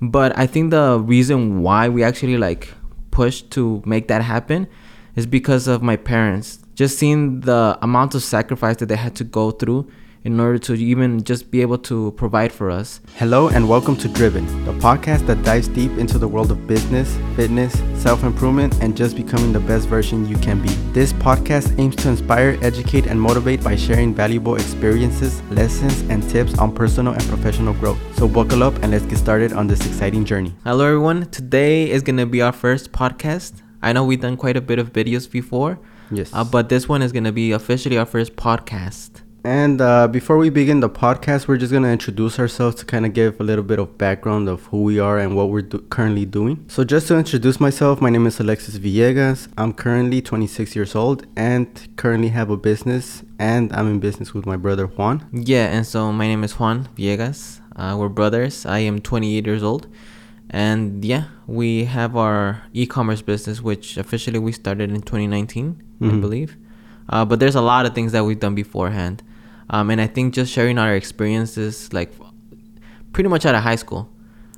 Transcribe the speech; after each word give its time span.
But 0.00 0.36
I 0.38 0.46
think 0.46 0.70
the 0.70 0.98
reason 1.00 1.62
why 1.62 1.88
we 1.88 2.02
actually 2.02 2.38
like 2.38 2.72
pushed 3.10 3.50
to 3.52 3.82
make 3.84 4.08
that 4.08 4.22
happen 4.22 4.66
is 5.16 5.26
because 5.26 5.66
of 5.68 5.82
my 5.82 5.96
parents. 5.96 6.58
Just 6.74 6.98
seeing 6.98 7.40
the 7.40 7.78
amount 7.82 8.14
of 8.14 8.22
sacrifice 8.22 8.76
that 8.78 8.86
they 8.86 8.96
had 8.96 9.14
to 9.16 9.24
go 9.24 9.50
through 9.50 9.90
in 10.24 10.38
order 10.38 10.58
to 10.58 10.74
even 10.74 11.22
just 11.22 11.50
be 11.50 11.62
able 11.62 11.78
to 11.78 12.12
provide 12.12 12.52
for 12.52 12.70
us. 12.70 13.00
Hello, 13.16 13.48
and 13.48 13.68
welcome 13.68 13.96
to 13.96 14.08
Driven, 14.08 14.46
the 14.64 14.72
podcast 14.74 15.26
that 15.26 15.42
dives 15.42 15.68
deep 15.68 15.92
into 15.98 16.18
the 16.18 16.28
world 16.28 16.50
of 16.50 16.66
business, 16.66 17.16
fitness, 17.36 17.72
self 18.00 18.22
improvement, 18.22 18.74
and 18.82 18.96
just 18.96 19.16
becoming 19.16 19.52
the 19.52 19.60
best 19.60 19.88
version 19.88 20.26
you 20.28 20.36
can 20.36 20.60
be. 20.60 20.68
This 20.92 21.12
podcast 21.12 21.78
aims 21.78 21.96
to 21.96 22.10
inspire, 22.10 22.58
educate, 22.62 23.06
and 23.06 23.20
motivate 23.20 23.62
by 23.62 23.76
sharing 23.76 24.14
valuable 24.14 24.56
experiences, 24.56 25.42
lessons, 25.50 26.02
and 26.10 26.28
tips 26.28 26.58
on 26.58 26.74
personal 26.74 27.14
and 27.14 27.22
professional 27.24 27.74
growth. 27.74 27.98
So, 28.16 28.28
buckle 28.28 28.62
up 28.62 28.74
and 28.82 28.90
let's 28.90 29.06
get 29.06 29.18
started 29.18 29.52
on 29.52 29.66
this 29.66 29.80
exciting 29.86 30.24
journey. 30.24 30.54
Hello, 30.64 30.84
everyone. 30.84 31.30
Today 31.30 31.90
is 31.90 32.02
going 32.02 32.18
to 32.18 32.26
be 32.26 32.42
our 32.42 32.52
first 32.52 32.92
podcast. 32.92 33.62
I 33.82 33.92
know 33.92 34.04
we've 34.04 34.20
done 34.20 34.36
quite 34.36 34.56
a 34.56 34.60
bit 34.60 34.78
of 34.78 34.92
videos 34.92 35.30
before. 35.30 35.78
Yes. 36.10 36.30
Uh, 36.34 36.44
but 36.44 36.68
this 36.68 36.88
one 36.88 37.02
is 37.02 37.12
going 37.12 37.24
to 37.24 37.32
be 37.32 37.52
officially 37.52 37.96
our 37.96 38.04
first 38.04 38.36
podcast. 38.36 39.22
And 39.42 39.80
uh, 39.80 40.06
before 40.06 40.36
we 40.36 40.50
begin 40.50 40.80
the 40.80 40.90
podcast, 40.90 41.48
we're 41.48 41.56
just 41.56 41.70
going 41.70 41.82
to 41.84 41.88
introduce 41.88 42.38
ourselves 42.38 42.76
to 42.76 42.84
kind 42.84 43.06
of 43.06 43.14
give 43.14 43.40
a 43.40 43.42
little 43.42 43.64
bit 43.64 43.78
of 43.78 43.96
background 43.96 44.50
of 44.50 44.64
who 44.66 44.82
we 44.82 44.98
are 44.98 45.18
and 45.18 45.34
what 45.34 45.48
we're 45.48 45.62
do- 45.62 45.78
currently 45.88 46.26
doing. 46.26 46.62
So, 46.68 46.84
just 46.84 47.08
to 47.08 47.16
introduce 47.16 47.58
myself, 47.58 48.02
my 48.02 48.10
name 48.10 48.26
is 48.26 48.38
Alexis 48.38 48.76
Villegas. 48.78 49.48
I'm 49.56 49.72
currently 49.72 50.20
26 50.20 50.76
years 50.76 50.94
old 50.94 51.26
and 51.36 51.66
currently 51.96 52.28
have 52.28 52.50
a 52.50 52.56
business, 52.58 53.22
and 53.38 53.72
I'm 53.72 53.88
in 53.90 53.98
business 53.98 54.34
with 54.34 54.44
my 54.44 54.56
brother 54.58 54.86
Juan. 54.86 55.26
Yeah, 55.32 55.68
and 55.68 55.86
so 55.86 56.12
my 56.12 56.26
name 56.26 56.44
is 56.44 56.58
Juan 56.60 56.90
Villegas. 56.96 57.60
Uh, 57.76 57.96
we're 57.98 58.10
brothers. 58.10 58.66
I 58.66 58.80
am 58.80 59.00
28 59.00 59.46
years 59.46 59.62
old. 59.62 59.86
And 60.50 61.02
yeah, 61.02 61.24
we 61.46 61.84
have 61.84 62.14
our 62.14 62.62
e 62.74 62.84
commerce 62.84 63.22
business, 63.22 63.62
which 63.62 63.96
officially 63.96 64.38
we 64.38 64.52
started 64.52 64.90
in 64.90 65.00
2019, 65.00 65.80
I 66.02 66.04
Mhm. 66.04 66.20
believe. 66.20 66.56
Uh, 67.08 67.24
but 67.24 67.40
there's 67.40 67.54
a 67.54 67.60
lot 67.62 67.86
of 67.86 67.94
things 67.94 68.12
that 68.12 68.24
we've 68.26 68.38
done 68.40 68.54
beforehand. 68.54 69.22
Um, 69.70 69.90
and 69.90 70.00
I 70.00 70.06
think 70.08 70.34
just 70.34 70.52
sharing 70.52 70.78
our 70.78 70.94
experiences, 70.94 71.92
like 71.92 72.12
pretty 73.12 73.28
much 73.28 73.46
out 73.46 73.54
of 73.54 73.62
high 73.62 73.76
school, 73.76 74.08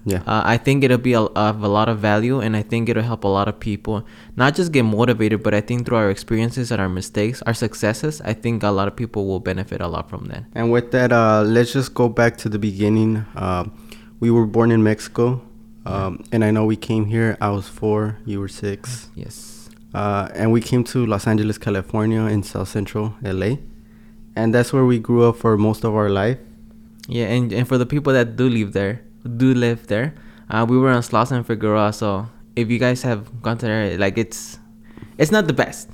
Yeah. 0.04 0.22
uh, 0.26 0.42
I 0.44 0.56
think 0.56 0.82
it'll 0.84 0.98
be 0.98 1.12
a, 1.12 1.20
of 1.20 1.62
a 1.62 1.68
lot 1.68 1.88
of 1.88 1.98
value, 1.98 2.40
and 2.40 2.56
I 2.56 2.62
think 2.62 2.88
it'll 2.88 3.02
help 3.04 3.22
a 3.24 3.28
lot 3.28 3.46
of 3.46 3.60
people 3.60 4.04
not 4.36 4.54
just 4.54 4.72
get 4.72 4.82
motivated, 4.84 5.42
but 5.42 5.54
I 5.54 5.60
think 5.60 5.86
through 5.86 5.98
our 5.98 6.10
experiences 6.10 6.72
and 6.72 6.80
our 6.80 6.88
mistakes, 6.88 7.42
our 7.46 7.54
successes, 7.54 8.20
I 8.24 8.32
think 8.32 8.62
a 8.64 8.70
lot 8.70 8.88
of 8.88 8.96
people 8.96 9.26
will 9.26 9.38
benefit 9.40 9.80
a 9.80 9.86
lot 9.86 10.08
from 10.10 10.24
that. 10.26 10.44
And 10.54 10.72
with 10.72 10.90
that, 10.92 11.12
uh, 11.12 11.42
let's 11.46 11.72
just 11.72 11.94
go 11.94 12.08
back 12.08 12.36
to 12.38 12.48
the 12.48 12.58
beginning. 12.58 13.24
Uh, 13.36 13.64
we 14.18 14.30
were 14.30 14.46
born 14.46 14.70
in 14.72 14.82
Mexico, 14.82 15.40
um, 15.86 16.24
and 16.32 16.42
I 16.44 16.50
know 16.50 16.64
we 16.64 16.76
came 16.76 17.04
here. 17.06 17.36
I 17.40 17.50
was 17.50 17.68
four, 17.68 18.16
you 18.24 18.40
were 18.40 18.48
six. 18.48 19.08
Yes. 19.14 19.68
Uh, 19.94 20.28
and 20.34 20.50
we 20.52 20.60
came 20.60 20.82
to 20.84 21.04
Los 21.06 21.26
Angeles, 21.26 21.58
California, 21.58 22.22
in 22.22 22.42
South 22.42 22.68
Central 22.68 23.14
LA. 23.22 23.56
And 24.36 24.54
that's 24.54 24.72
where 24.72 24.84
we 24.84 24.98
grew 24.98 25.28
up 25.28 25.36
for 25.36 25.56
most 25.56 25.84
of 25.84 25.94
our 25.94 26.08
life. 26.08 26.38
Yeah, 27.08 27.26
and, 27.26 27.52
and 27.52 27.66
for 27.66 27.78
the 27.78 27.86
people 27.86 28.12
that 28.12 28.36
do 28.36 28.48
live 28.48 28.72
there, 28.72 29.02
do 29.36 29.54
live 29.54 29.86
there, 29.88 30.14
uh, 30.48 30.66
we 30.68 30.78
were 30.78 30.90
on 30.90 31.02
Slauson 31.02 31.36
and 31.38 31.46
Figueroa, 31.46 31.92
so 31.92 32.28
if 32.56 32.70
you 32.70 32.78
guys 32.78 33.02
have 33.02 33.42
gone 33.42 33.58
to 33.58 33.66
there, 33.66 33.98
like 33.98 34.18
it's, 34.18 34.58
it's 35.18 35.30
not 35.30 35.46
the 35.46 35.52
best, 35.52 35.90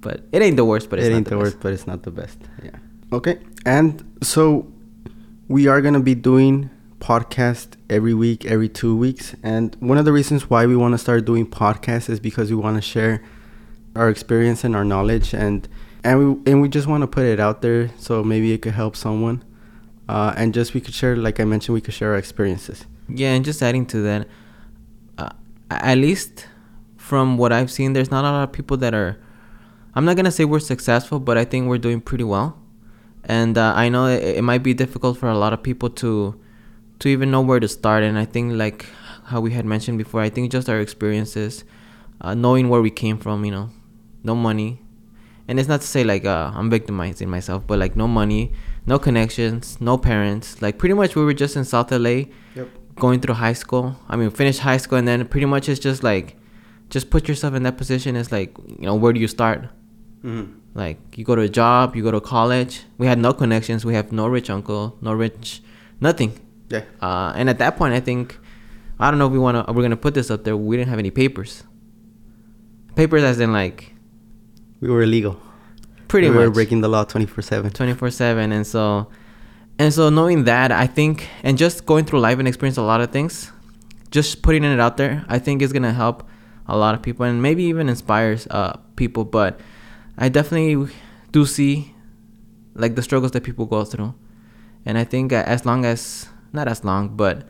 but 0.00 0.22
it 0.32 0.42
ain't 0.42 0.56
the 0.56 0.64
worst, 0.64 0.88
but 0.90 0.98
it's 0.98 1.08
it 1.08 1.10
not 1.10 1.16
ain't 1.16 1.24
the, 1.26 1.30
the 1.30 1.38
worst. 1.38 1.60
but 1.60 1.72
it's 1.72 1.86
not 1.86 2.02
the 2.02 2.10
best. 2.10 2.38
Yeah. 2.62 2.70
Okay. 3.12 3.38
And 3.66 4.04
so 4.22 4.72
we 5.48 5.66
are 5.66 5.80
going 5.80 5.94
to 5.94 6.00
be 6.00 6.14
doing 6.14 6.70
podcast 7.00 7.74
every 7.90 8.14
week, 8.14 8.46
every 8.46 8.68
two 8.68 8.96
weeks. 8.96 9.34
And 9.42 9.76
one 9.80 9.98
of 9.98 10.04
the 10.04 10.12
reasons 10.12 10.48
why 10.48 10.66
we 10.66 10.76
want 10.76 10.92
to 10.92 10.98
start 10.98 11.24
doing 11.24 11.46
podcasts 11.46 12.08
is 12.08 12.20
because 12.20 12.50
we 12.50 12.56
want 12.56 12.76
to 12.76 12.82
share 12.82 13.22
our 13.96 14.08
experience 14.08 14.64
and 14.64 14.74
our 14.76 14.84
knowledge 14.84 15.34
and 15.34 15.68
and 16.04 16.18
we 16.18 16.50
and 16.52 16.60
we 16.60 16.68
just 16.68 16.86
want 16.86 17.02
to 17.02 17.06
put 17.06 17.24
it 17.24 17.40
out 17.40 17.62
there 17.62 17.90
so 17.98 18.22
maybe 18.22 18.52
it 18.52 18.62
could 18.62 18.74
help 18.74 18.96
someone. 18.96 19.44
Uh, 20.08 20.34
and 20.36 20.52
just 20.52 20.74
we 20.74 20.80
could 20.80 20.94
share, 20.94 21.16
like 21.16 21.40
I 21.40 21.44
mentioned, 21.44 21.74
we 21.74 21.80
could 21.80 21.94
share 21.94 22.12
our 22.12 22.18
experiences. 22.18 22.86
Yeah, 23.08 23.32
and 23.32 23.44
just 23.44 23.62
adding 23.62 23.86
to 23.86 24.00
that, 24.02 24.28
uh, 25.16 25.30
at 25.70 25.96
least 25.96 26.46
from 26.96 27.38
what 27.38 27.52
I've 27.52 27.70
seen, 27.70 27.92
there's 27.92 28.10
not 28.10 28.24
a 28.24 28.30
lot 28.30 28.44
of 28.44 28.52
people 28.52 28.76
that 28.78 28.94
are. 28.94 29.18
I'm 29.94 30.04
not 30.04 30.16
gonna 30.16 30.30
say 30.32 30.44
we're 30.44 30.60
successful, 30.60 31.20
but 31.20 31.38
I 31.38 31.44
think 31.44 31.68
we're 31.68 31.78
doing 31.78 32.00
pretty 32.00 32.24
well. 32.24 32.58
And 33.24 33.56
uh, 33.56 33.72
I 33.76 33.88
know 33.88 34.06
it, 34.06 34.22
it 34.38 34.42
might 34.42 34.62
be 34.62 34.74
difficult 34.74 35.18
for 35.18 35.28
a 35.28 35.38
lot 35.38 35.52
of 35.52 35.62
people 35.62 35.90
to, 35.90 36.38
to 36.98 37.08
even 37.08 37.30
know 37.30 37.40
where 37.40 37.60
to 37.60 37.68
start. 37.68 38.02
And 38.02 38.18
I 38.18 38.24
think 38.24 38.54
like 38.54 38.86
how 39.24 39.40
we 39.40 39.52
had 39.52 39.64
mentioned 39.64 39.98
before, 39.98 40.20
I 40.20 40.28
think 40.28 40.50
just 40.50 40.68
our 40.68 40.80
experiences, 40.80 41.64
uh, 42.20 42.34
knowing 42.34 42.68
where 42.68 42.82
we 42.82 42.90
came 42.90 43.18
from, 43.18 43.44
you 43.44 43.52
know, 43.52 43.70
no 44.24 44.34
money, 44.34 44.81
and 45.48 45.58
it's 45.58 45.68
not 45.68 45.80
to 45.80 45.86
say 45.86 46.04
like 46.04 46.24
uh, 46.24 46.50
I'm 46.54 46.70
victimizing 46.70 47.28
myself, 47.30 47.66
but 47.66 47.78
like 47.78 47.96
no 47.96 48.06
money, 48.08 48.52
no 48.86 48.98
connections, 48.98 49.80
no 49.80 49.98
parents. 49.98 50.62
Like 50.62 50.78
pretty 50.78 50.94
much 50.94 51.14
we 51.16 51.24
were 51.24 51.34
just 51.34 51.56
in 51.56 51.64
South 51.64 51.90
LA 51.90 52.24
Yep. 52.54 52.68
going 52.96 53.20
through 53.20 53.34
high 53.34 53.52
school. 53.54 53.96
I 54.08 54.16
mean, 54.16 54.30
finish 54.30 54.58
high 54.58 54.76
school, 54.76 54.98
and 54.98 55.06
then 55.08 55.26
pretty 55.26 55.46
much 55.46 55.68
it's 55.68 55.80
just 55.80 56.02
like, 56.02 56.36
just 56.90 57.10
put 57.10 57.26
yourself 57.28 57.54
in 57.54 57.62
that 57.62 57.76
position. 57.78 58.16
It's 58.16 58.30
like, 58.30 58.56
you 58.78 58.86
know, 58.86 58.94
where 58.94 59.12
do 59.12 59.20
you 59.20 59.28
start? 59.28 59.62
Mm-hmm. 60.22 60.52
Like, 60.74 60.98
you 61.18 61.24
go 61.24 61.34
to 61.34 61.42
a 61.42 61.48
job, 61.48 61.96
you 61.96 62.02
go 62.02 62.10
to 62.10 62.20
college. 62.20 62.82
We 62.98 63.06
had 63.06 63.18
no 63.18 63.32
connections. 63.32 63.84
We 63.84 63.94
have 63.94 64.12
no 64.12 64.26
rich 64.26 64.48
uncle, 64.50 64.96
no 65.00 65.12
rich, 65.12 65.62
nothing. 66.00 66.38
Yeah. 66.68 66.84
Uh, 67.00 67.32
and 67.34 67.48
at 67.50 67.58
that 67.58 67.76
point, 67.76 67.94
I 67.94 68.00
think, 68.00 68.38
I 68.98 69.10
don't 69.10 69.18
know 69.18 69.26
if 69.26 69.32
we 69.32 69.38
want 69.38 69.66
to, 69.66 69.72
we're 69.72 69.82
gonna 69.82 69.96
put 69.96 70.14
this 70.14 70.30
up 70.30 70.44
there. 70.44 70.56
We 70.56 70.76
didn't 70.76 70.88
have 70.90 70.98
any 70.98 71.10
papers. 71.10 71.64
Papers, 72.94 73.22
as 73.22 73.40
in 73.40 73.52
like, 73.52 73.91
We 74.82 74.88
were 74.90 75.02
illegal. 75.02 75.40
pretty 76.08 76.28
we 76.28 76.34
much 76.34 76.44
were 76.44 76.50
breaking 76.50 76.80
the 76.80 76.88
law 76.88 77.04
24 77.04 77.40
7. 77.40 77.70
24 77.70 78.10
7 78.10 78.52
and 78.52 78.66
so 78.66 79.06
and 79.78 79.94
so 79.94 80.10
knowing 80.10 80.44
that 80.44 80.70
i 80.70 80.86
think 80.86 81.28
and 81.42 81.56
just 81.56 81.86
going 81.86 82.04
through 82.04 82.20
life 82.20 82.38
and 82.38 82.46
experience 82.46 82.76
a 82.76 82.82
lot 82.82 83.00
of 83.00 83.10
things 83.10 83.50
just 84.10 84.42
putting 84.42 84.64
it 84.64 84.80
out 84.80 84.96
there 84.98 85.24
i 85.28 85.38
think 85.38 85.62
is 85.62 85.72
going 85.72 85.84
to 85.84 85.92
help 85.92 86.28
a 86.66 86.76
lot 86.76 86.94
of 86.96 87.00
people 87.00 87.24
and 87.24 87.40
maybe 87.40 87.62
even 87.62 87.88
inspires 87.88 88.46
uh, 88.50 88.76
people 88.96 89.24
but 89.24 89.60
i 90.18 90.28
definitely 90.28 90.92
do 91.30 91.46
see 91.46 91.94
like 92.74 92.94
the 92.96 93.02
struggles 93.02 93.30
that 93.30 93.42
people 93.42 93.64
go 93.64 93.84
through 93.84 94.12
and 94.84 94.98
i 94.98 95.04
think 95.04 95.32
as 95.32 95.64
long 95.64 95.84
as 95.84 96.28
not 96.52 96.66
as 96.68 96.84
long 96.84 97.16
but 97.16 97.46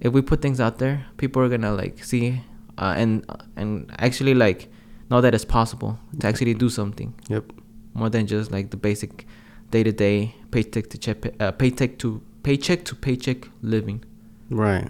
if 0.00 0.12
we 0.12 0.22
put 0.22 0.40
things 0.40 0.60
out 0.60 0.78
there 0.78 1.04
people 1.18 1.42
are 1.42 1.48
going 1.48 1.60
to 1.60 1.72
like 1.72 2.02
see 2.02 2.40
uh, 2.78 2.94
and 2.96 3.26
and 3.56 3.92
actually 3.98 4.34
like 4.34 4.69
know 5.10 5.20
that 5.20 5.34
it's 5.34 5.44
possible 5.44 5.98
to 6.20 6.26
actually 6.26 6.54
do 6.54 6.68
something 6.68 7.12
Yep. 7.28 7.52
more 7.94 8.08
than 8.10 8.26
just 8.26 8.50
like 8.52 8.70
the 8.70 8.76
basic 8.76 9.26
day-to-day 9.70 10.34
paycheck 10.50 10.88
to 10.90 10.98
check 10.98 11.16
uh, 11.40 11.52
paycheck 11.52 11.98
to 11.98 12.20
paycheck 12.42 12.84
to 12.84 12.94
paycheck 12.94 13.48
living 13.62 14.04
Right. 14.50 14.88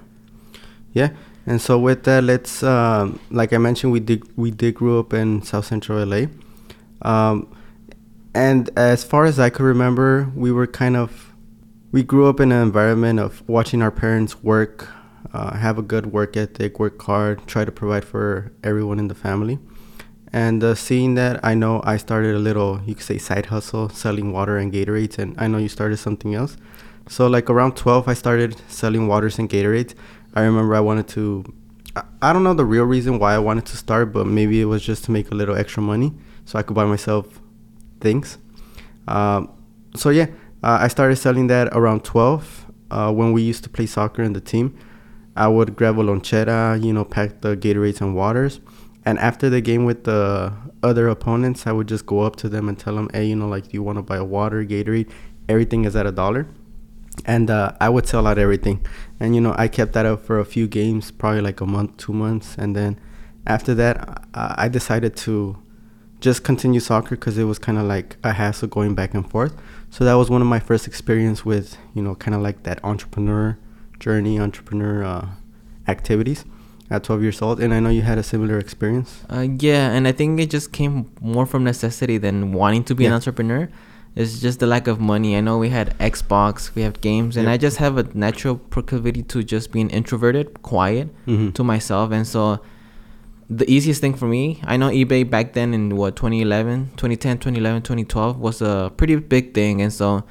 Yeah. 0.94 1.10
And 1.46 1.60
so 1.60 1.78
with 1.78 2.04
that, 2.04 2.24
let's 2.24 2.62
um, 2.62 3.18
like 3.30 3.52
I 3.52 3.58
mentioned, 3.58 3.92
we 3.92 4.00
did 4.00 4.22
we 4.36 4.50
did 4.50 4.74
grow 4.74 5.00
up 5.00 5.12
in 5.12 5.42
South 5.42 5.66
Central 5.66 6.04
LA, 6.04 6.26
um, 7.02 7.46
and 8.34 8.70
as 8.76 9.04
far 9.04 9.24
as 9.24 9.38
I 9.38 9.50
could 9.50 9.64
remember, 9.64 10.30
we 10.34 10.50
were 10.52 10.66
kind 10.66 10.96
of 10.96 11.32
we 11.92 12.02
grew 12.02 12.26
up 12.28 12.40
in 12.40 12.52
an 12.52 12.62
environment 12.62 13.18
of 13.20 13.46
watching 13.48 13.82
our 13.82 13.90
parents 13.90 14.42
work, 14.42 14.88
uh, 15.32 15.56
have 15.56 15.78
a 15.78 15.82
good 15.82 16.06
work 16.06 16.36
ethic, 16.36 16.78
work 16.78 17.00
hard, 17.02 17.46
try 17.46 17.64
to 17.64 17.72
provide 17.72 18.04
for 18.04 18.52
everyone 18.62 18.98
in 18.98 19.08
the 19.08 19.14
family. 19.14 19.58
And 20.32 20.62
uh, 20.62 20.74
seeing 20.74 21.14
that, 21.14 21.44
I 21.44 21.54
know 21.54 21.82
I 21.84 21.96
started 21.96 22.34
a 22.36 22.38
little, 22.38 22.80
you 22.86 22.94
could 22.94 23.04
say, 23.04 23.18
side 23.18 23.46
hustle, 23.46 23.88
selling 23.88 24.32
water 24.32 24.58
and 24.58 24.72
Gatorades, 24.72 25.18
and 25.18 25.34
I 25.38 25.48
know 25.48 25.58
you 25.58 25.68
started 25.68 25.96
something 25.96 26.34
else. 26.34 26.56
So 27.08 27.26
like 27.26 27.50
around 27.50 27.76
12, 27.76 28.06
I 28.06 28.14
started 28.14 28.56
selling 28.68 29.08
waters 29.08 29.38
and 29.38 29.50
Gatorades. 29.50 29.94
I 30.34 30.42
remember 30.42 30.76
I 30.76 30.80
wanted 30.80 31.08
to, 31.08 31.44
I, 31.96 32.02
I 32.22 32.32
don't 32.32 32.44
know 32.44 32.54
the 32.54 32.64
real 32.64 32.84
reason 32.84 33.18
why 33.18 33.34
I 33.34 33.38
wanted 33.38 33.66
to 33.66 33.76
start, 33.76 34.12
but 34.12 34.26
maybe 34.26 34.60
it 34.60 34.66
was 34.66 34.82
just 34.82 35.04
to 35.04 35.10
make 35.10 35.32
a 35.32 35.34
little 35.34 35.56
extra 35.56 35.82
money 35.82 36.12
so 36.44 36.58
I 36.58 36.62
could 36.62 36.74
buy 36.74 36.84
myself 36.84 37.40
things. 38.00 38.38
Um, 39.08 39.50
so 39.96 40.10
yeah, 40.10 40.26
uh, 40.62 40.78
I 40.80 40.88
started 40.88 41.16
selling 41.16 41.48
that 41.48 41.68
around 41.72 42.04
12 42.04 42.66
uh, 42.92 43.12
when 43.12 43.32
we 43.32 43.42
used 43.42 43.64
to 43.64 43.70
play 43.70 43.86
soccer 43.86 44.22
in 44.22 44.32
the 44.32 44.40
team. 44.40 44.78
I 45.34 45.48
would 45.48 45.74
grab 45.74 45.98
a 45.98 46.02
lonchera, 46.02 46.82
you 46.82 46.92
know, 46.92 47.04
pack 47.04 47.40
the 47.40 47.56
Gatorades 47.56 48.00
and 48.00 48.14
waters. 48.14 48.60
And 49.10 49.18
after 49.18 49.50
the 49.50 49.60
game 49.60 49.86
with 49.86 50.04
the 50.04 50.52
other 50.84 51.08
opponents, 51.08 51.66
I 51.66 51.72
would 51.72 51.88
just 51.88 52.06
go 52.06 52.20
up 52.20 52.36
to 52.36 52.48
them 52.48 52.68
and 52.68 52.78
tell 52.78 52.94
them, 52.94 53.10
hey, 53.12 53.24
you 53.26 53.34
know, 53.34 53.48
like, 53.48 53.64
do 53.64 53.70
you 53.72 53.82
want 53.82 53.98
to 53.98 54.02
buy 54.02 54.18
a 54.18 54.24
water, 54.24 54.64
Gatorade? 54.64 55.10
Everything 55.48 55.84
is 55.84 55.96
at 55.96 56.06
a 56.06 56.12
dollar. 56.12 56.46
And 57.26 57.50
uh, 57.50 57.72
I 57.80 57.88
would 57.88 58.06
sell 58.06 58.28
out 58.28 58.38
everything. 58.38 58.86
And, 59.18 59.34
you 59.34 59.40
know, 59.40 59.52
I 59.58 59.66
kept 59.66 59.94
that 59.94 60.06
up 60.06 60.24
for 60.24 60.38
a 60.38 60.44
few 60.44 60.68
games, 60.68 61.10
probably 61.10 61.40
like 61.40 61.60
a 61.60 61.66
month, 61.66 61.96
two 61.96 62.12
months. 62.12 62.54
And 62.56 62.76
then 62.76 63.00
after 63.48 63.74
that, 63.74 63.96
I 64.32 64.66
I 64.66 64.68
decided 64.68 65.16
to 65.26 65.58
just 66.20 66.44
continue 66.44 66.78
soccer 66.78 67.16
because 67.16 67.36
it 67.36 67.44
was 67.52 67.58
kind 67.58 67.78
of 67.78 67.86
like 67.86 68.16
a 68.22 68.32
hassle 68.34 68.68
going 68.68 68.94
back 68.94 69.12
and 69.12 69.28
forth. 69.28 69.54
So 69.90 70.04
that 70.04 70.14
was 70.14 70.30
one 70.30 70.40
of 70.40 70.46
my 70.46 70.60
first 70.60 70.86
experience 70.86 71.44
with, 71.44 71.76
you 71.94 72.02
know, 72.02 72.14
kind 72.14 72.36
of 72.36 72.42
like 72.42 72.62
that 72.62 72.78
entrepreneur 72.84 73.58
journey, 73.98 74.38
entrepreneur 74.38 75.02
uh, 75.02 75.28
activities 75.88 76.44
at 76.90 77.04
12 77.04 77.22
years 77.22 77.40
old 77.40 77.60
and 77.60 77.72
i 77.72 77.78
know 77.80 77.88
you 77.88 78.02
had 78.02 78.18
a 78.18 78.22
similar 78.22 78.58
experience 78.58 79.22
Uh, 79.30 79.46
yeah, 79.60 79.90
and 79.94 80.08
I 80.08 80.12
think 80.12 80.40
it 80.40 80.50
just 80.50 80.72
came 80.72 80.94
more 81.20 81.46
from 81.46 81.62
necessity 81.64 82.18
than 82.18 82.52
wanting 82.52 82.84
to 82.84 82.94
be 82.94 83.06
an 83.06 83.12
entrepreneur. 83.12 83.68
It's 84.16 84.40
just 84.40 84.58
the 84.58 84.66
lack 84.66 84.88
of 84.88 84.98
money. 84.98 85.36
I 85.36 85.40
know 85.40 85.56
we 85.58 85.68
had 85.68 85.96
Xbox, 86.00 86.74
we 86.74 86.82
have 86.82 87.00
games, 87.00 87.36
and 87.36 87.44
Yep. 87.46 87.54
I 87.54 87.56
just 87.66 87.76
have 87.84 87.94
a 87.96 88.04
natural 88.26 88.56
proclivity 88.56 89.22
to 89.32 89.44
just 89.44 89.70
being 89.70 89.88
introverted, 89.90 90.46
quiet 90.62 91.06
Mhm. 91.28 91.54
to 91.54 91.62
myself. 91.62 92.10
And 92.10 92.26
so 92.26 92.58
the 93.48 93.66
easiest 93.70 94.00
thing 94.00 94.14
for 94.14 94.26
me, 94.26 94.44
I 94.72 94.76
know 94.76 94.90
eBay 94.90 95.22
back 95.36 95.52
then 95.58 95.72
in 95.78 95.94
what 95.96 96.16
2011, 96.16 96.90
2010, 96.96 97.38
2011, 97.38 97.82
2012 97.82 98.38
was 98.40 98.60
a 98.60 98.90
pretty 98.96 99.14
big 99.16 99.54
thing. 99.54 99.80
And 99.80 99.92
so 99.92 100.24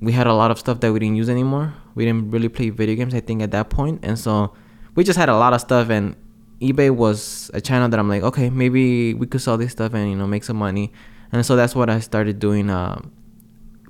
we 0.00 0.12
had 0.12 0.26
a 0.26 0.32
lot 0.34 0.50
of 0.50 0.58
stuff 0.58 0.80
that 0.80 0.90
we 0.94 0.98
didn't 0.98 1.16
use 1.16 1.28
anymore. 1.28 1.74
We 1.94 2.06
didn't 2.06 2.30
really 2.30 2.48
play 2.48 2.70
video 2.70 2.96
games, 2.96 3.12
I 3.14 3.20
think, 3.20 3.42
at 3.42 3.50
that. 3.50 3.66
And 4.02 4.18
so 4.18 4.52
we 4.94 5.04
just 5.04 5.18
had 5.18 5.28
a 5.28 5.36
lot 5.36 5.52
of 5.52 5.60
stuff 5.60 5.90
and 5.90 6.16
eBay 6.60 6.90
was 6.94 7.50
a 7.54 7.60
channel 7.60 7.88
that 7.88 7.98
I'm 7.98 8.08
like, 8.08 8.22
okay, 8.22 8.50
maybe 8.50 9.14
we 9.14 9.26
could 9.26 9.40
sell 9.40 9.56
this 9.58 9.72
stuff 9.72 9.94
and 9.94 10.10
you 10.10 10.16
know 10.16 10.26
make 10.26 10.44
some 10.44 10.56
money. 10.56 10.92
And 11.32 11.44
so 11.44 11.56
that's 11.56 11.74
what 11.74 11.88
I 11.90 11.98
started 12.00 12.38
doing. 12.38 12.70
Uh, 12.70 13.00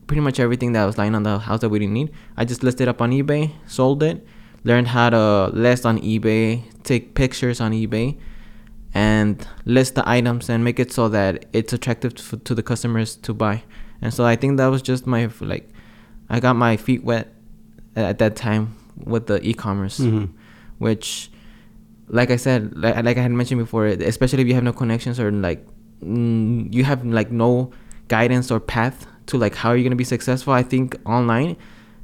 pretty 0.07 0.21
much 0.21 0.39
everything 0.41 0.73
that 0.73 0.85
was 0.85 0.99
lying 0.99 1.15
on 1.15 1.23
the 1.23 1.39
house 1.39 1.61
that 1.61 1.69
we 1.71 1.79
didn't 1.79 1.95
need, 1.95 2.13
I 2.37 2.45
just 2.45 2.63
listed 2.63 2.87
up 2.89 3.01
on 3.01 3.11
eBay, 3.13 3.53
sold 3.67 4.03
it, 4.03 4.27
learned 4.65 4.89
how 4.89 5.11
to 5.11 5.47
list 5.55 5.87
on 5.87 5.99
eBay, 6.01 6.63
take 6.83 7.15
pictures 7.15 7.61
on 7.61 7.73
eBay, 7.73 8.19
and 8.95 9.47
list 9.65 9.95
the 9.95 10.07
items 10.09 10.51
and 10.51 10.63
make 10.65 10.79
it 10.79 10.93
so 10.93 11.09
that 11.09 11.47
it's 11.53 11.73
attractive 11.73 12.15
to, 12.15 12.37
to 12.39 12.55
the 12.55 12.63
customers 12.63 13.17
to 13.17 13.33
buy. 13.33 13.63
And 14.03 14.13
so 14.13 14.25
I 14.25 14.37
think 14.37 14.59
that 14.59 14.67
was 14.67 14.83
just 14.83 15.07
my 15.07 15.31
like, 15.41 15.69
I 16.29 16.41
got 16.41 16.57
my 16.57 16.77
feet 16.77 17.05
wet 17.05 17.29
at 17.97 18.19
that 18.19 18.37
time 18.37 18.77
with 19.05 19.27
the 19.27 19.41
e-commerce 19.47 19.99
Mhm. 19.99 20.31
Which 20.83 21.31
like 22.19 22.31
i 22.31 22.37
said 22.37 22.61
like, 22.77 22.97
like 23.07 23.17
i 23.17 23.23
had 23.27 23.31
mentioned 23.41 23.61
before 23.61 23.87
especially 23.87 24.43
if 24.45 24.49
you 24.51 24.55
have 24.59 24.65
no 24.71 24.73
connections 24.83 25.19
or 25.23 25.31
like 25.31 25.61
mm, 26.05 26.67
you 26.77 26.85
have 26.85 27.05
like 27.07 27.31
no 27.31 27.71
guidance 28.09 28.51
or 28.51 28.59
path 28.61 29.07
to 29.27 29.39
like 29.39 29.55
how 29.55 29.73
you're 29.73 29.85
gonna 29.87 29.97
be 30.05 30.11
successful 30.17 30.53
i 30.53 30.63
think 30.63 30.97
online 31.07 31.57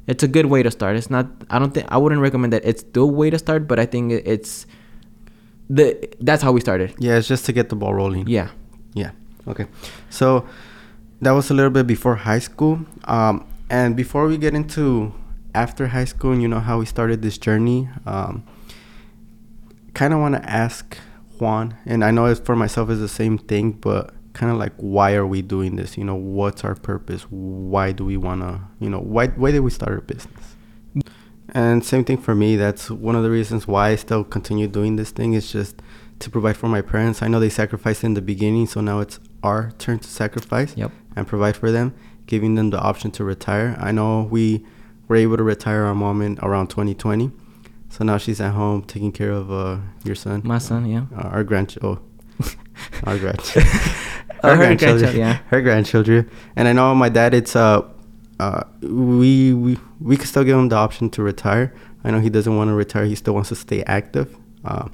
it's 0.07 0.23
a 0.23 0.27
good 0.27 0.47
way 0.53 0.63
to 0.63 0.71
start 0.71 0.95
it's 0.95 1.11
not 1.17 1.27
i 1.49 1.59
don't 1.59 1.73
think 1.75 1.85
i 1.89 1.97
wouldn't 1.97 2.21
recommend 2.21 2.51
that 2.53 2.63
it's 2.65 2.83
the 2.97 3.05
way 3.05 3.29
to 3.29 3.37
start 3.37 3.67
but 3.67 3.77
i 3.77 3.85
think 3.85 4.11
it's 4.35 4.65
the 5.69 5.87
that's 6.21 6.41
how 6.41 6.51
we 6.51 6.61
started 6.61 6.93
yeah 6.97 7.17
it's 7.17 7.27
just 7.27 7.45
to 7.45 7.51
get 7.53 7.69
the 7.69 7.75
ball 7.75 7.93
rolling 7.93 8.25
yeah 8.27 8.49
Yeah. 8.93 9.11
Okay. 9.47 9.65
So 10.09 10.45
that 11.21 11.31
was 11.31 11.49
a 11.49 11.53
little 11.53 11.71
bit 11.71 11.85
before 11.87 12.15
high 12.15 12.41
school. 12.41 12.85
Um, 13.05 13.45
and 13.69 13.95
before 13.95 14.27
we 14.27 14.37
get 14.37 14.53
into 14.53 15.13
after 15.53 15.87
high 15.87 16.05
school 16.05 16.31
and 16.33 16.41
you 16.41 16.47
know 16.47 16.59
how 16.59 16.79
we 16.79 16.85
started 16.85 17.21
this 17.21 17.37
journey, 17.37 17.89
um, 18.05 18.43
kind 19.93 20.13
of 20.13 20.19
want 20.19 20.35
to 20.35 20.49
ask 20.49 20.97
Juan, 21.39 21.75
and 21.85 22.03
I 22.03 22.11
know 22.11 22.25
it's 22.25 22.39
for 22.39 22.55
myself 22.55 22.89
is 22.89 22.99
the 22.99 23.07
same 23.07 23.37
thing, 23.37 23.71
but 23.71 24.13
kind 24.33 24.51
of 24.51 24.57
like 24.57 24.73
why 24.77 25.15
are 25.15 25.25
we 25.25 25.41
doing 25.41 25.75
this? 25.75 25.97
You 25.97 26.03
know, 26.03 26.15
what's 26.15 26.63
our 26.63 26.75
purpose? 26.75 27.23
Why 27.29 27.91
do 27.91 28.05
we 28.05 28.17
want 28.17 28.41
to, 28.41 28.61
you 28.79 28.89
know, 28.89 28.99
why 28.99 29.27
why 29.27 29.51
did 29.51 29.61
we 29.61 29.71
start 29.71 29.97
a 29.97 30.01
business? 30.01 30.55
And 31.51 31.83
same 31.83 32.03
thing 32.05 32.17
for 32.17 32.35
me. 32.35 32.55
That's 32.55 32.91
one 32.91 33.15
of 33.15 33.23
the 33.23 33.31
reasons 33.31 33.67
why 33.67 33.89
I 33.89 33.95
still 33.95 34.23
continue 34.23 34.67
doing 34.67 34.97
this 34.97 35.09
thing. 35.11 35.33
Is 35.33 35.51
just 35.51 35.81
to 36.19 36.29
provide 36.29 36.57
for 36.57 36.67
my 36.67 36.81
parents. 36.81 37.21
I 37.23 37.27
know 37.27 37.39
they 37.39 37.49
sacrificed 37.49 38.03
in 38.03 38.13
the 38.13 38.21
beginning, 38.21 38.67
so 38.67 38.81
now 38.81 38.99
it's 38.99 39.19
our 39.41 39.71
turn 39.79 39.99
to 39.99 40.07
sacrifice 40.07 40.75
Yep. 40.75 40.91
and 41.15 41.25
provide 41.25 41.55
for 41.55 41.71
them, 41.71 41.93
giving 42.27 42.55
them 42.55 42.69
the 42.69 42.79
option 42.79 43.09
to 43.11 43.23
retire. 43.23 43.75
I 43.79 43.91
know 43.91 44.27
we 44.29 44.63
were 45.07 45.15
able 45.15 45.37
to 45.37 45.43
retire 45.43 45.83
our 45.85 45.95
mom 45.95 46.21
in 46.21 46.37
around 46.43 46.67
2020, 46.67 47.31
so 47.89 48.03
now 48.03 48.17
she's 48.17 48.39
at 48.39 48.53
home 48.53 48.83
taking 48.83 49.11
care 49.11 49.31
of 49.31 49.51
uh, 49.51 49.77
your 50.03 50.15
son, 50.15 50.41
my 50.43 50.57
son 50.57 50.85
yeah 50.85 51.05
uh, 51.15 51.29
our 51.29 51.43
grandchild. 51.43 51.99
Oh, 52.41 52.51
our 53.03 53.17
grandchildren. 53.17 53.65
Oh, 54.41 54.55
her 54.55 54.75
grandchild, 54.75 55.15
yeah. 55.15 55.39
Her 55.47 55.61
grandchildren. 55.61 56.29
And 56.55 56.67
I 56.67 56.71
know 56.73 56.95
my 56.95 57.09
dad. 57.09 57.33
It's 57.33 57.55
uh, 57.55 57.81
uh, 58.39 58.63
we 58.81 59.53
we 59.53 59.77
we 59.99 60.15
could 60.15 60.27
still 60.27 60.43
give 60.43 60.57
him 60.57 60.69
the 60.69 60.77
option 60.77 61.09
to 61.09 61.23
retire. 61.23 61.73
I 62.03 62.11
know 62.11 62.19
he 62.19 62.29
doesn't 62.29 62.55
want 62.55 62.69
to 62.69 62.73
retire. 62.73 63.05
He 63.05 63.15
still 63.15 63.33
wants 63.33 63.49
to 63.49 63.55
stay 63.55 63.83
active. 63.83 64.35
Uh, 64.63 64.87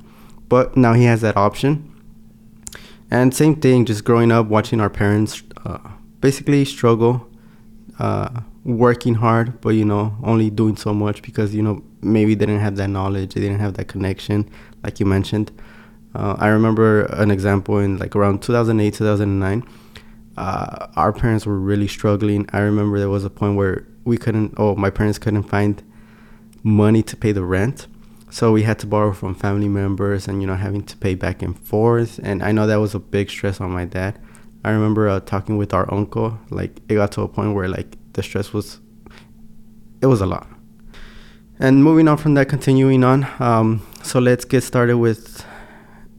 but 0.49 0.75
now 0.75 0.93
he 0.93 1.03
has 1.03 1.21
that 1.21 1.37
option. 1.37 1.91
And 3.11 3.35
same 3.35 3.55
thing, 3.55 3.85
just 3.85 4.03
growing 4.03 4.31
up, 4.31 4.47
watching 4.47 4.81
our 4.81 4.89
parents 4.89 5.43
uh, 5.63 5.77
basically 6.21 6.65
struggle, 6.65 7.27
uh, 7.99 8.41
working 8.63 9.13
hard, 9.13 9.61
but 9.61 9.69
you 9.69 9.85
know, 9.85 10.17
only 10.23 10.49
doing 10.49 10.75
so 10.75 10.93
much 10.93 11.21
because 11.21 11.53
you 11.53 11.61
know 11.61 11.83
maybe 12.05 12.35
they 12.35 12.45
didn't 12.45 12.61
have 12.61 12.75
that 12.77 12.89
knowledge, 12.89 13.33
they 13.33 13.41
didn't 13.41 13.59
have 13.59 13.73
that 13.75 13.87
connection, 13.87 14.49
like 14.83 14.99
you 14.99 15.05
mentioned. 15.05 15.51
Uh, 16.13 16.35
I 16.39 16.47
remember 16.47 17.05
an 17.05 17.29
example 17.29 17.79
in 17.79 17.97
like 17.97 18.15
around 18.15 18.41
2008, 18.41 18.93
2009. 18.93 19.63
Uh, 20.37 20.87
our 20.95 21.11
parents 21.11 21.45
were 21.45 21.59
really 21.59 21.87
struggling. 21.87 22.47
I 22.53 22.59
remember 22.59 22.99
there 22.99 23.09
was 23.09 23.25
a 23.25 23.29
point 23.29 23.57
where 23.57 23.85
we 24.05 24.17
couldn't, 24.17 24.53
oh, 24.57 24.75
my 24.75 24.89
parents 24.89 25.17
couldn't 25.17 25.43
find 25.43 25.81
money 26.63 27.03
to 27.03 27.17
pay 27.17 27.31
the 27.31 27.43
rent. 27.43 27.87
So 28.29 28.51
we 28.51 28.63
had 28.63 28.79
to 28.79 28.87
borrow 28.87 29.13
from 29.13 29.35
family 29.35 29.69
members 29.69 30.27
and, 30.27 30.41
you 30.41 30.47
know, 30.47 30.55
having 30.55 30.83
to 30.83 30.97
pay 30.97 31.15
back 31.15 31.41
and 31.41 31.57
forth. 31.57 32.19
And 32.23 32.43
I 32.43 32.51
know 32.51 32.67
that 32.67 32.77
was 32.77 32.95
a 32.95 32.99
big 32.99 33.29
stress 33.29 33.61
on 33.61 33.71
my 33.71 33.85
dad. 33.85 34.19
I 34.63 34.71
remember 34.71 35.07
uh, 35.07 35.19
talking 35.21 35.57
with 35.57 35.73
our 35.73 35.91
uncle. 35.93 36.37
Like, 36.49 36.81
it 36.89 36.95
got 36.95 37.11
to 37.13 37.21
a 37.21 37.27
point 37.27 37.53
where, 37.55 37.69
like, 37.69 37.97
the 38.13 38.23
stress 38.23 38.51
was, 38.51 38.79
it 40.01 40.07
was 40.07 40.21
a 40.21 40.25
lot. 40.25 40.47
And 41.59 41.83
moving 41.83 42.07
on 42.07 42.17
from 42.17 42.33
that, 42.35 42.49
continuing 42.49 43.03
on. 43.03 43.25
Um, 43.39 43.85
so 44.03 44.19
let's 44.19 44.45
get 44.45 44.61
started 44.61 44.97
with 44.97 45.45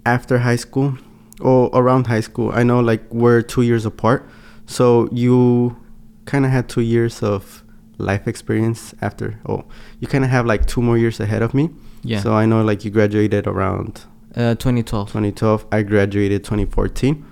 after 0.05 0.39
high 0.39 0.57
school 0.57 0.97
or 1.41 1.71
around 1.75 2.07
high 2.07 2.21
school. 2.21 2.51
I 2.53 2.63
know 2.63 2.81
like 2.81 3.03
we're 3.13 3.43
two 3.43 3.63
years 3.63 3.85
apart, 3.85 4.29
so 4.67 5.09
you 5.13 5.77
kind 6.25 6.45
of 6.47 6.51
had 6.51 6.69
two 6.69 6.81
years 6.81 7.23
of 7.23 7.63
life 7.99 8.27
experience 8.27 8.95
after. 9.03 9.39
Oh, 9.47 9.65
you 10.01 10.09
kind 10.09 10.25
of 10.25 10.31
have 10.31 10.47
like 10.47 10.67
two 10.67 10.81
more 10.83 10.97
years 10.99 11.21
ahead 11.21 11.43
of 11.43 11.53
me. 11.55 11.71
yeah 12.03 12.21
So 12.21 12.33
I 12.35 12.47
know 12.47 12.63
like 12.63 12.85
you 12.85 12.91
graduated 12.91 13.47
around 13.47 14.05
uh 14.35 14.55
2012 14.55 15.09
2012. 15.09 15.67
I 15.73 15.83
graduated 15.83 16.45
2014. 16.45 17.25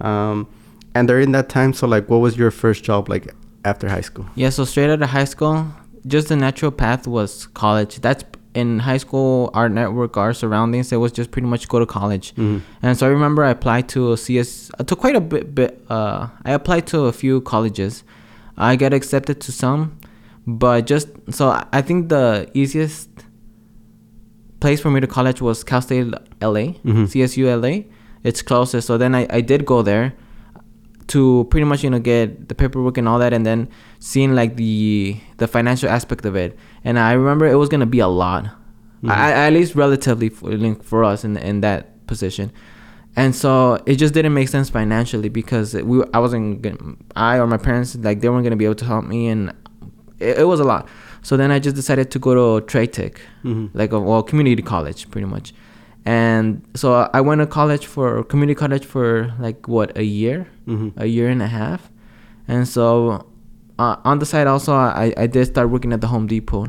Um, 0.00 0.46
and 0.94 1.08
during 1.08 1.32
that 1.32 1.48
time, 1.48 1.72
so 1.72 1.86
like, 1.86 2.08
what 2.08 2.18
was 2.18 2.36
your 2.36 2.50
first 2.50 2.82
job 2.84 3.08
like 3.08 3.34
after 3.64 3.88
high 3.88 4.00
school? 4.02 4.26
Yeah, 4.34 4.50
so 4.50 4.64
straight 4.64 4.90
out 4.90 5.02
of 5.02 5.10
high 5.10 5.24
school, 5.24 5.66
just 6.06 6.28
the 6.28 6.36
natural 6.36 6.70
path 6.70 7.06
was 7.06 7.46
college. 7.48 8.00
That's 8.00 8.24
in 8.54 8.78
high 8.78 8.96
school, 8.96 9.50
our 9.52 9.68
network, 9.68 10.16
our 10.16 10.32
surroundings, 10.32 10.90
it 10.90 10.96
was 10.96 11.12
just 11.12 11.30
pretty 11.30 11.46
much 11.46 11.68
go 11.68 11.78
to 11.78 11.84
college. 11.86 12.34
Mhm. 12.36 12.62
And 12.82 12.96
so 12.96 13.06
I 13.06 13.10
remember 13.10 13.44
I 13.44 13.50
applied 13.50 13.88
to 13.90 14.16
CS, 14.16 14.70
uh, 14.78 14.84
to 14.84 14.96
quite 14.96 15.14
a 15.14 15.20
bit, 15.20 15.54
bit 15.54 15.84
uh, 15.90 16.28
I 16.44 16.52
applied 16.52 16.86
to 16.88 17.00
a 17.06 17.12
few 17.12 17.42
colleges. 17.42 18.02
I 18.56 18.76
got 18.76 18.94
accepted 18.94 19.40
to 19.42 19.52
some, 19.52 19.98
but 20.46 20.86
just, 20.86 21.08
so 21.30 21.50
I- 21.72 21.82
think 21.82 22.08
the 22.08 22.48
easiest 22.54 23.10
place 24.60 24.80
for 24.80 24.90
me 24.90 25.00
to 25.00 25.06
college 25.06 25.42
was 25.42 25.62
Cal 25.62 25.82
State 25.82 26.06
LA, 26.40 26.74
Mhm. 26.84 27.06
CSU 27.08 27.48
LA. 27.48 27.84
It's 28.24 28.40
closest. 28.42 28.86
So 28.86 28.96
then 28.96 29.14
I, 29.14 29.26
I 29.28 29.40
did 29.42 29.66
go 29.66 29.82
there 29.82 30.14
to 31.08 31.46
pretty 31.50 31.64
much 31.64 31.84
you 31.84 31.90
know 31.90 32.00
get 32.00 32.48
the 32.48 32.54
paperwork 32.54 32.98
and 32.98 33.06
all 33.06 33.18
that 33.20 33.32
and 33.32 33.46
then 33.46 33.68
seeing 33.98 34.34
like 34.34 34.56
the 34.56 35.16
the 35.38 35.46
financial 35.48 35.88
aspect 35.88 36.24
of 36.24 36.36
it. 36.36 36.56
And 36.84 36.98
i 36.98 37.12
remember 37.12 37.46
it 37.46 37.56
was 37.56 37.68
gonna 37.68 37.86
be 37.86 38.00
a 38.00 38.08
lot. 38.08 38.44
Mhm. 39.02 39.10
I, 39.10 39.32
at 39.46 39.52
least 39.52 39.74
relatively 39.74 40.28
for, 40.30 40.74
for 40.82 41.04
us 41.04 41.24
in 41.24 41.36
in 41.36 41.60
that 41.60 42.06
position. 42.06 42.50
And 43.18 43.34
so 43.34 43.78
it 43.86 43.96
just 43.96 44.12
didn't 44.14 44.34
make 44.34 44.48
sense 44.48 44.68
financially 44.70 45.28
because 45.30 45.74
we 45.74 46.02
i 46.14 46.18
wasn't 46.18 46.62
gonna, 46.62 46.96
i 47.16 47.38
or 47.38 47.46
my 47.46 47.56
parents 47.56 47.96
like 47.96 48.20
they 48.20 48.28
weren't 48.28 48.44
gonna 48.44 48.56
be 48.56 48.64
able 48.66 48.74
to 48.76 48.84
help 48.84 49.04
me 49.06 49.28
and 49.28 49.52
it, 50.20 50.38
it 50.38 50.44
was 50.46 50.60
a 50.60 50.64
lot. 50.64 50.88
So 51.22 51.36
then 51.36 51.50
i 51.50 51.58
just 51.58 51.76
decided 51.76 52.10
to 52.12 52.18
go 52.18 52.32
to 52.40 52.66
trade 52.66 52.92
tech 52.92 53.20
Mhm. 53.44 53.70
like 53.74 53.92
a 53.92 54.00
well 54.00 54.22
community 54.22 54.62
college 54.62 55.10
pretty 55.10 55.26
much. 55.26 55.52
And 56.04 56.62
so 56.74 57.08
i 57.12 57.20
went 57.20 57.40
to 57.40 57.46
college 57.46 57.86
for 57.86 58.22
community 58.24 58.54
college 58.54 58.84
for 58.84 59.32
like 59.40 59.66
what 59.68 59.96
a 59.96 60.04
year? 60.04 60.46
Mhm. 60.68 60.92
a 60.96 61.06
year 61.06 61.28
and 61.28 61.42
a 61.42 61.46
half. 61.48 61.90
And 62.48 62.68
so 62.68 63.26
uh, 63.78 63.96
on 64.04 64.18
the 64.18 64.26
side 64.26 64.46
also 64.46 64.74
I, 64.74 65.12
I 65.16 65.26
did 65.26 65.46
start 65.46 65.70
working 65.70 65.92
at 65.92 66.00
the 66.00 66.06
home 66.06 66.26
depot. 66.26 66.66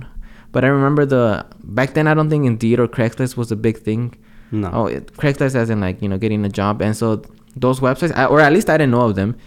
But 0.51 0.63
i 0.63 0.67
remember 0.67 1.05
the 1.05 1.45
back 1.63 1.93
then 1.93 2.07
i 2.07 2.13
don't 2.13 2.29
think 2.29 2.45
indeed 2.45 2.79
or 2.79 2.87
craigslist 2.87 3.37
was 3.37 3.51
a 3.51 3.55
big 3.55 3.77
thing. 3.79 4.15
No. 4.51 4.69
oh 4.73 4.85
it, 4.87 5.13
craigslist 5.13 5.55
as 5.55 5.69
in 5.69 5.81
like 5.81 6.01
you 6.01 6.07
know 6.09 6.17
getting 6.17 6.45
a 6.45 6.49
job. 6.49 6.81
And 6.81 6.95
so 6.95 7.21
those 7.55 7.79
websites 7.79 8.15
I, 8.15 8.25
or 8.25 8.39
at 8.39 8.53
least 8.53 8.69
i 8.69 8.77
didn't 8.77 8.91
know 8.91 9.01
of 9.01 9.15
them. 9.15 9.37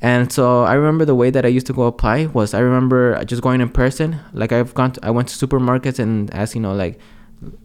And 0.00 0.32
so 0.32 0.64
i 0.64 0.74
remember 0.74 1.04
the 1.04 1.14
way 1.14 1.30
that 1.30 1.44
i 1.44 1.48
used 1.48 1.66
to 1.68 1.72
go 1.72 1.84
apply 1.84 2.26
was 2.26 2.54
i 2.54 2.58
remember 2.60 3.22
just 3.24 3.42
going 3.42 3.60
in 3.60 3.68
person. 3.68 4.18
Like 4.32 4.52
i've 4.52 4.74
gone 4.74 4.92
to, 4.92 5.00
i 5.04 5.10
went 5.10 5.28
to 5.28 5.46
supermarkets 5.46 5.98
and 5.98 6.32
asked 6.34 6.54
you 6.54 6.60
know 6.60 6.74
like 6.74 6.98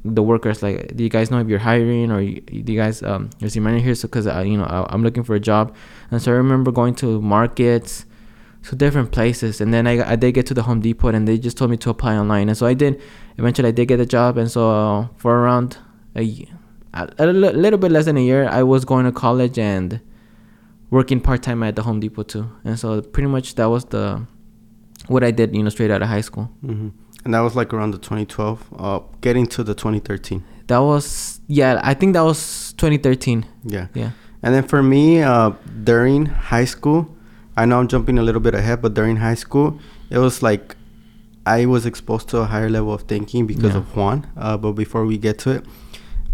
the 0.05 0.21
workers 0.21 0.61
like 0.61 0.95
do 0.95 1.03
you 1.03 1.09
guys 1.09 1.31
know 1.31 1.39
if 1.39 1.47
you're 1.47 1.57
hiring 1.57 2.11
or 2.11 2.21
you, 2.21 2.41
do 2.41 2.71
you 2.71 2.79
guys 2.79 3.01
um 3.01 3.31
is 3.41 3.55
your 3.55 3.63
manager 3.63 3.85
here? 3.85 3.95
So 3.95 4.07
because 4.07 4.27
uh, 4.27 4.41
you 4.41 4.55
know 4.57 4.65
I, 4.65 4.85
i'm 4.93 5.01
looking 5.03 5.23
for 5.23 5.33
a 5.35 5.39
job. 5.39 5.75
And 6.11 6.21
so 6.21 6.31
i 6.31 6.35
remember 6.35 6.71
going 6.71 6.93
to 6.95 7.19
markets 7.21 8.05
to 8.63 8.75
different 8.75 9.11
places, 9.11 9.61
and 9.61 9.73
then 9.73 9.87
I 9.87 10.13
I 10.13 10.15
did 10.15 10.33
get 10.33 10.45
to 10.47 10.53
the 10.53 10.63
Home 10.63 10.79
Depot, 10.81 11.09
and 11.09 11.27
they 11.27 11.37
just 11.37 11.57
told 11.57 11.71
me 11.71 11.77
to 11.77 11.89
apply 11.89 12.15
online, 12.15 12.49
and 12.49 12.57
so 12.57 12.65
I 12.65 12.73
did. 12.73 13.01
Eventually, 13.37 13.69
I 13.69 13.71
did 13.71 13.87
get 13.87 13.99
a 13.99 14.05
job, 14.05 14.37
and 14.37 14.49
so 14.49 14.71
uh, 14.71 15.07
for 15.17 15.39
around 15.39 15.77
a, 16.15 16.47
a, 16.93 17.09
a 17.17 17.25
little 17.27 17.79
bit 17.79 17.91
less 17.91 18.05
than 18.05 18.17
a 18.17 18.21
year, 18.21 18.47
I 18.47 18.63
was 18.63 18.85
going 18.85 19.05
to 19.05 19.11
college 19.11 19.57
and 19.57 19.99
working 20.89 21.19
part 21.19 21.41
time 21.41 21.63
at 21.63 21.75
the 21.75 21.83
Home 21.83 21.99
Depot 21.99 22.23
too, 22.23 22.49
and 22.63 22.79
so 22.79 23.01
pretty 23.01 23.27
much 23.27 23.55
that 23.55 23.69
was 23.69 23.85
the 23.85 24.25
what 25.07 25.23
I 25.23 25.31
did, 25.31 25.55
you 25.55 25.63
know, 25.63 25.69
straight 25.69 25.91
out 25.91 26.01
of 26.01 26.07
high 26.07 26.21
school. 26.21 26.49
Mm-hmm. 26.63 26.89
And 27.25 27.33
that 27.33 27.39
was 27.39 27.55
like 27.55 27.73
around 27.73 27.91
the 27.91 27.97
2012, 27.97 28.73
uh, 28.77 28.99
getting 29.21 29.47
to 29.47 29.63
the 29.63 29.73
2013. 29.73 30.43
That 30.67 30.79
was 30.79 31.41
yeah, 31.47 31.79
I 31.83 31.93
think 31.93 32.13
that 32.13 32.21
was 32.21 32.73
2013. 32.73 33.45
Yeah. 33.63 33.87
Yeah. 33.93 34.11
And 34.41 34.53
then 34.53 34.63
for 34.63 34.83
me, 34.83 35.21
uh, 35.21 35.51
during 35.83 36.25
high 36.25 36.65
school, 36.65 37.12
I 37.55 37.65
know 37.65 37.79
I'm 37.79 37.87
jumping 37.87 38.17
a 38.17 38.23
little 38.23 38.41
bit 38.41 38.55
ahead, 38.55 38.81
but 38.81 38.93
during 38.93 39.17
high 39.17 39.35
school, 39.35 39.79
it 40.09 40.17
was 40.17 40.41
like 40.41 40.75
I 41.45 41.65
was 41.65 41.85
exposed 41.85 42.29
to 42.29 42.37
a 42.37 42.45
higher 42.45 42.69
level 42.69 42.93
of 42.93 43.01
thinking 43.03 43.45
because 43.45 43.71
Yeah. 43.73 43.77
of 43.79 43.95
Juan. 43.95 44.25
Uh, 44.37 44.57
but 44.57 44.71
before 44.73 45.05
we 45.05 45.17
get 45.17 45.37
to 45.39 45.51
it, 45.51 45.65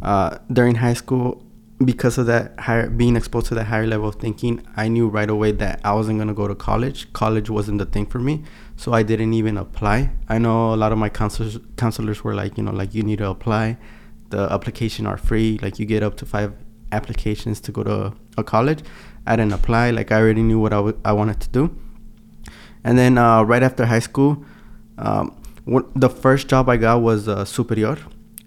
uh, 0.02 0.38
during 0.52 0.76
high 0.76 0.94
school, 0.94 1.44
because 1.84 2.18
of 2.18 2.26
that 2.28 2.60
higher 2.60 2.90
being 2.90 3.16
exposed 3.16 3.48
to 3.48 3.56
that 3.56 3.66
higher 3.66 3.88
level 3.88 4.08
of 4.10 4.16
thinking, 4.16 4.62
I 4.78 4.88
knew 4.90 5.08
right 5.08 5.30
away 5.30 5.52
that 5.54 5.80
I 5.84 5.94
wasn't 5.94 6.20
gonna 6.20 6.34
go 6.34 6.48
to 6.48 6.56
college. 6.56 7.12
College 7.14 7.50
wasn't 7.50 7.78
the 7.80 7.86
thing 7.86 8.06
for 8.06 8.20
me, 8.20 8.44
so 8.76 8.92
I 8.94 9.02
didn't 9.04 9.34
even 9.34 9.58
apply. 9.58 10.12
I 10.28 10.38
know 10.40 10.74
a 10.74 10.78
lot 10.84 10.92
of 10.92 10.98
my 10.98 11.10
counselors 11.10 11.58
counselors 11.78 12.24
were 12.24 12.36
like, 12.36 12.58
you 12.58 12.64
know, 12.64 12.72
like 12.72 12.94
you 12.94 13.02
need 13.04 13.20
to 13.20 13.30
apply. 13.30 13.78
The 14.30 14.52
application 14.52 15.06
are 15.08 15.18
free. 15.18 15.58
Like 15.62 15.80
you 15.80 15.86
get 15.86 16.04
up 16.04 16.16
to 16.18 16.26
five 16.26 16.54
applications 16.92 17.60
to 17.62 17.72
go 17.72 17.84
to 17.84 18.14
a 18.38 18.44
college. 18.44 18.80
I 19.30 19.36
didn't 19.38 19.54
apply. 19.54 19.92
Like 19.92 20.12
I 20.12 20.18
already 20.22 20.44
knew 20.50 20.60
what 20.60 20.74
I 20.74 20.82
I 21.10 21.14
wanted 21.14 21.40
to 21.46 21.50
do. 21.60 21.64
And 22.84 22.98
then 22.98 23.18
uh, 23.18 23.44
right 23.52 23.64
after 23.64 23.86
high 23.86 24.04
school, 24.10 24.44
um, 24.98 25.26
what, 25.66 25.84
the 25.96 26.10
first 26.10 26.48
job 26.52 26.70
I 26.70 26.78
got 26.78 27.02
was 27.02 27.28
uh, 27.28 27.46
superior. 27.46 27.98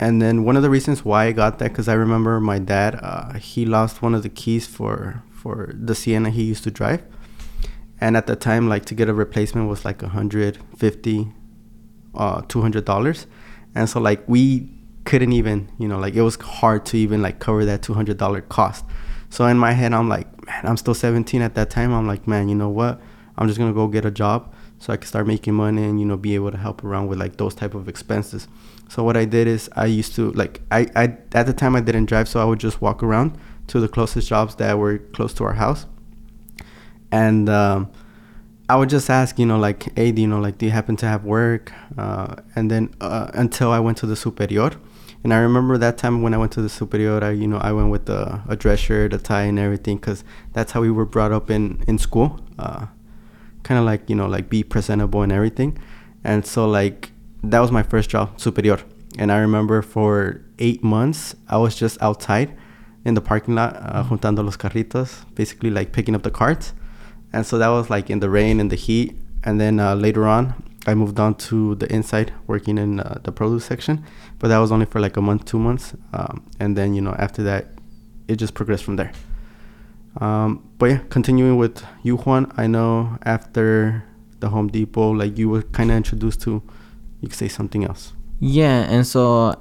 And 0.00 0.20
then 0.20 0.44
one 0.44 0.56
of 0.56 0.62
the 0.62 0.70
reasons 0.70 1.04
why 1.04 1.26
I 1.26 1.32
got 1.32 1.58
that, 1.58 1.68
because 1.70 1.86
I 1.86 1.94
remember 1.94 2.40
my 2.40 2.58
dad, 2.58 2.98
uh, 3.00 3.34
he 3.38 3.64
lost 3.64 4.02
one 4.02 4.14
of 4.16 4.22
the 4.22 4.28
keys 4.40 4.66
for 4.66 5.22
for 5.30 5.56
the 5.88 5.94
Sienna 5.94 6.30
he 6.30 6.42
used 6.52 6.64
to 6.64 6.70
drive. 6.70 7.02
And 8.00 8.16
at 8.16 8.26
the 8.26 8.34
time, 8.34 8.68
like 8.68 8.84
to 8.86 8.94
get 8.94 9.08
a 9.08 9.14
replacement 9.14 9.68
was 9.68 9.84
like 9.84 10.02
a 10.02 10.08
hundred 10.08 10.58
fifty, 10.76 11.18
uh, 12.14 12.42
two 12.48 12.62
hundred 12.62 12.84
dollars. 12.84 13.26
And 13.76 13.88
so 13.88 14.00
like 14.00 14.20
we 14.26 14.68
couldn't 15.04 15.32
even, 15.32 15.68
you 15.78 15.88
know, 15.88 16.00
like 16.04 16.14
it 16.16 16.22
was 16.22 16.36
hard 16.36 16.84
to 16.86 16.96
even 16.96 17.22
like 17.22 17.38
cover 17.38 17.64
that 17.64 17.82
two 17.82 17.94
hundred 17.94 18.16
dollar 18.18 18.40
cost. 18.40 18.84
So 19.32 19.46
in 19.46 19.56
my 19.56 19.72
head, 19.72 19.94
I'm 19.94 20.10
like, 20.10 20.26
man, 20.44 20.60
I'm 20.64 20.76
still 20.76 20.92
17 20.92 21.40
at 21.40 21.54
that 21.54 21.70
time. 21.70 21.90
I'm 21.90 22.06
like, 22.06 22.28
man, 22.28 22.50
you 22.50 22.54
know 22.54 22.68
what? 22.68 23.00
I'm 23.38 23.48
just 23.48 23.58
gonna 23.58 23.72
go 23.72 23.88
get 23.88 24.04
a 24.04 24.10
job 24.10 24.52
so 24.78 24.92
I 24.92 24.98
can 24.98 25.06
start 25.06 25.26
making 25.26 25.54
money 25.54 25.84
and 25.84 25.98
you 25.98 26.04
know 26.04 26.18
be 26.18 26.34
able 26.34 26.50
to 26.50 26.58
help 26.58 26.84
around 26.84 27.06
with 27.06 27.18
like 27.18 27.38
those 27.38 27.54
type 27.54 27.74
of 27.74 27.88
expenses. 27.88 28.46
So 28.90 29.02
what 29.02 29.16
I 29.16 29.24
did 29.24 29.48
is 29.48 29.70
I 29.74 29.86
used 29.86 30.14
to 30.16 30.32
like 30.32 30.60
I, 30.70 30.86
I 30.94 31.16
at 31.32 31.46
the 31.46 31.54
time 31.54 31.74
I 31.74 31.80
didn't 31.80 32.04
drive, 32.04 32.28
so 32.28 32.42
I 32.42 32.44
would 32.44 32.60
just 32.60 32.82
walk 32.82 33.02
around 33.02 33.38
to 33.68 33.80
the 33.80 33.88
closest 33.88 34.28
jobs 34.28 34.56
that 34.56 34.76
were 34.76 34.98
close 34.98 35.32
to 35.34 35.44
our 35.44 35.54
house, 35.54 35.86
and 37.10 37.48
um, 37.48 37.90
I 38.68 38.76
would 38.76 38.90
just 38.90 39.08
ask, 39.08 39.38
you 39.38 39.46
know, 39.46 39.58
like, 39.58 39.96
hey, 39.96 40.12
do 40.12 40.20
you 40.20 40.28
know, 40.28 40.40
like, 40.40 40.58
do 40.58 40.66
you 40.66 40.72
happen 40.72 40.96
to 40.96 41.06
have 41.06 41.24
work? 41.24 41.72
Uh, 41.96 42.36
and 42.54 42.70
then 42.70 42.94
uh, 43.00 43.30
until 43.32 43.70
I 43.70 43.80
went 43.80 43.96
to 43.98 44.06
the 44.06 44.14
superior. 44.16 44.72
And 45.24 45.32
I 45.32 45.38
remember 45.38 45.78
that 45.78 45.98
time 45.98 46.22
when 46.22 46.34
I 46.34 46.38
went 46.38 46.52
to 46.52 46.62
the 46.62 46.68
superior, 46.68 47.22
I, 47.22 47.30
you 47.30 47.46
know, 47.46 47.58
I 47.58 47.72
went 47.72 47.90
with 47.90 48.08
a, 48.08 48.42
a 48.48 48.56
dress 48.56 48.80
shirt, 48.80 49.12
a 49.12 49.18
tie, 49.18 49.42
and 49.42 49.58
everything, 49.58 49.96
because 49.98 50.24
that's 50.52 50.72
how 50.72 50.80
we 50.80 50.90
were 50.90 51.04
brought 51.04 51.32
up 51.32 51.50
in 51.50 51.84
in 51.86 51.98
school. 51.98 52.40
Uh, 52.58 52.86
kind 53.62 53.78
of 53.78 53.84
like 53.84 54.10
you 54.10 54.16
know, 54.16 54.26
like 54.26 54.48
be 54.48 54.62
presentable 54.62 55.22
and 55.22 55.32
everything. 55.32 55.78
And 56.24 56.44
so 56.44 56.68
like 56.68 57.12
that 57.42 57.60
was 57.60 57.70
my 57.70 57.82
first 57.82 58.10
job, 58.10 58.40
superior. 58.40 58.78
And 59.18 59.30
I 59.30 59.38
remember 59.38 59.82
for 59.82 60.40
eight 60.58 60.82
months, 60.82 61.34
I 61.48 61.58
was 61.58 61.76
just 61.76 62.00
outside 62.02 62.56
in 63.04 63.14
the 63.14 63.20
parking 63.20 63.54
lot, 63.54 63.76
uh, 63.76 64.04
juntando 64.04 64.44
los 64.44 64.56
carritos, 64.56 65.24
basically 65.34 65.70
like 65.70 65.92
picking 65.92 66.14
up 66.14 66.22
the 66.22 66.30
carts. 66.30 66.72
And 67.32 67.46
so 67.46 67.58
that 67.58 67.68
was 67.68 67.90
like 67.90 68.10
in 68.10 68.20
the 68.20 68.30
rain 68.30 68.60
and 68.60 68.70
the 68.70 68.76
heat. 68.76 69.18
And 69.44 69.60
then 69.60 69.80
uh, 69.80 69.94
later 69.94 70.26
on, 70.26 70.54
I 70.86 70.94
moved 70.94 71.20
on 71.20 71.34
to 71.36 71.74
the 71.76 71.92
inside, 71.92 72.32
working 72.46 72.78
in 72.78 73.00
uh, 73.00 73.20
the 73.22 73.32
produce 73.32 73.64
section. 73.64 74.04
But 74.38 74.48
that 74.48 74.58
was 74.58 74.72
only 74.72 74.86
for 74.86 75.00
like 75.00 75.16
a 75.16 75.20
month, 75.20 75.44
two 75.44 75.58
months. 75.58 75.94
Um, 76.12 76.44
and 76.58 76.76
then, 76.76 76.94
you 76.94 77.00
know, 77.00 77.14
after 77.18 77.42
that, 77.44 77.66
it 78.28 78.36
just 78.36 78.54
progressed 78.54 78.84
from 78.84 78.96
there. 78.96 79.12
Um, 80.20 80.68
but 80.78 80.86
yeah, 80.86 80.98
continuing 81.08 81.56
with 81.56 81.84
you, 82.02 82.16
Juan, 82.16 82.52
I 82.56 82.66
know 82.66 83.18
after 83.22 84.04
the 84.40 84.48
Home 84.48 84.68
Depot, 84.68 85.12
like 85.12 85.38
you 85.38 85.48
were 85.48 85.62
kind 85.62 85.90
of 85.90 85.96
introduced 85.96 86.42
to, 86.42 86.62
you 87.20 87.28
could 87.28 87.38
say 87.38 87.48
something 87.48 87.84
else. 87.84 88.12
Yeah, 88.40 88.82
and 88.90 89.06
so 89.06 89.54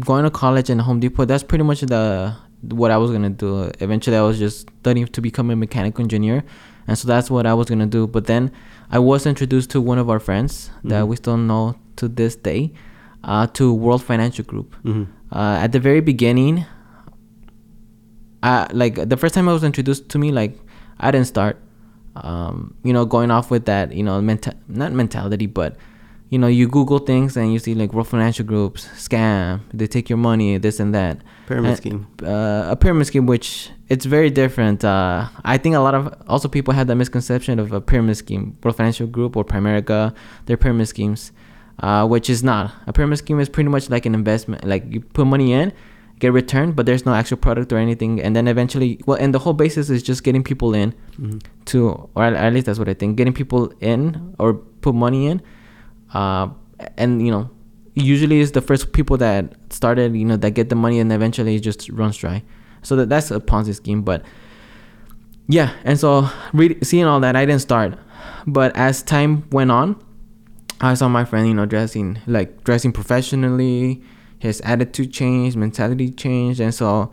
going 0.00 0.24
to 0.24 0.30
college 0.30 0.70
and 0.70 0.80
Home 0.80 1.00
Depot, 1.00 1.24
that's 1.24 1.42
pretty 1.42 1.64
much 1.64 1.82
the 1.82 2.34
what 2.62 2.90
I 2.90 2.96
was 2.96 3.10
gonna 3.10 3.30
do. 3.30 3.70
Eventually, 3.80 4.16
I 4.16 4.22
was 4.22 4.38
just 4.38 4.70
studying 4.80 5.06
to 5.06 5.20
become 5.20 5.50
a 5.50 5.56
mechanical 5.56 6.02
engineer, 6.02 6.44
and 6.86 6.98
so 6.98 7.06
that's 7.08 7.30
what 7.30 7.46
I 7.46 7.54
was 7.54 7.68
gonna 7.68 7.86
do. 7.86 8.06
But 8.06 8.26
then 8.26 8.50
I 8.90 8.98
was 8.98 9.26
introduced 9.26 9.70
to 9.70 9.80
one 9.80 9.98
of 9.98 10.08
our 10.10 10.20
friends 10.20 10.70
that 10.84 11.04
Mhm. 11.04 11.08
we 11.08 11.16
still 11.16 11.36
know 11.36 11.76
to 11.96 12.08
this 12.08 12.36
day, 12.36 12.72
uh, 13.24 13.46
to 13.54 13.72
World 13.72 14.02
Financial 14.02 14.44
Group. 14.44 14.74
Mm-hmm. 14.84 15.04
Uh, 15.32 15.56
at 15.64 15.72
the 15.72 15.80
very 15.80 16.00
beginning, 16.00 16.64
I 18.42 18.66
like 18.72 19.08
the 19.08 19.16
first 19.16 19.34
time 19.34 19.48
I 19.48 19.52
was 19.52 19.64
introduced 19.64 20.08
to 20.10 20.18
me, 20.18 20.30
like 20.32 20.58
I 21.00 21.10
didn't 21.10 21.26
start, 21.26 21.56
um, 22.16 22.74
you 22.84 22.92
know, 22.92 23.04
going 23.06 23.30
off 23.30 23.50
with 23.50 23.64
that, 23.64 23.92
you 23.92 24.02
know, 24.02 24.20
mental 24.20 24.52
not 24.68 24.92
mentality, 24.92 25.46
but 25.46 25.76
you 26.30 26.38
know, 26.38 26.46
you 26.48 26.66
Google 26.68 26.98
things 26.98 27.36
and 27.36 27.52
you 27.52 27.58
see 27.58 27.74
like 27.74 27.92
World 27.92 28.08
Financial 28.08 28.44
Groups 28.44 28.86
scam, 28.96 29.60
they 29.72 29.86
take 29.86 30.08
your 30.08 30.16
money, 30.16 30.58
this 30.58 30.80
and 30.80 30.94
that. 30.94 31.18
Pyramid 31.46 31.68
And, 31.70 31.76
scheme. 31.76 32.06
Uh, 32.22 32.68
a 32.70 32.76
pyramid 32.76 33.06
scheme, 33.06 33.26
which 33.26 33.70
it's 33.88 34.04
very 34.06 34.30
different. 34.30 34.84
Uh, 34.84 35.28
I 35.44 35.58
think 35.58 35.74
a 35.74 35.80
lot 35.80 35.94
of 35.94 36.12
also 36.26 36.48
people 36.48 36.74
have 36.74 36.86
that 36.88 36.96
misconception 36.96 37.58
of 37.58 37.72
a 37.72 37.80
pyramid 37.80 38.16
scheme. 38.16 38.56
World 38.62 38.76
Financial 38.76 39.06
Group 39.06 39.36
or 39.36 39.44
Primerica, 39.44 40.14
they're 40.46 40.56
pyramid 40.56 40.88
schemes, 40.88 41.30
uh, 41.80 42.06
which 42.06 42.28
is 42.30 42.42
not. 42.42 42.72
A 42.86 42.92
pyramid 42.92 43.18
scheme 43.18 43.38
is 43.38 43.48
pretty 43.48 43.68
much 43.70 43.90
like 43.90 44.06
an 44.06 44.14
investment. 44.14 44.64
Like 44.64 44.84
you 44.88 45.00
put 45.02 45.26
money 45.26 45.52
in, 45.52 45.72
get 46.18 46.32
returned, 46.32 46.74
but 46.74 46.86
there's 46.86 47.04
no 47.04 47.12
actual 47.14 47.36
product 47.36 47.72
or 47.72 47.76
anything. 47.76 48.20
And 48.20 48.34
then 48.34 48.48
eventually, 48.48 48.98
well, 49.06 49.18
and 49.20 49.34
the 49.34 49.38
whole 49.40 49.52
basis 49.54 49.90
is 49.90 50.02
just 50.02 50.24
getting 50.24 50.42
people 50.42 50.74
in 50.74 50.94
Mm-hmm. 51.20 51.38
to, 51.66 52.08
or 52.16 52.24
at, 52.24 52.32
at 52.32 52.52
least 52.52 52.66
that's 52.66 52.78
what 52.80 52.88
I 52.88 52.94
think, 52.94 53.16
getting 53.16 53.34
people 53.34 53.72
in 53.80 54.34
or 54.40 54.54
put 54.54 54.94
money 54.96 55.26
in, 55.26 55.42
uh, 56.14 56.48
and 56.96 57.24
you 57.24 57.30
know, 57.30 57.50
usually 57.94 58.40
it's 58.40 58.52
the 58.52 58.60
first 58.60 58.92
people 58.92 59.16
that 59.18 59.54
started, 59.70 60.16
you 60.16 60.24
know, 60.24 60.36
that 60.36 60.52
get 60.52 60.68
the 60.68 60.74
money 60.74 60.98
and 61.00 61.12
eventually 61.12 61.56
it 61.56 61.60
just 61.60 61.88
runs 61.90 62.16
dry. 62.16 62.42
So 62.82 62.96
that 62.96 63.08
that's 63.08 63.30
a 63.30 63.40
Ponzi 63.40 63.74
scheme, 63.74 64.02
but 64.02 64.22
yeah. 65.48 65.72
And 65.84 65.98
so 65.98 66.28
read, 66.52 66.86
seeing 66.86 67.04
all 67.04 67.20
that, 67.20 67.36
I 67.36 67.44
didn't 67.44 67.62
start, 67.62 67.98
but 68.46 68.76
as 68.76 69.02
time 69.02 69.48
went 69.50 69.70
on, 69.70 70.02
I 70.80 70.94
saw 70.94 71.08
my 71.08 71.24
friend, 71.24 71.46
you 71.48 71.54
know, 71.54 71.66
dressing 71.66 72.20
like 72.26 72.64
dressing 72.64 72.92
professionally. 72.92 74.02
His 74.38 74.60
attitude 74.60 75.10
changed, 75.10 75.56
mentality 75.56 76.10
changed, 76.10 76.60
and 76.60 76.74
so 76.74 77.10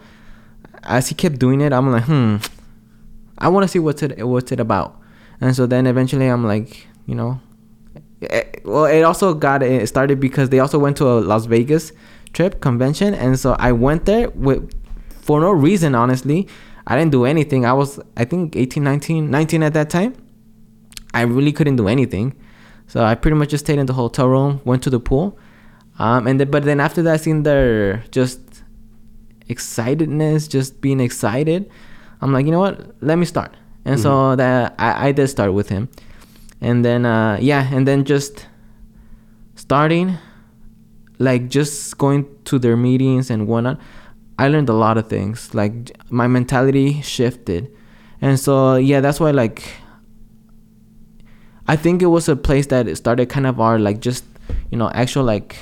as 0.84 1.08
he 1.08 1.15
kept 1.15 1.39
doing 1.39 1.62
it, 1.62 1.72
I'm 1.72 1.89
like, 1.89 2.03
hmm, 2.03 2.38
I 3.38 3.48
want 3.48 3.63
to 3.63 3.67
see 3.67 3.79
what's 3.79 4.03
it 4.03 4.25
what's 4.27 4.51
it 4.51 4.60
about. 4.60 5.00
And 5.39 5.55
so 5.55 5.65
then 5.65 5.88
eventually, 5.88 6.27
I'm 6.27 6.46
like, 6.46 6.88
you 7.05 7.15
know, 7.15 7.39
eh, 8.22 8.44
well, 8.63 8.86
it 8.86 9.01
also 9.01 9.34
got 9.34 9.63
it 9.63 9.88
started 9.88 10.20
because 10.20 10.50
they 10.50 10.60
also 10.60 10.80
went 10.80 10.98
to 10.98 11.08
a 11.08 11.20
Las 11.20 11.46
Vegas 11.46 11.92
trip 12.34 12.62
convention, 12.62 13.13
and 13.13 13.38
so 13.40 13.56
I 13.60 13.72
went 13.72 14.06
there 14.06 14.30
with 14.32 14.72
for 15.22 15.40
no 15.40 15.51
reason, 15.51 15.96
honestly. 15.96 16.48
I 16.88 16.98
didn't 16.98 17.12
do 17.12 17.25
anything. 17.25 17.66
I 17.66 17.74
was, 17.74 18.00
I 18.18 18.25
think, 18.25 18.56
18, 18.56 18.84
19, 18.84 19.30
19 19.30 19.63
at 19.63 19.74
that 19.74 19.90
time. 19.90 20.16
I 21.13 21.22
really 21.22 21.51
couldn't 21.51 21.75
do 21.75 21.88
anything. 21.88 22.36
So 22.88 23.04
I 23.04 23.16
pretty 23.16 23.38
much 23.38 23.50
just 23.50 23.66
stayed 23.66 23.80
in 23.80 23.86
the 23.86 23.94
hotel 23.94 24.28
room, 24.28 24.62
went 24.66 24.82
to 24.84 24.90
the 24.90 25.00
pool. 25.00 25.38
Um, 26.00 26.25
and 26.28 26.40
then, 26.40 26.50
but 26.50 26.63
then 26.63 26.80
after 26.80 27.04
that, 27.04 27.22
seeing 27.22 27.44
their 27.44 28.04
just 28.12 28.40
excitedness, 29.48 30.50
just 30.50 30.82
being 30.82 31.00
excited, 31.00 31.70
I'm 32.22 32.34
like, 32.34 32.46
you 32.46 32.51
know 32.51 32.60
what? 32.60 32.96
Let 33.01 33.18
me 33.18 33.25
start. 33.25 33.56
And 33.86 34.00
so 34.00 34.36
that 34.36 34.75
I, 34.78 35.10
I 35.10 35.12
did 35.12 35.28
start 35.28 35.54
with 35.54 35.70
him. 35.70 35.90
And 36.62 36.86
then, 36.86 37.06
uh, 37.06 37.39
yeah, 37.41 37.68
and 37.74 37.88
then 37.88 38.06
just 38.06 38.46
starting, 39.56 40.18
like 41.18 41.50
just 41.50 41.98
going 41.98 42.27
to 42.46 42.60
their 42.60 42.77
meetings 42.77 43.30
and 43.32 43.48
whatnot, 43.48 43.80
I 44.38 44.48
learned 44.48 44.70
a 44.70 44.74
lot 44.74 44.98
of 44.98 45.08
things. 45.10 45.53
Like 45.53 45.91
my 46.12 46.27
mentality 46.27 47.01
shifted. 47.01 47.72
And 48.22 48.39
so, 48.39 48.75
yeah, 48.75 49.01
that's 49.01 49.20
why, 49.20 49.32
like, 49.32 49.63
I 51.68 51.75
think 51.75 52.03
it 52.03 52.08
was 52.08 52.30
a 52.30 52.36
place 52.36 52.68
that 52.68 52.96
started 52.96 53.30
kind 53.30 53.48
of 53.48 53.60
our, 53.60 53.80
like, 53.80 54.00
just, 54.00 54.24
you 54.70 54.77
know, 54.77 54.91
actual, 54.91 55.24
like, 55.24 55.58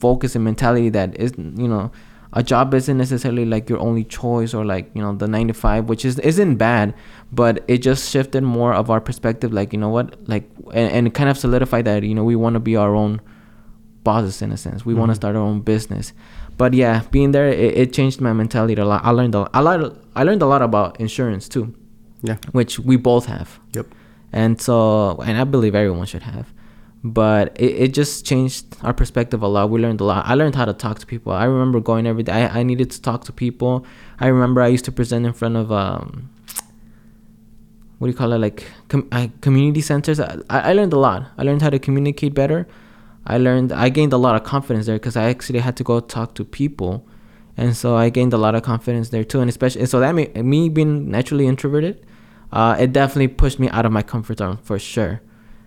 focus 0.00 0.34
and 0.34 0.44
mentality 0.44 0.88
that 0.90 1.18
is, 1.20 1.32
you 1.36 1.68
know, 1.68 1.92
a 2.34 2.42
job 2.42 2.74
isn't 2.74 2.98
necessarily 2.98 3.44
like 3.44 3.70
your 3.70 3.78
only 3.78 4.04
choice 4.04 4.52
or 4.54 4.64
like 4.64 4.90
you 4.92 5.00
know 5.00 5.14
the 5.14 5.28
nine 5.28 5.48
to 5.48 5.54
five, 5.54 5.88
which 5.88 6.04
is 6.04 6.18
isn't 6.18 6.56
bad, 6.56 6.94
but 7.32 7.64
it 7.68 7.78
just 7.78 8.10
shifted 8.10 8.42
more 8.42 8.74
of 8.74 8.90
our 8.90 9.00
perspective. 9.00 9.52
Like 9.52 9.72
you 9.72 9.78
know 9.78 9.88
what, 9.88 10.28
like 10.28 10.50
and, 10.72 10.92
and 10.92 11.14
kind 11.14 11.30
of 11.30 11.38
solidified 11.38 11.84
that 11.86 12.02
you 12.02 12.14
know 12.14 12.24
we 12.24 12.36
want 12.36 12.54
to 12.54 12.60
be 12.60 12.76
our 12.76 12.94
own 12.94 13.20
bosses 14.02 14.42
in 14.42 14.50
a 14.50 14.56
sense. 14.56 14.84
We 14.84 14.94
want 14.94 15.10
to 15.10 15.12
mm-hmm. 15.12 15.18
start 15.18 15.36
our 15.36 15.42
own 15.42 15.60
business. 15.60 16.12
But 16.56 16.74
yeah, 16.74 17.02
being 17.10 17.30
there, 17.30 17.48
it, 17.48 17.76
it 17.78 17.92
changed 17.92 18.20
my 18.20 18.32
mentality 18.32 18.74
a 18.74 18.84
lot. 18.84 19.04
I 19.04 19.10
learned 19.10 19.34
a, 19.34 19.48
a 19.58 19.62
lot. 19.62 19.96
I 20.16 20.24
learned 20.24 20.42
a 20.42 20.46
lot 20.46 20.62
about 20.62 21.00
insurance 21.00 21.48
too, 21.48 21.74
Yeah. 22.22 22.36
which 22.52 22.78
we 22.78 22.96
both 22.96 23.26
have. 23.26 23.60
Yep. 23.74 23.86
And 24.32 24.60
so, 24.60 25.22
and 25.24 25.38
I 25.38 25.44
believe 25.44 25.74
everyone 25.74 26.06
should 26.06 26.22
have. 26.22 26.52
But 27.06 27.54
it, 27.60 27.72
it 27.82 27.94
just 27.94 28.24
changed 28.24 28.64
our 28.82 28.94
perspective 28.94 29.42
a 29.42 29.46
lot. 29.46 29.68
We 29.68 29.80
learned 29.80 30.00
a 30.00 30.04
lot. 30.04 30.24
I 30.26 30.34
learned 30.34 30.54
how 30.54 30.64
to 30.64 30.72
talk 30.72 30.98
to 31.00 31.06
people. 31.06 31.32
I 31.32 31.44
remember 31.44 31.78
going 31.78 32.06
every 32.06 32.22
day. 32.22 32.32
I, 32.32 32.60
I 32.60 32.62
needed 32.62 32.90
to 32.92 33.02
talk 33.02 33.24
to 33.24 33.32
people. 33.32 33.84
I 34.18 34.28
remember 34.28 34.62
I 34.62 34.68
used 34.68 34.86
to 34.86 34.92
present 34.92 35.26
in 35.26 35.34
front 35.34 35.56
of 35.56 35.70
um, 35.70 36.30
what 37.98 38.06
do 38.06 38.10
you 38.10 38.16
call 38.16 38.32
it? 38.32 38.38
Like 38.38 38.66
com- 38.88 39.08
I, 39.12 39.30
community 39.42 39.82
centers. 39.82 40.18
I, 40.18 40.38
I 40.48 40.72
learned 40.72 40.94
a 40.94 40.98
lot. 40.98 41.26
I 41.36 41.42
learned 41.42 41.60
how 41.60 41.70
to 41.70 41.78
communicate 41.78 42.32
better. 42.32 42.66
I 43.26 43.36
learned. 43.38 43.70
I 43.72 43.90
gained 43.90 44.14
a 44.14 44.18
lot 44.18 44.34
of 44.34 44.44
confidence 44.44 44.86
there 44.86 44.96
because 44.96 45.16
I 45.16 45.24
actually 45.24 45.60
had 45.60 45.76
to 45.76 45.84
go 45.84 46.00
talk 46.00 46.34
to 46.36 46.44
people, 46.44 47.06
and 47.56 47.76
so 47.76 47.96
I 47.96 48.08
gained 48.08 48.32
a 48.32 48.38
lot 48.38 48.54
of 48.54 48.62
confidence 48.62 49.10
there 49.10 49.24
too. 49.24 49.40
And 49.40 49.48
especially, 49.50 49.82
and 49.82 49.90
so 49.90 50.00
that 50.00 50.14
made 50.14 50.36
me 50.42 50.68
being 50.68 51.10
naturally 51.10 51.46
introverted 51.46 52.04
uh, 52.54 52.76
it 52.78 52.92
definitely 52.92 53.28
pushed 53.28 53.58
me 53.58 53.68
out 53.70 53.84
of 53.84 53.92
my 53.92 54.02
comfort 54.02 54.38
zone 54.38 54.58
for 54.62 54.78
sure. 54.78 55.20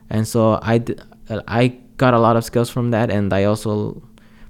And 0.10 0.26
so 0.26 0.58
I, 0.62 0.78
d- 0.78 0.96
I 1.30 1.78
got 1.98 2.14
a 2.14 2.20
lot 2.20 2.36
of 2.36 2.44
skills 2.44 2.70
from 2.70 2.92
that, 2.92 3.10
and 3.10 3.34
I 3.34 3.44
also 3.44 4.02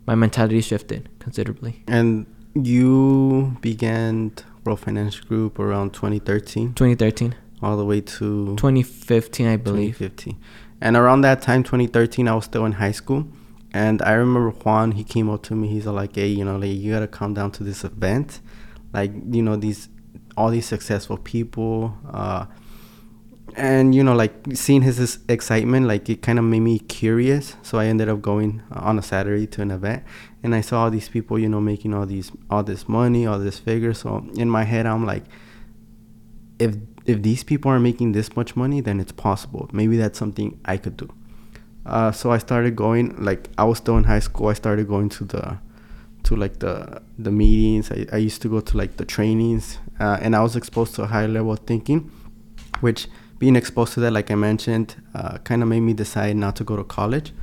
my 0.05 0.15
mentality 0.15 0.61
shifted 0.61 1.09
considerably. 1.19 1.83
And 1.87 2.25
you 2.55 3.57
began 3.61 4.31
World 4.63 4.79
Finance 4.79 5.19
Group 5.19 5.59
around 5.59 5.93
2013, 5.93 6.73
2013, 6.73 7.35
all 7.61 7.77
the 7.77 7.85
way 7.85 8.01
to 8.01 8.55
2015, 8.55 9.47
I 9.47 9.57
believe. 9.57 9.97
2015. 9.97 10.37
And 10.79 10.95
around 10.95 11.21
that 11.21 11.41
time, 11.41 11.63
2013, 11.63 12.27
I 12.27 12.35
was 12.35 12.45
still 12.45 12.65
in 12.65 12.73
high 12.73 12.91
school. 12.91 13.27
And 13.73 14.01
I 14.01 14.13
remember 14.13 14.51
Juan, 14.51 14.91
he 14.91 15.03
came 15.03 15.29
up 15.29 15.43
to 15.43 15.55
me. 15.55 15.67
He's 15.67 15.85
like, 15.85 16.15
hey, 16.15 16.27
you 16.27 16.45
know, 16.45 16.57
like, 16.57 16.69
you 16.69 16.93
got 16.93 16.99
to 17.01 17.07
come 17.07 17.33
down 17.33 17.51
to 17.51 17.63
this 17.63 17.83
event. 17.83 18.39
Like, 18.93 19.11
you 19.29 19.41
know, 19.41 19.55
these, 19.55 19.89
all 20.37 20.49
these 20.49 20.65
successful 20.65 21.17
people. 21.17 21.97
Uh, 22.09 22.45
and, 23.57 23.93
you 23.93 24.03
know, 24.03 24.15
like, 24.15 24.33
seeing 24.53 24.83
his, 24.83 24.97
his 24.97 25.19
excitement, 25.27 25.87
like, 25.87 26.09
it 26.09 26.21
kind 26.21 26.39
of 26.39 26.45
made 26.45 26.61
me 26.61 26.79
curious. 26.79 27.55
So 27.63 27.79
I 27.79 27.87
ended 27.87 28.07
up 28.07 28.21
going 28.21 28.61
on 28.71 28.97
a 28.97 29.01
Saturday 29.01 29.47
to 29.47 29.61
an 29.61 29.71
event. 29.71 30.03
And 30.43 30.55
I 30.55 30.61
saw 30.61 30.83
all 30.83 30.91
these 30.91 31.09
people, 31.09 31.37
you 31.37 31.49
know, 31.49 31.59
making 31.59 31.93
all 31.93 32.05
these, 32.05 32.31
all 32.49 32.63
this 32.63 32.87
money, 32.87 33.25
all 33.25 33.39
this 33.39 33.59
figure. 33.59 33.93
So 33.93 34.25
in 34.35 34.49
my 34.49 34.63
head, 34.63 34.85
I'm 34.85 35.05
like, 35.05 35.25
if 36.59 36.75
if 37.05 37.21
these 37.21 37.43
people 37.43 37.71
are 37.71 37.79
making 37.79 38.11
this 38.11 38.35
much 38.35 38.55
money, 38.55 38.81
then 38.81 38.99
it's 38.99 39.11
possible. 39.11 39.69
Maybe 39.71 39.97
that's 39.97 40.19
something 40.19 40.59
I 40.65 40.77
could 40.77 40.97
do. 40.97 41.09
Uh, 41.85 42.11
so 42.11 42.31
I 42.31 42.37
started 42.37 42.75
going. 42.75 43.15
Like 43.23 43.49
I 43.57 43.63
was 43.63 43.77
still 43.77 43.97
in 43.97 44.03
high 44.03 44.19
school. 44.19 44.47
I 44.47 44.53
started 44.53 44.87
going 44.87 45.09
to 45.09 45.23
the 45.23 45.57
to 46.23 46.35
like 46.35 46.59
the 46.59 47.01
the 47.17 47.31
meetings. 47.31 47.91
I, 47.91 48.05
I 48.11 48.17
used 48.17 48.41
to 48.41 48.49
go 48.49 48.59
to 48.59 48.77
like 48.77 48.97
the 48.97 49.05
trainings, 49.05 49.77
uh, 49.99 50.17
and 50.21 50.35
I 50.35 50.41
was 50.41 50.55
exposed 50.55 50.95
to 50.95 51.03
a 51.03 51.07
high 51.07 51.27
level 51.27 51.53
of 51.53 51.59
thinking, 51.59 52.11
which 52.81 53.07
being 53.39 53.55
exposed 53.55 53.93
to 53.93 53.99
that, 54.01 54.11
like 54.11 54.31
I 54.31 54.35
mentioned, 54.35 54.95
uh, 55.13 55.37
kind 55.39 55.61
of 55.61 55.69
made 55.69 55.81
me 55.81 55.93
decide 55.93 56.35
not 56.35 56.55
to 56.57 56.63
go 56.63 56.75
to 56.75 56.83
college. 56.83 57.33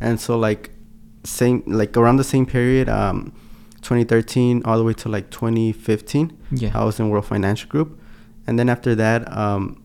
And 0.00 0.18
so 0.20 0.38
like 0.38 0.70
same 1.24 1.62
like 1.66 1.96
around 1.96 2.16
the 2.16 2.24
same 2.24 2.46
period, 2.46 2.88
um, 2.88 3.32
2013 3.82 4.62
all 4.64 4.78
the 4.78 4.84
way 4.84 4.94
to 4.94 5.08
like 5.08 5.30
2015, 5.30 6.32
Yeah. 6.50 6.70
I 6.74 6.84
was 6.84 6.98
in 7.00 7.08
World 7.10 7.26
Financial 7.26 7.68
Group, 7.68 7.98
and 8.46 8.58
then 8.58 8.68
after 8.68 8.94
that, 8.94 9.30
um, 9.36 9.82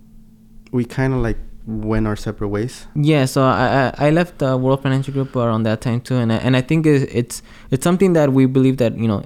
we 0.71 0.85
kind 0.85 1.13
of 1.13 1.19
like 1.21 1.37
went 1.65 2.07
our 2.07 2.15
separate 2.15 2.47
ways. 2.49 2.87
Yeah, 2.95 3.25
so 3.25 3.43
I 3.43 3.91
I 3.99 4.07
I 4.07 4.09
left 4.11 4.39
the 4.39 4.55
World 4.57 4.81
Financial 4.81 5.13
Group 5.13 5.35
around 5.35 5.63
that 5.63 5.81
time 5.81 5.99
too, 6.01 6.15
and 6.15 6.31
I, 6.31 6.37
and 6.37 6.55
I 6.55 6.61
think 6.61 6.85
it- 6.85 7.09
it's 7.13 7.41
it's 7.71 7.83
something 7.83 8.13
that 8.13 8.31
we 8.33 8.45
believe 8.45 8.77
that 8.77 8.97
you 8.97 9.07
know, 9.07 9.23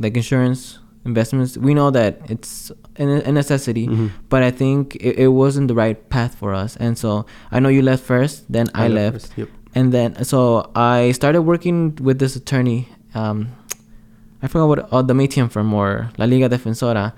like 0.00 0.16
insurance 0.16 0.78
investments, 1.04 1.56
we 1.58 1.74
know 1.74 1.90
that 1.90 2.20
it's 2.30 2.70
a, 2.98 3.04
a 3.28 3.32
necessity, 3.32 3.86
Mhm. 3.88 4.10
but 4.28 4.42
I 4.42 4.50
think 4.50 4.96
it, 4.96 5.18
it 5.18 5.28
wasn't 5.28 5.68
the 5.68 5.74
right 5.74 5.98
path 6.10 6.34
for 6.36 6.54
us, 6.54 6.76
and 6.76 6.96
so 6.96 7.26
I 7.50 7.58
know 7.60 7.68
you 7.68 7.82
left 7.82 8.04
first, 8.04 8.50
then 8.52 8.66
I, 8.74 8.88
left, 8.88 9.14
first, 9.14 9.32
Yep. 9.36 9.48
and 9.74 9.92
then 9.92 10.24
so 10.24 10.70
I 10.76 11.12
started 11.12 11.42
working 11.42 11.96
with 12.00 12.18
this 12.18 12.36
attorney. 12.36 12.88
Um, 13.14 13.48
I 14.42 14.48
forgot 14.48 14.66
what 14.68 14.88
oh, 14.92 15.02
the 15.02 15.14
Matian 15.14 15.48
firm 15.48 15.72
or 15.74 16.10
La 16.18 16.24
Liga 16.26 16.48
Defensora. 16.48 17.12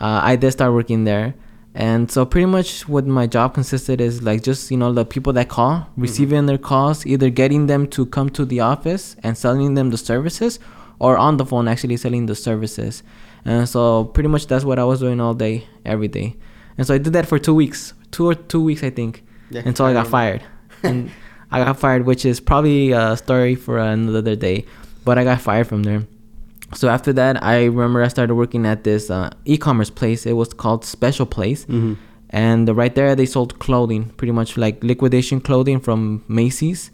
Uh, 0.00 0.20
I 0.22 0.36
did 0.36 0.52
start 0.52 0.72
working 0.74 1.04
there, 1.04 1.34
and 1.74 2.10
so 2.10 2.24
pretty 2.26 2.46
much 2.46 2.86
what 2.88 3.06
my 3.06 3.26
job 3.26 3.54
consisted 3.54 4.00
is 4.00 4.22
like 4.22 4.42
just 4.42 4.70
you 4.70 4.76
know 4.76 4.92
the 4.92 5.04
people 5.04 5.32
that 5.34 5.48
call, 5.48 5.86
receiving 5.96 6.46
their 6.46 6.58
calls, 6.58 7.06
either 7.06 7.30
getting 7.30 7.66
them 7.66 7.86
to 7.88 8.04
come 8.06 8.28
to 8.30 8.44
the 8.44 8.60
office 8.60 9.16
and 9.22 9.36
selling 9.38 9.74
them 9.74 9.90
the 9.90 9.96
services, 9.96 10.58
or 10.98 11.16
on 11.16 11.36
the 11.36 11.44
phone 11.44 11.68
actually 11.68 11.96
selling 11.96 12.26
the 12.26 12.34
services. 12.34 13.02
And 13.44 13.68
so 13.68 14.04
pretty 14.04 14.28
much 14.28 14.46
that's 14.46 14.64
what 14.64 14.78
I 14.78 14.84
was 14.84 15.00
doing 15.00 15.20
all 15.20 15.34
day, 15.34 15.66
every 15.84 16.08
day. 16.08 16.36
And 16.78 16.86
so 16.86 16.94
I 16.94 16.98
did 16.98 17.12
that 17.12 17.26
for 17.26 17.38
two 17.38 17.54
weeks, 17.54 17.94
two 18.10 18.26
or 18.26 18.34
two 18.34 18.60
weeks 18.62 18.82
I 18.82 18.90
think, 18.90 19.24
Yeah, 19.50 19.62
until 19.64 19.86
I 19.86 19.90
I 19.90 19.92
got 19.94 20.06
fired. 20.08 20.42
and 20.82 21.10
I 21.50 21.62
got 21.64 21.78
fired, 21.78 22.06
which 22.06 22.24
is 22.24 22.40
probably 22.40 22.92
a 22.92 23.16
story 23.16 23.54
for 23.54 23.78
another 23.78 24.34
day. 24.36 24.64
But 25.04 25.18
I 25.18 25.24
got 25.24 25.40
fired 25.40 25.68
from 25.68 25.84
there. 25.84 26.02
So 26.74 26.88
after 26.88 27.12
that, 27.12 27.42
I 27.44 27.64
remember 27.66 28.02
I 28.02 28.08
started 28.08 28.34
working 28.34 28.66
at 28.66 28.82
this 28.82 29.08
uh, 29.08 29.30
e-commerce 29.44 29.88
place. 29.90 30.26
It 30.26 30.32
was 30.32 30.52
called 30.52 30.84
Special 30.84 31.26
Place, 31.26 31.64
hmm 31.64 31.94
and 32.30 32.68
right 32.76 32.92
there 32.92 33.14
they 33.14 33.24
sold 33.24 33.56
clothing, 33.60 34.06
pretty 34.16 34.32
much 34.32 34.56
like 34.56 34.82
liquidation 34.82 35.40
clothing 35.40 35.78
from 35.78 36.24
Macy's, 36.26 36.90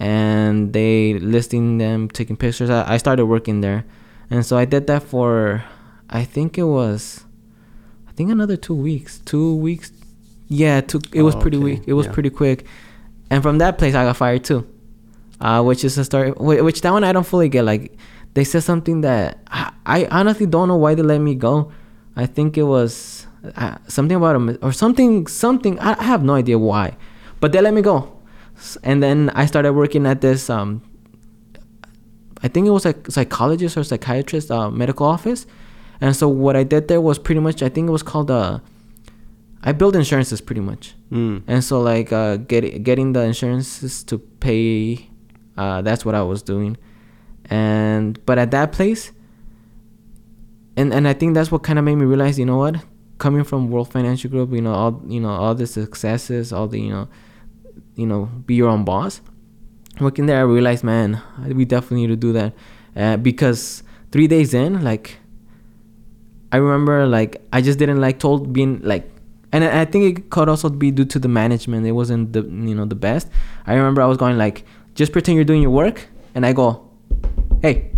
and 0.00 0.72
they 0.72 1.14
listing 1.18 1.78
them, 1.78 2.08
taking 2.08 2.36
pictures. 2.36 2.70
I, 2.70 2.94
I 2.94 2.96
started 2.96 3.26
working 3.26 3.60
there, 3.60 3.84
and 4.30 4.44
so 4.44 4.56
I 4.56 4.64
did 4.64 4.86
that 4.88 5.02
for, 5.04 5.62
I 6.08 6.24
think 6.24 6.56
it 6.58 6.64
was, 6.64 7.24
I 8.08 8.12
think 8.12 8.30
another 8.30 8.56
two 8.56 8.74
weeks. 8.74 9.20
Two 9.24 9.54
weeks, 9.56 9.92
yeah. 10.48 10.80
Two. 10.80 11.00
It 11.12 11.22
was 11.22 11.34
Oh, 11.36 11.40
pretty 11.40 11.58
okay, 11.58 11.64
weak. 11.64 11.82
It 11.86 11.92
was 11.92 12.06
yeah. 12.06 12.12
pretty 12.12 12.30
quick, 12.30 12.64
and 13.30 13.42
from 13.42 13.58
that 13.58 13.78
place 13.78 13.94
I 13.94 14.04
got 14.04 14.16
fired 14.16 14.42
too, 14.42 14.66
uh, 15.40 15.62
which 15.62 15.84
is 15.84 15.96
a 15.98 16.04
story. 16.04 16.32
Which 16.32 16.80
that 16.80 16.92
one 16.92 17.04
I 17.04 17.12
don't 17.12 17.26
fully 17.26 17.48
get. 17.48 17.64
Like 17.64 17.92
they 18.34 18.44
said 18.44 18.62
something 18.62 19.02
that 19.02 19.38
I, 19.48 19.72
I 19.86 20.04
honestly 20.10 20.46
don't 20.46 20.68
know 20.68 20.76
why 20.76 20.94
they 20.94 21.02
let 21.02 21.20
me 21.20 21.34
go. 21.34 21.70
I 22.16 22.26
think 22.26 22.58
it 22.58 22.64
was 22.64 23.26
uh, 23.56 23.76
something 23.86 24.16
about 24.16 24.36
a 24.36 24.58
or 24.64 24.72
something 24.72 25.26
something. 25.26 25.78
I, 25.78 25.94
I 26.00 26.04
have 26.04 26.24
no 26.24 26.34
idea 26.34 26.58
why, 26.58 26.96
but 27.40 27.52
they 27.52 27.60
let 27.60 27.74
me 27.74 27.82
go. 27.82 28.16
And 28.82 29.02
then 29.02 29.30
I 29.34 29.46
started 29.46 29.72
working 29.72 30.06
at 30.06 30.20
this. 30.20 30.50
Um, 30.50 30.82
I 32.42 32.48
think 32.48 32.66
it 32.66 32.70
was 32.70 32.86
a 32.86 32.94
psychologist 33.08 33.76
or 33.76 33.84
psychiatrist 33.84 34.50
uh, 34.50 34.70
medical 34.70 35.06
office, 35.06 35.46
and 36.00 36.16
so 36.16 36.28
what 36.28 36.56
I 36.56 36.64
did 36.64 36.88
there 36.88 37.00
was 37.00 37.18
pretty 37.18 37.40
much. 37.40 37.62
I 37.62 37.68
think 37.68 37.88
it 37.88 37.92
was 37.92 38.02
called 38.02 38.30
uh, 38.30 38.60
I 39.62 39.72
build 39.72 39.94
insurances 39.94 40.40
pretty 40.40 40.60
much. 40.60 40.94
Mm. 41.12 41.42
And 41.46 41.62
so 41.62 41.80
like 41.80 42.12
uh, 42.12 42.36
get, 42.36 42.82
getting 42.82 43.12
the 43.12 43.20
insurances 43.20 44.02
to 44.04 44.18
pay, 44.18 45.08
uh, 45.56 45.82
that's 45.82 46.04
what 46.04 46.14
I 46.14 46.22
was 46.22 46.42
doing. 46.42 46.76
And 47.46 48.24
but 48.26 48.38
at 48.38 48.50
that 48.52 48.72
place, 48.72 49.12
and 50.76 50.94
and 50.94 51.06
I 51.06 51.12
think 51.12 51.34
that's 51.34 51.50
what 51.50 51.62
kind 51.62 51.78
of 51.78 51.84
made 51.84 51.96
me 51.96 52.06
realize, 52.06 52.38
you 52.38 52.46
know 52.46 52.56
what, 52.56 52.76
coming 53.18 53.44
from 53.44 53.70
World 53.70 53.90
Financial 53.90 54.30
Group, 54.30 54.52
you 54.52 54.62
know 54.62 54.72
all 54.72 55.02
you 55.06 55.20
know 55.20 55.30
all 55.30 55.54
the 55.54 55.66
successes, 55.66 56.52
all 56.52 56.68
the 56.68 56.80
you 56.80 56.90
know, 56.90 57.08
you 57.96 58.06
know 58.06 58.26
be 58.46 58.54
your 58.54 58.68
own 58.68 58.84
boss. 58.84 59.20
Working 60.00 60.26
there, 60.26 60.38
I 60.38 60.42
realized, 60.42 60.82
man, 60.82 61.20
we 61.46 61.64
definitely 61.66 62.06
need 62.06 62.12
to 62.14 62.16
do 62.16 62.32
that, 62.32 62.54
uh, 62.96 63.16
because 63.18 63.82
three 64.12 64.26
days 64.26 64.54
in, 64.54 64.82
like 64.82 65.18
I 66.52 66.56
remember 66.56 67.06
like 67.06 67.40
I 67.52 67.60
just 67.60 67.78
didn't 67.78 68.00
like 68.00 68.18
told 68.18 68.52
being 68.52 68.80
like 68.82 69.10
and 69.52 69.62
I 69.64 69.82
I 69.82 69.84
think 69.84 70.18
it 70.18 70.30
could 70.30 70.48
also 70.48 70.68
be 70.68 70.90
due 70.90 71.04
to 71.04 71.18
the 71.18 71.28
management. 71.28 71.86
It 71.86 71.92
wasn't 71.92 72.32
the 72.32 72.42
you 72.42 72.74
know 72.74 72.86
the 72.86 72.94
best. 72.96 73.28
I 73.66 73.74
remember 73.74 74.00
I 74.02 74.06
was 74.06 74.16
going 74.16 74.38
like 74.38 74.64
just 74.94 75.12
pretend 75.12 75.36
you're 75.36 75.44
doing 75.44 75.62
your 75.62 75.70
work 75.70 76.08
and 76.34 76.44
I 76.46 76.52
go, 76.52 76.88
"Hey." 77.62 77.90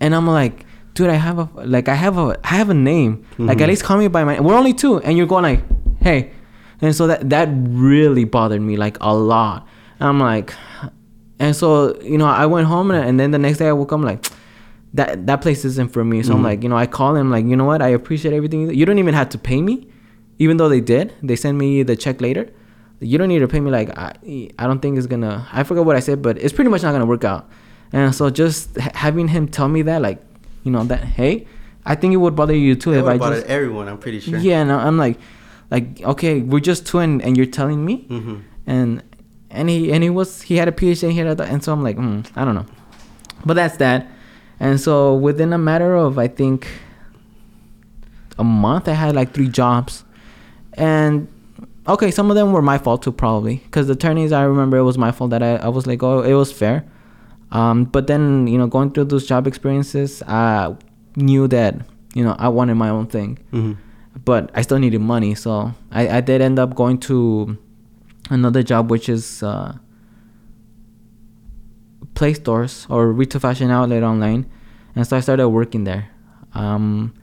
And 0.00 0.14
I'm 0.14 0.26
like, 0.26 0.64
"Dude, 0.94 1.10
I 1.10 1.14
have 1.14 1.38
a 1.38 1.48
like 1.64 1.88
I 1.88 1.94
have 1.94 2.16
a 2.18 2.36
I 2.42 2.56
have 2.56 2.70
a 2.70 2.74
name. 2.74 3.24
Like 3.38 3.58
Mhm. 3.58 3.62
at 3.62 3.68
least 3.68 3.84
call 3.84 3.98
me 3.98 4.08
by 4.08 4.24
my 4.24 4.40
We're 4.40 4.54
only 4.56 4.72
two 4.72 4.98
and 5.02 5.16
you're 5.16 5.26
going 5.26 5.42
like, 5.44 5.62
"Hey." 6.00 6.30
And 6.82 6.94
so 6.96 7.06
that 7.06 7.28
that 7.30 7.48
really 7.52 8.24
bothered 8.24 8.60
me 8.62 8.76
like 8.76 8.96
a 9.00 9.14
lot. 9.14 9.66
I'm 10.00 10.18
like 10.18 10.54
and 11.38 11.54
so, 11.56 11.98
you 12.02 12.18
know, 12.18 12.26
I 12.26 12.46
went 12.46 12.66
home 12.66 12.90
and, 12.90 13.04
and 13.08 13.18
then 13.20 13.30
the 13.30 13.38
next 13.38 13.58
day 13.58 13.68
I 13.68 13.72
woke 13.72 13.92
up 13.92 13.98
I'm 13.98 14.04
like 14.04 14.26
that 14.94 15.26
that 15.26 15.40
place 15.42 15.64
isn't 15.64 15.92
for 15.92 16.04
me. 16.04 16.22
So 16.22 16.34
I'm 16.34 16.40
Mhm. 16.40 16.44
like, 16.44 16.62
you 16.62 16.68
know, 16.68 16.76
I 16.76 16.86
call 16.86 17.14
him 17.16 17.30
like, 17.30 17.44
you 17.46 17.56
know 17.56 17.64
what? 17.64 17.80
I 17.82 17.88
appreciate 17.88 18.34
everything. 18.34 18.70
You 18.74 18.84
don't 18.86 18.98
even 18.98 19.14
have 19.14 19.28
to 19.30 19.38
pay 19.38 19.60
me, 19.62 19.88
even 20.38 20.56
though 20.56 20.68
they 20.68 20.80
did. 20.80 21.12
They 21.22 21.36
send 21.36 21.58
me 21.58 21.82
the 21.82 21.96
check 21.96 22.20
later. 22.20 22.48
You 23.00 23.16
don't 23.16 23.28
need 23.28 23.38
to 23.38 23.48
pay 23.48 23.60
me. 23.60 23.70
Like 23.70 23.96
I, 23.96 24.12
I 24.58 24.66
don't 24.66 24.80
think 24.80 24.98
it's 24.98 25.06
gonna. 25.06 25.46
I 25.52 25.62
forgot 25.62 25.84
what 25.86 25.96
I 25.96 26.00
said, 26.00 26.20
but 26.22 26.36
it's 26.38 26.52
pretty 26.52 26.70
much 26.70 26.82
not 26.82 26.92
gonna 26.92 27.06
work 27.06 27.24
out. 27.24 27.48
And 27.92 28.14
so 28.14 28.28
just 28.30 28.76
ha- 28.78 28.90
having 28.94 29.28
him 29.28 29.48
tell 29.48 29.68
me 29.68 29.82
that, 29.82 30.02
like, 30.02 30.20
you 30.64 30.70
know, 30.70 30.84
that 30.84 31.02
hey, 31.04 31.46
I 31.86 31.94
think 31.94 32.12
it 32.12 32.18
would 32.18 32.36
bother 32.36 32.54
you 32.54 32.74
too 32.74 32.92
It 32.92 32.98
if 33.00 33.06
I 33.06 33.16
bothered 33.16 33.38
just 33.38 33.46
everyone. 33.50 33.88
I'm 33.88 33.96
pretty 33.98 34.20
sure. 34.20 34.38
yeah. 34.38 34.62
No, 34.64 34.78
I'm 34.78 34.98
like, 34.98 35.18
like 35.70 36.00
okay, 36.02 36.40
we're 36.40 36.60
just 36.60 36.86
two, 36.86 36.98
and, 36.98 37.22
and 37.22 37.36
you're 37.36 37.46
telling 37.46 37.84
me, 37.84 38.06
Mm-hmm. 38.08 38.36
and 38.66 39.02
and 39.50 39.68
he 39.68 39.92
and 39.92 40.02
he 40.02 40.10
was 40.10 40.42
he 40.42 40.56
had 40.56 40.68
a 40.68 40.72
PhD 40.72 41.02
and 41.04 41.12
he 41.12 41.18
had 41.18 41.40
a, 41.40 41.44
and 41.44 41.62
so 41.62 41.72
I'm 41.72 41.82
like, 41.82 41.96
mm, 41.96 42.26
I 42.36 42.44
don't 42.44 42.54
know, 42.54 42.66
but 43.44 43.54
that's 43.54 43.76
that. 43.78 44.06
And 44.60 44.80
so 44.80 45.14
within 45.14 45.52
a 45.52 45.58
matter 45.58 45.94
of 45.94 46.18
I 46.18 46.28
think 46.28 46.66
a 48.38 48.44
month, 48.44 48.88
I 48.88 48.92
had 48.92 49.14
like 49.14 49.32
three 49.32 49.48
jobs, 49.48 50.04
and 50.74 51.28
okay, 51.88 52.10
some 52.10 52.30
of 52.30 52.36
them 52.36 52.52
were 52.52 52.62
my 52.62 52.78
fault 52.78 53.02
too, 53.02 53.12
probably 53.12 53.56
because 53.56 53.86
the 53.86 53.94
attorneys 53.94 54.32
I 54.32 54.42
remember 54.44 54.76
it 54.76 54.82
was 54.84 54.98
my 54.98 55.12
fault 55.12 55.30
that 55.30 55.42
I, 55.42 55.56
I 55.56 55.68
was 55.68 55.86
like, 55.86 56.02
oh, 56.02 56.22
it 56.22 56.34
was 56.34 56.52
fair. 56.52 56.84
Um, 57.52 57.84
but 57.84 58.06
then 58.06 58.46
you 58.46 58.58
know, 58.58 58.66
going 58.66 58.90
through 58.92 59.06
those 59.06 59.26
job 59.26 59.46
experiences, 59.46 60.22
I 60.26 60.74
knew 61.16 61.48
that 61.48 61.74
you 62.14 62.22
know 62.24 62.36
I 62.38 62.48
wanted 62.48 62.74
my 62.76 62.88
own 62.90 63.06
thing 63.06 63.38
Mm-hmm. 63.52 63.72
But 64.24 64.50
I 64.54 64.62
still 64.62 64.78
needed 64.78 65.00
money, 65.00 65.34
so 65.34 65.72
I, 65.90 66.08
I 66.08 66.20
did 66.20 66.40
end 66.40 66.58
up 66.58 66.74
going 66.74 66.98
to 66.98 67.56
another 68.28 68.62
job, 68.62 68.90
which 68.90 69.08
is 69.08 69.42
uh, 69.42 69.76
play 72.14 72.34
stores 72.34 72.86
or 72.90 73.12
retail 73.12 73.40
fashion 73.40 73.70
outlet 73.70 74.02
online, 74.02 74.50
and 74.94 75.06
so 75.06 75.16
I 75.16 75.20
started 75.20 75.48
working 75.48 75.84
there, 75.84 76.10
um, 76.54 77.14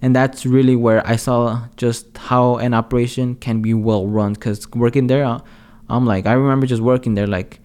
and 0.00 0.14
that's 0.14 0.46
really 0.46 0.76
where 0.76 1.06
I 1.06 1.16
saw 1.16 1.66
just 1.76 2.16
how 2.16 2.56
an 2.56 2.74
operation 2.74 3.34
can 3.36 3.62
be 3.62 3.74
well 3.74 4.06
run. 4.06 4.36
Cause 4.36 4.68
working 4.70 5.08
there, 5.08 5.24
uh, 5.24 5.40
I'm 5.88 6.06
like 6.06 6.26
I 6.26 6.32
remember 6.32 6.66
just 6.66 6.82
working 6.82 7.14
there 7.14 7.26
like. 7.26 7.60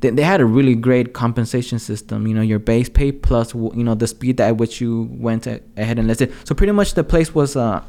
They, 0.00 0.10
they 0.10 0.24
had 0.24 0.40
a 0.40 0.44
really 0.44 0.74
great 0.74 1.12
compensation 1.12 1.78
system. 1.78 2.26
You 2.26 2.34
know, 2.34 2.42
your 2.42 2.58
base 2.58 2.88
pay 2.88 3.12
plus 3.12 3.54
you 3.54 3.84
know 3.84 3.94
the 3.94 4.08
speed 4.08 4.40
at 4.40 4.56
which 4.56 4.80
you 4.80 5.08
went 5.12 5.46
ahead 5.46 5.96
and 5.96 6.08
listed. 6.08 6.32
So 6.42 6.56
pretty 6.56 6.72
much 6.72 6.94
the 6.94 7.04
place 7.04 7.32
was 7.36 7.54
uh, 7.54 7.84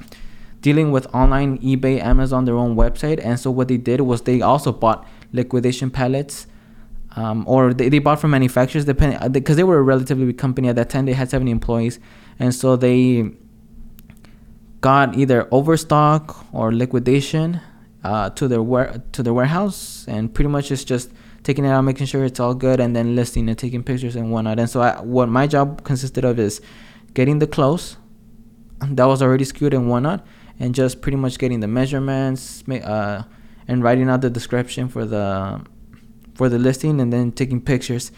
dealing 0.63 0.91
with 0.91 1.05
online 1.13 1.59
ebay 1.59 2.01
amazon 2.01 2.45
their 2.45 2.55
own 2.55 2.75
website. 2.75 3.19
And 3.23 3.39
so 3.39 3.51
what 3.51 3.67
they 3.67 3.77
did 3.77 4.01
was 4.01 4.23
they 4.23 4.41
also 4.41 4.71
bought 4.71 5.05
liquidation 5.31 5.91
pallets 5.91 6.47
um, 7.15 7.43
or 7.47 7.73
they, 7.73 7.89
they 7.89 7.99
bought 7.99 8.19
from 8.19 8.31
manufacturers 8.31 8.85
depending 8.85 9.31
because 9.31 9.55
they 9.57 9.63
were 9.63 9.77
a 9.77 9.83
relatively 9.83 10.25
big 10.25 10.37
company 10.37 10.69
at 10.69 10.75
that 10.77 10.89
time. 10.89 11.05
They 11.05 11.13
had 11.13 11.29
70 11.29 11.51
employees. 11.51 11.99
And 12.39 12.55
so 12.55 12.75
they 12.75 13.31
got 14.81 15.15
either 15.15 15.47
overstock 15.51 16.45
or 16.53 16.73
liquidation 16.73 17.61
uh, 18.03 18.31
to 18.31 18.47
their 18.47 19.03
to 19.11 19.21
their 19.21 19.33
warehouse. 19.33 20.05
And 20.07 20.33
pretty 20.33 20.49
much 20.49 20.71
it's 20.71 20.83
just 20.83 21.11
taking 21.43 21.65
it 21.65 21.69
out 21.69 21.81
making 21.81 22.07
sure 22.07 22.23
it's 22.23 22.39
all 22.39 22.55
good 22.55 22.79
and 22.79 22.95
then 22.95 23.17
listing 23.17 23.49
and 23.49 23.57
taking 23.59 23.83
pictures 23.83 24.15
and 24.15 24.31
whatnot. 24.31 24.59
And 24.59 24.69
so 24.69 24.81
I, 24.81 25.01
what 25.01 25.27
my 25.27 25.45
job 25.45 25.83
consisted 25.83 26.23
of 26.23 26.39
is 26.39 26.61
getting 27.13 27.39
the 27.39 27.47
clothes 27.47 27.97
that 28.81 29.05
was 29.05 29.21
already 29.21 29.45
SKU'd 29.45 29.73
and 29.73 29.89
whatnot 29.89 30.25
and 30.63 30.73
just 30.73 31.01
pretty 31.01 31.17
much 31.17 31.37
getting 31.37 31.59
the 31.59 31.67
measurements 31.67 32.63
uh, 32.69 33.23
and 33.67 33.83
writing 33.83 34.09
out 34.09 34.21
the 34.21 34.29
description 34.29 34.87
for 34.87 35.03
the 35.03 35.59
for 36.35 36.47
the 36.47 36.57
listing 36.57 37.01
and 37.01 37.11
then 37.11 37.33
taking 37.33 37.59
pictures. 37.59 38.13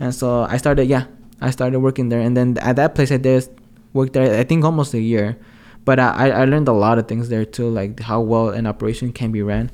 And 0.00 0.14
so 0.14 0.48
i 0.48 0.56
started 0.56 0.88
yeah 0.88 1.04
i 1.42 1.50
started 1.50 1.78
working 1.80 2.08
there. 2.08 2.20
And 2.20 2.34
then 2.34 2.56
at 2.58 2.76
that 2.76 2.94
place 2.94 3.12
i 3.12 3.18
did 3.18 3.46
worked 3.92 4.14
there 4.14 4.40
i 4.40 4.44
think 4.44 4.64
almost 4.64 4.94
a 4.94 5.00
year. 5.00 5.36
But 5.84 6.00
I, 6.00 6.30
I 6.30 6.44
learned 6.44 6.68
a 6.68 6.72
lot 6.72 6.96
of 6.96 7.06
things 7.06 7.28
there 7.28 7.44
too 7.44 7.68
like 7.68 8.00
how 8.00 8.20
well 8.20 8.48
an 8.48 8.66
operation 8.66 9.12
can 9.12 9.30
be 9.30 9.42
ran. 9.42 9.70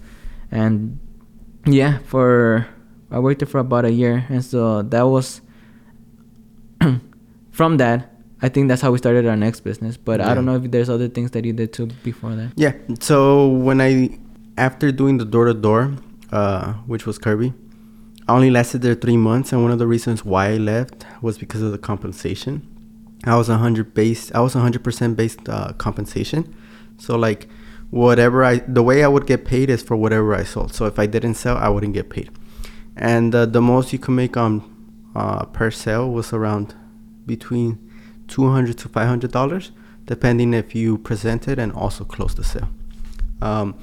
And 0.50 0.98
yeah 1.64 1.98
for 2.10 2.66
i 3.12 3.20
worked 3.20 3.38
there 3.38 3.46
for 3.46 3.60
about 3.60 3.84
a 3.84 3.92
year. 3.92 4.26
And 4.28 4.44
so 4.44 4.82
that 4.82 5.06
was 5.06 5.42
from 7.52 7.76
that 7.76 8.15
I 8.42 8.48
think 8.48 8.68
that's 8.68 8.82
how 8.82 8.90
we 8.92 8.98
started 8.98 9.26
our 9.26 9.36
next 9.36 9.60
business. 9.60 9.96
But 9.96 10.20
I 10.20 10.34
don't 10.34 10.44
know 10.44 10.56
if 10.56 10.70
there's 10.70 10.90
other 10.90 11.08
things 11.08 11.30
that 11.30 11.44
you 11.44 11.52
did 11.52 11.72
too 11.72 11.86
before 12.02 12.34
that. 12.34 12.52
Yeah. 12.56 12.72
So 13.00 13.48
when 13.48 13.80
I, 13.80 14.18
after 14.58 14.92
doing 14.92 15.18
the 15.18 15.24
door 15.24 15.46
to 15.46 15.54
door, 15.54 15.94
uh, 16.32 16.74
which 16.86 17.06
was 17.06 17.18
Kirby, 17.18 17.54
I 18.28 18.34
only 18.34 18.50
lasted 18.50 18.82
there 18.82 18.94
three 18.94 19.16
months, 19.16 19.52
and 19.52 19.62
one 19.62 19.70
of 19.70 19.78
the 19.78 19.86
reasons 19.86 20.24
why 20.24 20.48
I 20.48 20.56
left 20.56 21.06
was 21.22 21.38
because 21.38 21.62
of 21.62 21.72
the 21.72 21.78
compensation. 21.78 22.66
I 23.24 23.36
was 23.36 23.48
a 23.48 23.58
hundred 23.58 23.94
based. 23.94 24.34
I 24.34 24.40
was 24.40 24.54
a 24.54 24.60
hundred 24.60 24.84
percent 24.84 25.16
based 25.16 25.48
uh, 25.48 25.72
compensation. 25.74 26.54
So 26.98 27.16
like, 27.16 27.48
whatever 27.90 28.44
I, 28.44 28.58
the 28.58 28.82
way 28.82 29.04
I 29.04 29.08
would 29.08 29.26
get 29.26 29.44
paid 29.44 29.70
is 29.70 29.82
for 29.82 29.96
whatever 29.96 30.34
I 30.34 30.44
sold. 30.44 30.74
So 30.74 30.86
if 30.86 30.98
I 30.98 31.06
didn't 31.06 31.34
sell, 31.34 31.56
I 31.56 31.68
wouldn't 31.68 31.94
get 31.94 32.10
paid. 32.10 32.30
And 32.96 33.34
uh, 33.34 33.46
the 33.46 33.60
most 33.60 33.92
you 33.92 33.98
could 33.98 34.12
make 34.12 34.36
on 34.36 34.62
uh, 35.14 35.44
per 35.46 35.70
sale 35.70 36.10
was 36.10 36.32
around 36.32 36.74
between 37.26 37.85
two 38.28 38.50
hundred 38.50 38.78
to 38.78 38.88
five 38.88 39.08
hundred 39.08 39.32
dollars, 39.32 39.72
depending 40.04 40.54
if 40.54 40.74
you 40.74 40.98
present 40.98 41.48
it 41.48 41.58
and 41.58 41.72
also 41.72 42.04
close 42.04 42.34
the 42.34 42.44
sale. 42.44 42.68
Um, 43.42 43.74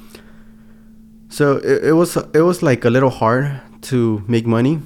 so 1.29 1.57
it, 1.57 1.85
it 1.85 1.93
was 1.93 2.15
it 2.15 2.41
was 2.41 2.61
like 2.61 2.85
a 2.85 2.89
little 2.89 3.09
hard 3.09 3.61
to 3.83 4.23
make 4.27 4.45
money. 4.45 4.79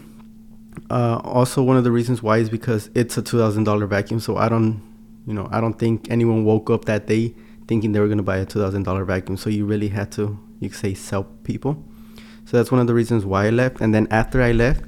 Uh, 0.90 1.20
also, 1.24 1.62
one 1.64 1.76
of 1.76 1.84
the 1.84 1.92
reasons 1.92 2.22
why 2.22 2.38
is 2.38 2.50
because 2.50 2.90
it's 2.94 3.18
a 3.18 3.22
two 3.22 3.38
thousand 3.38 3.64
dollar 3.64 3.88
vacuum. 3.88 4.20
So 4.20 4.38
I 4.38 4.48
don't, 4.48 4.82
you 5.26 5.34
know, 5.34 5.48
I 5.52 5.60
don't 5.60 5.78
think 5.78 6.10
anyone 6.10 6.46
woke 6.46 6.70
up 6.70 6.86
that 6.86 7.08
day 7.08 7.34
thinking 7.68 7.92
they 7.92 8.00
were 8.00 8.08
gonna 8.08 8.24
buy 8.24 8.38
a 8.38 8.46
two 8.46 8.60
thousand 8.60 8.84
dollar 8.84 9.04
vacuum. 9.04 9.38
So 9.38 9.50
you 9.50 9.66
really 9.66 9.90
had 9.90 10.12
to, 10.14 10.38
you 10.60 10.70
say, 10.70 10.94
sell 10.94 11.24
people. 11.44 11.84
So 12.46 12.56
that's 12.56 12.72
one 12.72 12.80
of 12.80 12.88
the 12.88 12.94
reasons 12.94 13.26
why 13.26 13.48
I 13.48 13.50
left. 13.50 13.82
And 13.82 13.94
then 13.94 14.08
after 14.10 14.42
I 14.42 14.54
left, 14.54 14.86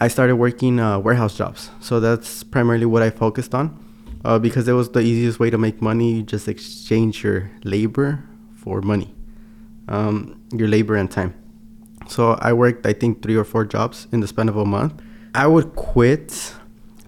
I 0.00 0.08
started 0.08 0.36
working 0.36 0.78
uh, 0.78 0.98
warehouse 0.98 1.36
jobs. 1.36 1.70
So 1.80 1.98
that's 2.00 2.44
primarily 2.44 2.86
what 2.86 3.02
I 3.02 3.10
focused 3.10 3.54
on 3.54 3.76
uh, 4.24 4.38
because 4.38 4.68
it 4.68 4.72
was 4.72 4.90
the 4.90 5.00
easiest 5.00 5.40
way 5.40 5.50
to 5.50 5.58
make 5.58 5.82
money. 5.82 6.14
You 6.14 6.22
just 6.22 6.48
exchange 6.48 7.24
your 7.24 7.50
labor 7.64 8.24
for 8.54 8.80
money, 8.80 9.14
um, 9.88 10.40
your 10.52 10.68
labor 10.68 10.96
and 10.96 11.10
time. 11.10 11.34
So 12.08 12.32
I 12.40 12.52
worked, 12.52 12.86
I 12.86 12.92
think, 12.92 13.22
three 13.22 13.36
or 13.36 13.44
four 13.44 13.64
jobs 13.64 14.06
in 14.12 14.20
the 14.20 14.28
span 14.28 14.48
of 14.48 14.56
a 14.56 14.64
month. 14.64 15.02
I 15.34 15.46
would 15.46 15.74
quit 15.74 16.54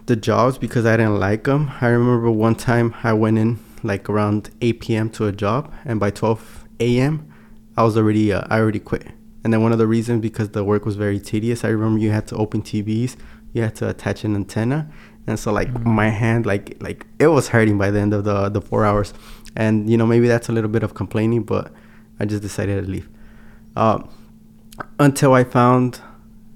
the 0.05 0.15
jobs 0.15 0.57
because 0.57 0.85
I 0.85 0.97
didn't 0.97 1.19
like 1.19 1.45
them. 1.45 1.71
I 1.81 1.87
remember 1.87 2.29
one 2.29 2.55
time 2.55 2.93
I 3.03 3.13
went 3.13 3.37
in 3.37 3.59
like 3.83 4.09
around 4.09 4.51
8 4.61 4.79
p.m. 4.79 5.09
to 5.11 5.25
a 5.25 5.31
job, 5.31 5.73
and 5.85 5.99
by 5.99 6.11
12 6.11 6.65
a.m. 6.79 7.31
I 7.77 7.83
was 7.83 7.97
already 7.97 8.31
uh, 8.31 8.43
I 8.49 8.59
already 8.59 8.79
quit. 8.79 9.07
And 9.43 9.51
then 9.51 9.61
one 9.63 9.71
of 9.71 9.77
the 9.79 9.87
reasons 9.87 10.21
because 10.21 10.49
the 10.49 10.63
work 10.63 10.85
was 10.85 10.95
very 10.95 11.19
tedious. 11.19 11.63
I 11.63 11.69
remember 11.69 11.99
you 11.99 12.11
had 12.11 12.27
to 12.27 12.35
open 12.35 12.61
TVs, 12.61 13.15
you 13.53 13.61
had 13.63 13.75
to 13.77 13.89
attach 13.89 14.23
an 14.23 14.35
antenna, 14.35 14.89
and 15.27 15.39
so 15.39 15.51
like 15.51 15.71
Mhm. 15.73 15.85
my 15.85 16.09
hand 16.09 16.45
like 16.45 16.77
like 16.81 17.05
it 17.19 17.27
was 17.27 17.49
hurting 17.49 17.77
by 17.77 17.89
the 17.91 17.99
end 17.99 18.13
of 18.13 18.23
the 18.23 18.49
the 18.49 18.61
four 18.61 18.85
hours. 18.85 19.13
And 19.55 19.89
you 19.89 19.97
know 19.97 20.05
maybe 20.07 20.27
that's 20.27 20.47
a 20.49 20.51
little 20.51 20.69
bit 20.69 20.83
of 20.83 20.93
complaining, 20.93 21.43
but 21.43 21.71
I 22.19 22.25
just 22.25 22.41
decided 22.43 22.85
to 22.85 22.89
leave. 22.91 23.09
Uh, 23.75 23.99
until 24.99 25.33
I 25.33 25.43
found, 25.43 25.99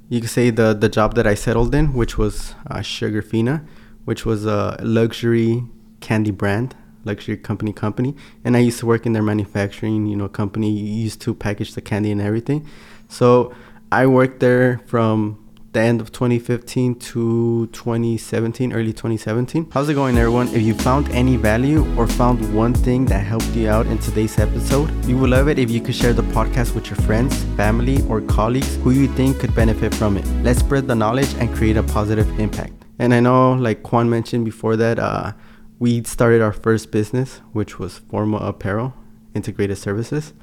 you 0.10 0.22
could 0.22 0.30
say 0.30 0.50
the 0.52 0.74
the 0.74 0.90
job 0.90 1.16
that 1.16 1.28
I 1.28 1.36
settled 1.36 1.74
in, 1.76 1.94
which 1.94 2.18
was 2.18 2.54
uh, 2.70 2.80
Sugarfina, 2.80 3.62
which 4.06 4.26
was 4.26 4.46
a 4.46 4.78
luxury 4.82 5.64
candy 6.00 6.32
brand, 6.32 6.76
luxury 7.06 7.38
company 7.38 7.72
company, 7.72 8.16
and 8.44 8.58
I 8.58 8.60
used 8.60 8.80
to 8.80 8.86
work 8.86 9.06
in 9.06 9.14
their 9.14 9.24
manufacturing, 9.24 10.08
you 10.08 10.16
know, 10.16 10.28
company. 10.28 10.72
Used 10.72 11.22
to 11.22 11.34
package 11.34 11.74
the 11.74 11.82
candy 11.82 12.12
and 12.12 12.22
everything. 12.22 12.68
So 13.08 13.54
I 13.92 14.08
worked 14.08 14.40
there 14.40 14.82
from 14.88 15.46
the 15.76 15.82
end 15.82 16.00
of 16.00 16.12
2015 16.12 16.96
to 16.96 17.68
2017, 17.68 18.72
early 18.72 18.94
2017. 18.94 19.70
How's 19.72 19.90
it 19.90 19.94
going, 19.94 20.18
everyone? 20.18 20.48
If 20.48 20.62
you 20.62 20.74
found 20.74 21.10
any 21.10 21.36
value 21.36 21.86
or 21.98 22.08
found 22.08 22.56
one 22.56 22.74
thing 22.74 23.06
that 23.08 23.20
helped 23.20 23.54
you 23.54 23.70
out 23.70 23.86
in 23.88 23.98
today's 23.98 24.40
episode, 24.40 24.90
we 25.06 25.14
would 25.14 25.30
love 25.30 25.50
it 25.50 25.60
if 25.60 25.70
you 25.70 25.82
could 25.82 25.94
share 25.94 26.14
the 26.14 26.24
podcast 26.24 26.74
with 26.74 26.88
your 26.90 26.98
friends, 27.08 27.44
family, 27.58 28.02
or 28.08 28.22
colleagues 28.22 28.78
who 28.78 28.92
you 28.92 29.08
think 29.16 29.40
could 29.40 29.54
benefit 29.54 29.94
from 29.94 30.16
it. 30.16 30.26
Let's 30.44 30.62
spread 30.62 30.88
the 30.88 30.96
knowledge 30.96 31.34
and 31.40 31.54
create 31.54 31.76
a 31.76 31.84
positive 31.84 32.40
impact. 32.40 32.86
And 32.98 33.14
I 33.14 33.20
know, 33.20 33.54
like 33.54 33.92
Juan 33.92 34.10
mentioned 34.10 34.46
before 34.46 34.78
that, 34.78 34.98
uh, 34.98 35.34
we 35.80 36.04
started 36.04 36.42
our 36.42 36.54
first 36.54 36.92
business, 36.92 37.42
which 37.54 37.80
was 37.80 37.98
Forma 37.98 38.38
Apparel 38.38 38.94
Integrated 39.34 39.78
Services. 39.78 40.34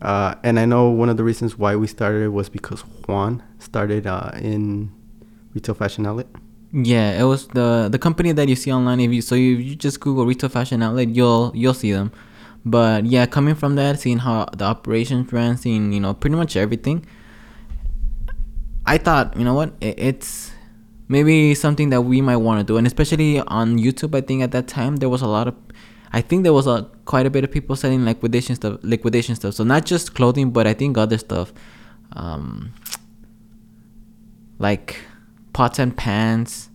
Uh, 0.00 0.34
and 0.42 0.58
I 0.58 0.64
know 0.64 0.88
one 0.88 1.08
of 1.08 1.16
the 1.16 1.24
reasons 1.24 1.58
why 1.58 1.76
we 1.76 1.86
started 1.86 2.30
was 2.30 2.48
because 2.48 2.80
Juan 3.06 3.42
started 3.58 4.06
uh, 4.06 4.30
in 4.40 4.90
retail 5.54 5.74
fashion 5.74 6.06
outlet. 6.06 6.26
Yeah, 6.72 7.20
it 7.20 7.24
was 7.24 7.48
the 7.48 7.88
the 7.90 7.98
company 7.98 8.32
that 8.32 8.48
you 8.48 8.54
see 8.54 8.72
online. 8.72 9.00
If 9.00 9.12
you 9.12 9.20
so 9.22 9.34
you, 9.34 9.56
you 9.56 9.74
just 9.74 10.00
Google 10.00 10.24
retail 10.24 10.48
fashion 10.48 10.82
outlet, 10.82 11.08
you'll 11.08 11.52
you'll 11.54 11.74
see 11.74 11.92
them. 11.92 12.12
But 12.64 13.06
yeah, 13.06 13.26
coming 13.26 13.56
from 13.56 13.74
that, 13.74 13.98
seeing 13.98 14.18
how 14.18 14.46
the 14.56 14.64
operations 14.64 15.32
ran, 15.32 15.56
seeing 15.56 15.92
you 15.92 16.00
know 16.00 16.14
pretty 16.14 16.36
much 16.36 16.56
everything, 16.56 17.04
I 18.86 18.98
thought 18.98 19.36
you 19.36 19.44
know 19.44 19.54
what 19.54 19.74
it, 19.80 19.98
it's 19.98 20.49
maybe 21.10 21.56
something 21.56 21.90
that 21.90 22.02
we 22.02 22.20
might 22.20 22.36
want 22.36 22.60
to 22.60 22.64
do, 22.64 22.76
and 22.78 22.86
especially 22.86 23.40
on 23.40 23.78
YouTube. 23.78 24.14
I 24.14 24.20
think 24.20 24.42
at 24.42 24.52
that 24.52 24.68
time 24.68 24.96
there 24.96 25.08
was 25.08 25.22
a 25.22 25.26
lot 25.26 25.48
of, 25.48 25.56
I 26.12 26.20
think 26.20 26.44
there 26.44 26.52
was 26.52 26.68
a 26.68 26.88
quite 27.04 27.26
a 27.26 27.30
bit 27.30 27.42
of 27.42 27.50
people 27.50 27.74
selling 27.74 28.04
liquidation 28.04 28.54
stuff, 28.54 28.78
liquidation 28.82 29.34
stuff. 29.34 29.54
So 29.54 29.64
not 29.64 29.84
just 29.84 30.14
clothing, 30.14 30.52
but 30.52 30.68
I 30.68 30.72
think 30.72 30.96
other 30.96 31.18
stuff, 31.18 31.52
um, 32.12 32.72
like 34.60 35.00
pots 35.52 35.80
and 35.80 35.96
pans, 35.96 36.70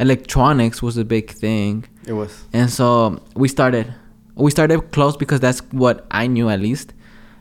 electronics 0.00 0.82
was 0.82 0.96
a 0.96 1.04
big 1.04 1.30
thing. 1.30 1.84
It 2.06 2.14
was. 2.14 2.44
And 2.52 2.68
so 2.68 3.22
we 3.36 3.48
started. 3.48 3.94
We 4.34 4.50
started 4.50 4.92
close 4.92 5.16
because 5.16 5.40
that's 5.40 5.60
what 5.72 6.06
I 6.10 6.26
knew 6.28 6.48
at 6.48 6.60
least. 6.60 6.92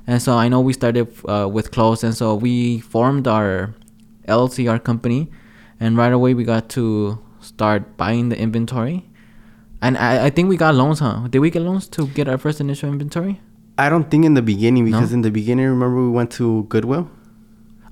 And 0.07 0.21
so 0.21 0.33
I 0.33 0.47
know 0.47 0.61
we 0.61 0.73
started 0.73 1.07
uh, 1.27 1.47
with 1.51 1.71
clothes, 1.71 2.03
and 2.03 2.15
so 2.15 2.35
we 2.35 2.79
formed 2.79 3.27
our 3.27 3.75
LLC, 4.27 4.69
our 4.71 4.79
company, 4.79 5.29
and 5.79 5.97
right 5.97 6.11
away 6.13 6.33
we 6.33 6.43
got 6.43 6.69
to 6.69 7.19
start 7.39 7.97
buying 7.97 8.29
the 8.29 8.37
inventory. 8.39 9.05
And 9.81 9.97
I, 9.97 10.25
I 10.25 10.29
think 10.31 10.49
we 10.49 10.57
got 10.57 10.73
loans, 10.75 10.99
huh? 10.99 11.27
Did 11.29 11.39
we 11.39 11.49
get 11.51 11.61
loans 11.61 11.87
to 11.89 12.07
get 12.07 12.27
our 12.27 12.37
first 12.37 12.59
initial 12.59 12.89
inventory? 12.89 13.39
I 13.77 13.89
don't 13.89 14.09
think 14.09 14.25
in 14.25 14.33
the 14.33 14.41
beginning 14.41 14.85
because 14.85 15.11
No? 15.11 15.15
in 15.15 15.21
the 15.21 15.29
beginning, 15.29 15.65
remember 15.67 16.01
we 16.01 16.09
went 16.09 16.31
to 16.31 16.63
Goodwill. 16.63 17.09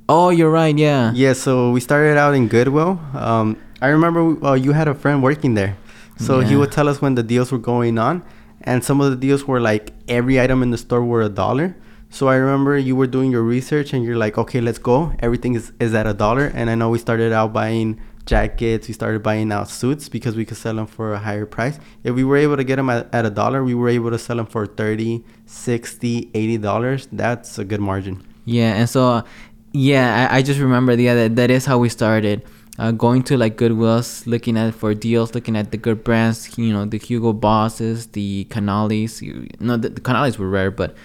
Oh, 0.09 0.29
you're 0.29 0.49
right. 0.51 0.75
Yeah. 0.75 1.11
Yeah, 1.13 1.33
so 1.33 1.71
we 1.71 1.79
started 1.79 2.17
out 2.17 2.33
in 2.33 2.47
Goodwill. 2.47 2.99
Um, 3.13 3.57
I 3.81 3.87
remember 3.89 4.43
uh, 4.45 4.53
you 4.53 4.71
had 4.71 4.87
a 4.87 4.93
friend 4.95 5.21
working 5.21 5.53
there, 5.53 5.77
so 6.17 6.39
he 6.39 6.55
would 6.55 6.71
tell 6.71 6.87
us 6.89 7.01
when 7.01 7.15
the 7.15 7.23
deals 7.23 7.51
were 7.51 7.57
going 7.59 7.97
on, 7.97 8.23
and 8.61 8.83
some 8.83 9.01
of 9.01 9.11
the 9.11 9.17
deals 9.17 9.45
were 9.47 9.59
like 9.59 9.93
every 10.07 10.39
item 10.41 10.63
in 10.63 10.71
the 10.71 10.77
store 10.77 11.03
were 11.03 11.21
a 11.21 11.29
dollar. 11.29 11.75
So 12.15 12.29
I 12.29 12.35
remember 12.35 12.77
you 12.77 12.95
were 12.95 13.07
doing 13.07 13.29
your 13.29 13.41
research 13.41 13.91
and 13.91 14.01
you're 14.01 14.15
like, 14.15 14.37
okay, 14.37 14.61
let's 14.61 14.77
go. 14.77 15.11
Everything 15.19 15.53
is, 15.53 15.73
is 15.81 15.93
at 15.93 16.07
a 16.07 16.13
dollar. 16.13 16.45
And 16.55 16.69
I 16.69 16.75
know 16.75 16.89
we 16.89 16.97
started 16.97 17.33
out 17.33 17.51
buying 17.51 17.99
jackets, 18.25 18.87
we 18.87 18.93
started 18.93 19.21
buying 19.21 19.51
out 19.51 19.67
suits 19.67 20.07
because 20.07 20.33
we 20.33 20.45
could 20.45 20.55
sell 20.55 20.75
them 20.75 20.87
for 20.87 21.11
a 21.11 21.19
higher 21.19 21.45
price. 21.45 21.77
If 22.05 22.15
we 22.15 22.23
were 22.23 22.37
able 22.37 22.55
to 22.55 22.63
get 22.63 22.77
them 22.77 22.89
at, 22.89 23.13
at 23.13 23.25
a 23.25 23.29
dollar, 23.29 23.65
we 23.65 23.75
were 23.75 23.89
able 23.89 24.11
to 24.11 24.17
sell 24.17 24.37
them 24.37 24.45
for 24.45 24.65
30, 24.65 25.25
60, 25.45 26.31
80 26.33 26.57
dollars. 26.59 27.09
That's 27.11 27.59
a 27.59 27.65
good 27.65 27.81
margin. 27.81 28.25
Yeah, 28.45 28.75
and 28.75 28.89
so, 28.89 29.25
yeah, 29.73 30.29
I, 30.31 30.37
I 30.37 30.41
just 30.41 30.61
remember, 30.61 30.93
yeah, 30.93 31.15
that, 31.15 31.35
that 31.35 31.51
is 31.51 31.65
how 31.65 31.79
we 31.79 31.89
started. 31.89 32.45
Uh, 32.79 32.91
going 32.91 33.23
to 33.23 33.35
like 33.35 33.57
Goodwills, 33.57 34.25
looking 34.25 34.55
at 34.55 34.73
for 34.73 34.93
deals, 34.93 35.35
looking 35.35 35.57
at 35.57 35.71
the 35.71 35.77
good 35.77 36.05
brands, 36.05 36.57
you 36.57 36.71
know, 36.71 36.85
the 36.85 36.97
Hugo 36.97 37.33
Bosses, 37.33 38.07
the 38.07 38.47
Canalis. 38.49 39.21
You, 39.21 39.49
no, 39.59 39.75
the, 39.75 39.89
the 39.89 40.35
were 40.39 40.49
rare, 40.49 40.71
but 40.71 40.95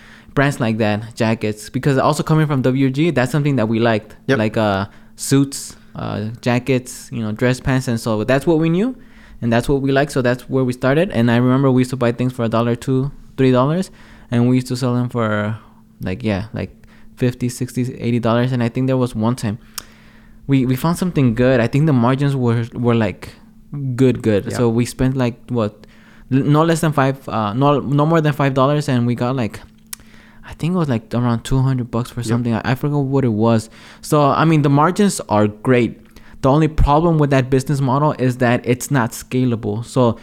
brands 0.41 0.59
like 0.67 0.77
that, 0.85 0.99
jackets. 1.23 1.69
Because 1.77 1.97
also 2.09 2.23
coming 2.31 2.47
from 2.51 2.63
WG, 2.63 3.15
that's 3.15 3.33
something 3.33 3.57
that 3.61 3.69
we 3.73 3.79
liked, 3.91 4.11
Yep. 4.29 4.39
like 4.45 4.57
uh, 4.57 4.87
suits, 5.17 5.77
uh, 6.03 6.31
jackets, 6.41 6.93
you 7.13 7.23
know, 7.25 7.33
dress 7.33 7.61
pants, 7.61 7.87
and 7.89 7.99
so 8.01 8.25
that's 8.25 8.47
what 8.47 8.59
we 8.65 8.69
knew, 8.77 8.97
and 9.43 9.53
that's 9.53 9.69
what 9.69 9.79
we 9.85 9.91
liked. 9.93 10.13
So 10.17 10.21
that's 10.23 10.43
where 10.49 10.65
we 10.69 10.73
started. 10.73 11.11
And 11.19 11.31
I 11.31 11.37
remember 11.37 11.69
we 11.71 11.81
used 11.83 11.91
to 11.97 12.01
buy 12.05 12.13
things 12.13 12.33
for 12.33 12.45
a 12.45 12.49
dollar, 12.57 12.75
two, 12.87 13.11
three 13.37 13.53
dollars, 13.53 13.91
and 14.31 14.49
we 14.49 14.53
used 14.61 14.69
to 14.73 14.77
sell 14.77 14.95
them 14.95 15.09
for 15.11 15.59
like 16.09 16.23
yeah, 16.25 16.43
like 16.55 16.71
50 17.17 17.49
60 17.51 18.01
80 18.01 18.19
dollars 18.21 18.51
and 18.53 18.63
i 18.63 18.69
think 18.71 18.87
there 18.87 18.97
was 18.97 19.15
one 19.15 19.37
time 19.37 19.59
we 20.47 20.65
we 20.65 20.75
found 20.75 20.97
something 20.97 21.35
good 21.35 21.61
i 21.61 21.67
think 21.73 21.85
the 21.85 21.93
margins 21.93 22.35
were 22.35 22.65
were 22.73 22.95
like 22.95 23.23
good 23.95 24.23
good 24.23 24.45
Yeah. 24.47 24.57
so 24.57 24.63
we 24.79 24.85
spent 24.87 25.19
like 25.25 25.37
what 25.59 25.73
l- 26.33 26.47
no 26.57 26.63
less 26.65 26.81
than 26.81 26.93
five 27.01 27.17
uh 27.29 27.53
no 27.53 27.79
no 27.81 28.07
more 28.07 28.23
than 28.23 28.33
five 28.33 28.55
dollars 28.55 28.89
and 28.89 29.07
we 29.07 29.15
got 29.15 29.37
like 29.37 29.61
i 30.51 30.55
think 30.55 30.75
it 30.75 30.77
was 30.77 30.89
like 30.89 31.15
around 31.15 31.43
200 31.45 31.91
bucks 31.91 32.11
for 32.11 32.21
Yep. 32.21 32.27
something. 32.33 32.55
I, 32.55 32.61
I 32.73 32.75
forgot 32.75 32.99
what 33.15 33.25
it 33.25 33.35
was. 33.47 33.71
So 34.03 34.17
i 34.43 34.45
mean 34.45 34.63
the 34.63 34.69
margins 34.83 35.21
are 35.37 35.47
great. 35.69 35.93
The 36.43 36.51
only 36.51 36.69
problem 36.69 37.19
with 37.19 37.31
that 37.31 37.51
business 37.51 37.81
model 37.81 38.13
is 38.27 38.39
that 38.39 38.59
it's 38.73 38.91
not 38.91 39.11
scalable. 39.13 39.85
So 39.85 40.19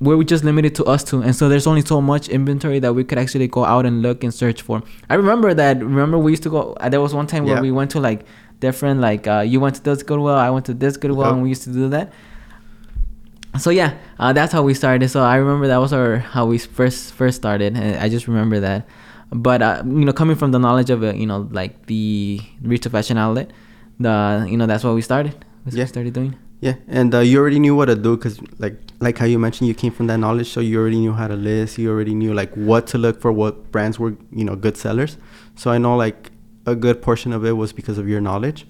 we're 0.00 0.22
just 0.24 0.44
limited 0.44 0.74
to 0.76 0.84
us 0.84 1.02
two 1.04 1.20
and 1.22 1.34
so 1.38 1.48
there's 1.48 1.66
only 1.66 1.80
so 1.92 2.00
much 2.00 2.28
inventory 2.28 2.78
that 2.80 2.92
we 2.98 3.02
could 3.04 3.18
actually 3.18 3.48
go 3.48 3.64
out 3.64 3.84
and 3.86 4.02
look 4.02 4.24
and 4.24 4.32
search 4.34 4.60
for. 4.62 4.82
I 5.10 5.14
remember 5.14 5.54
that 5.54 5.78
remember 5.78 6.18
we 6.18 6.32
used 6.32 6.42
to 6.44 6.50
go 6.50 6.60
uh, 6.80 6.88
there 6.88 7.00
was 7.00 7.12
one 7.14 7.26
time 7.26 7.44
where 7.46 7.60
we 7.62 7.70
went 7.70 7.90
to 7.92 8.00
like 8.00 8.26
different 8.60 9.00
like 9.00 9.26
uh, 9.26 9.40
you 9.52 9.60
went 9.60 9.74
to 9.76 9.82
this 9.82 10.02
goodwill 10.02 10.34
i 10.34 10.50
went 10.50 10.64
to 10.66 10.74
this 10.74 10.96
goodwill 10.96 11.26
Yep. 11.26 11.34
and 11.34 11.42
we 11.42 11.48
used 11.50 11.64
to 11.64 11.72
do 11.72 11.88
that. 11.96 12.12
So 13.58 13.70
yeah 13.70 13.94
uh, 14.18 14.32
that's 14.32 14.52
how 14.52 14.62
we 14.62 14.74
started. 14.74 15.08
So 15.10 15.22
i 15.22 15.36
remember 15.36 15.66
that 15.68 15.78
was 15.78 15.92
our 15.92 16.18
how 16.18 16.44
we 16.46 16.58
first 16.58 17.12
first 17.14 17.36
started 17.36 17.76
and 17.76 17.96
i 18.04 18.08
just 18.08 18.26
remember 18.26 18.58
that 18.60 18.86
but 19.34 19.60
uh, 19.62 19.82
you 19.84 20.04
know 20.06 20.12
coming 20.12 20.36
from 20.36 20.50
the 20.52 20.58
knowledge 20.58 20.90
of 20.90 21.02
it 21.02 21.16
you 21.16 21.26
know 21.26 21.48
like 21.50 21.86
the 21.86 22.40
Reach 22.62 22.70
retail 22.86 22.92
fashion 22.92 23.18
outlet 23.18 23.50
the 23.98 24.46
you 24.48 24.56
know 24.56 24.66
that's 24.66 24.84
what 24.84 24.94
we 24.94 25.02
started 25.02 25.34
that's 25.64 25.74
what 25.74 25.80
Yeah. 25.80 25.84
we 25.84 25.88
started 25.88 26.14
doing 26.14 26.34
Yeah, 26.60 26.76
and 26.88 27.14
uh, 27.14 27.18
you 27.30 27.36
already 27.40 27.58
knew 27.64 27.74
what 27.78 27.86
to 27.92 27.94
do 28.06 28.16
because, 28.16 28.36
like, 28.64 28.76
like 29.06 29.16
how 29.22 29.26
you 29.26 29.38
mentioned, 29.38 29.68
you 29.68 29.74
came 29.74 29.92
from 29.92 30.06
that 30.10 30.18
knowledge, 30.24 30.48
so 30.54 30.60
you 30.68 30.76
already 30.80 31.00
knew 31.04 31.12
how 31.20 31.26
to 31.32 31.36
list. 31.48 31.76
You 31.82 31.90
already 31.94 32.14
knew 32.20 32.32
like 32.40 32.52
what 32.68 32.86
to 32.92 32.96
look 33.04 33.16
for, 33.20 33.30
what 33.40 33.54
brands 33.74 33.96
were, 34.02 34.14
you 34.38 34.44
know, 34.48 34.56
good 34.66 34.76
sellers. 34.84 35.12
So 35.60 35.66
I 35.74 35.78
know 35.84 35.94
like 36.06 36.30
a 36.64 36.74
good 36.74 36.98
portion 37.02 37.30
of 37.36 37.44
it 37.44 37.54
was 37.62 37.70
because 37.80 37.98
of 38.02 38.06
your 38.12 38.22
knowledge. 38.28 38.60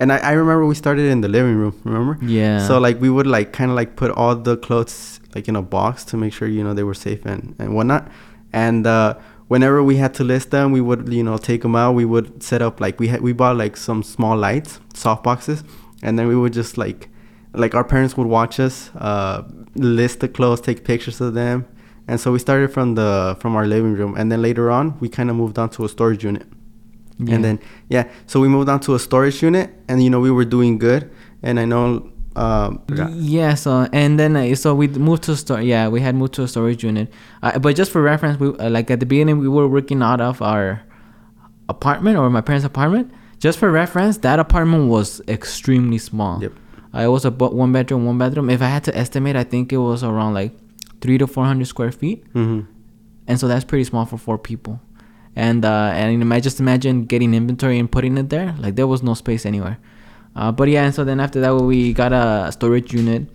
And 0.00 0.08
I, 0.14 0.18
I 0.30 0.32
remember 0.42 0.64
we 0.64 0.74
started 0.84 1.06
in 1.14 1.20
the 1.20 1.28
living 1.38 1.56
room. 1.62 1.74
Remember? 1.84 2.14
yeah 2.38 2.66
So 2.68 2.72
like 2.86 2.96
we 3.04 3.10
would 3.16 3.26
like 3.36 3.48
kind 3.58 3.70
of 3.70 3.76
like 3.80 3.90
put 4.02 4.10
all 4.20 4.34
the 4.50 4.56
clothes 4.66 5.20
like 5.34 5.46
in 5.50 5.56
a 5.56 5.62
box 5.76 5.94
to 6.10 6.16
make 6.16 6.32
sure 6.38 6.48
you 6.56 6.62
know 6.66 6.74
they 6.78 6.86
were 6.90 6.98
safe 7.08 7.20
and 7.32 7.40
and 7.60 7.68
whatnot. 7.76 8.02
And 8.66 8.86
uh, 8.86 9.08
whenever 9.52 9.82
we 9.82 9.96
had 9.96 10.14
to 10.14 10.24
list 10.24 10.50
them, 10.50 10.72
we 10.72 10.80
would 10.80 11.12
you 11.12 11.22
know 11.22 11.36
take 11.36 11.60
them 11.60 11.76
out. 11.76 11.92
We 11.92 12.06
would 12.06 12.42
set 12.42 12.62
up 12.62 12.80
like 12.80 12.98
we 12.98 13.08
had 13.08 13.20
we 13.20 13.32
bought 13.34 13.56
like 13.64 13.76
some 13.76 14.02
small 14.02 14.36
lights, 14.46 14.80
soft 14.94 15.22
boxes, 15.22 15.62
and 16.02 16.18
then 16.18 16.26
we 16.26 16.36
would 16.36 16.54
just 16.54 16.78
like 16.78 17.10
like 17.52 17.74
our 17.74 17.84
parents 17.84 18.16
would 18.16 18.28
watch 18.38 18.58
us 18.58 18.90
uh, 18.96 19.42
list 19.74 20.20
the 20.20 20.28
clothes, 20.28 20.60
take 20.62 20.84
pictures 20.84 21.20
of 21.20 21.34
them. 21.34 21.66
And 22.08 22.18
so 22.18 22.32
we 22.32 22.38
started 22.38 22.72
from 22.72 22.94
the 22.94 23.36
from 23.40 23.54
our 23.54 23.66
living 23.66 23.94
room, 23.94 24.14
and 24.16 24.32
then 24.32 24.40
later 24.40 24.70
on 24.70 24.98
we 25.00 25.08
kind 25.08 25.28
of 25.30 25.36
moved 25.36 25.58
on 25.58 25.68
to 25.70 25.84
a 25.84 25.88
storage 25.88 26.24
unit. 26.24 26.46
Yeah. 27.18 27.34
And 27.34 27.44
then 27.44 27.60
yeah, 27.88 28.04
so 28.26 28.40
we 28.40 28.48
moved 28.48 28.68
on 28.70 28.80
to 28.80 28.94
a 28.94 28.98
storage 28.98 29.42
unit, 29.42 29.70
and 29.88 30.02
you 30.02 30.08
know 30.08 30.20
we 30.20 30.30
were 30.30 30.46
doing 30.46 30.78
good. 30.78 31.10
And 31.42 31.60
I 31.60 31.66
know 31.66 32.11
um, 32.36 32.80
Yeah, 33.14 33.54
so 33.54 33.88
and 33.92 34.18
then 34.18 34.36
uh, 34.36 34.54
so 34.54 34.74
we 34.74 34.88
moved 34.88 35.22
to 35.24 35.36
store. 35.36 35.60
Yeah, 35.60 35.88
we 35.88 36.00
had 36.00 36.14
moved 36.14 36.34
to 36.34 36.42
a 36.42 36.48
storage 36.48 36.82
unit. 36.84 37.12
Uh, 37.42 37.58
but 37.58 37.76
just 37.76 37.90
for 37.90 38.00
reference, 38.02 38.38
we 38.40 38.48
uh, 38.58 38.70
like 38.70 38.90
at 38.90 39.00
the 39.00 39.06
beginning 39.06 39.38
we 39.38 39.48
were 39.48 39.68
working 39.68 40.02
out 40.02 40.20
of 40.20 40.40
our 40.42 40.82
apartment 41.68 42.16
or 42.16 42.28
my 42.30 42.40
parents' 42.40 42.64
apartment. 42.66 43.10
Just 43.38 43.58
for 43.58 43.70
reference, 43.70 44.18
that 44.18 44.38
apartment 44.38 44.88
was 44.88 45.20
extremely 45.28 45.98
small. 45.98 46.40
Yep. 46.42 46.52
Uh, 46.94 46.98
it 47.00 47.08
was 47.08 47.24
a 47.24 47.30
bu- 47.30 47.48
one 47.50 47.72
bedroom, 47.72 48.04
one 48.06 48.18
bedroom. 48.18 48.50
If 48.50 48.62
I 48.62 48.66
had 48.68 48.84
to 48.84 48.96
estimate, 48.96 49.34
I 49.36 49.44
think 49.44 49.72
it 49.72 49.78
was 49.78 50.04
around 50.04 50.34
like 50.34 50.52
three 51.00 51.18
to 51.18 51.26
four 51.26 51.44
hundred 51.44 51.66
square 51.66 51.92
feet, 51.92 52.24
hmm 52.32 52.60
and 53.28 53.38
so 53.38 53.46
that's 53.48 53.64
pretty 53.64 53.84
small 53.84 54.04
for 54.04 54.18
four 54.18 54.36
people. 54.36 54.80
And 55.34 55.64
uh, 55.64 55.90
and 55.94 56.20
ima- 56.22 56.40
just 56.40 56.60
imagine 56.60 57.04
getting 57.06 57.34
inventory 57.34 57.78
and 57.78 57.90
putting 57.90 58.18
it 58.18 58.28
there. 58.28 58.54
Like 58.58 58.76
there 58.76 58.86
was 58.86 59.02
no 59.02 59.14
space 59.14 59.46
anywhere. 59.46 59.78
Uh, 60.34 60.50
but 60.52 60.68
yeah, 60.68 60.84
and 60.84 60.94
so 60.94 61.04
then 61.04 61.20
after 61.20 61.40
that, 61.40 61.54
we 61.54 61.92
got 61.92 62.12
a 62.12 62.50
storage 62.52 62.92
unit, 62.92 63.26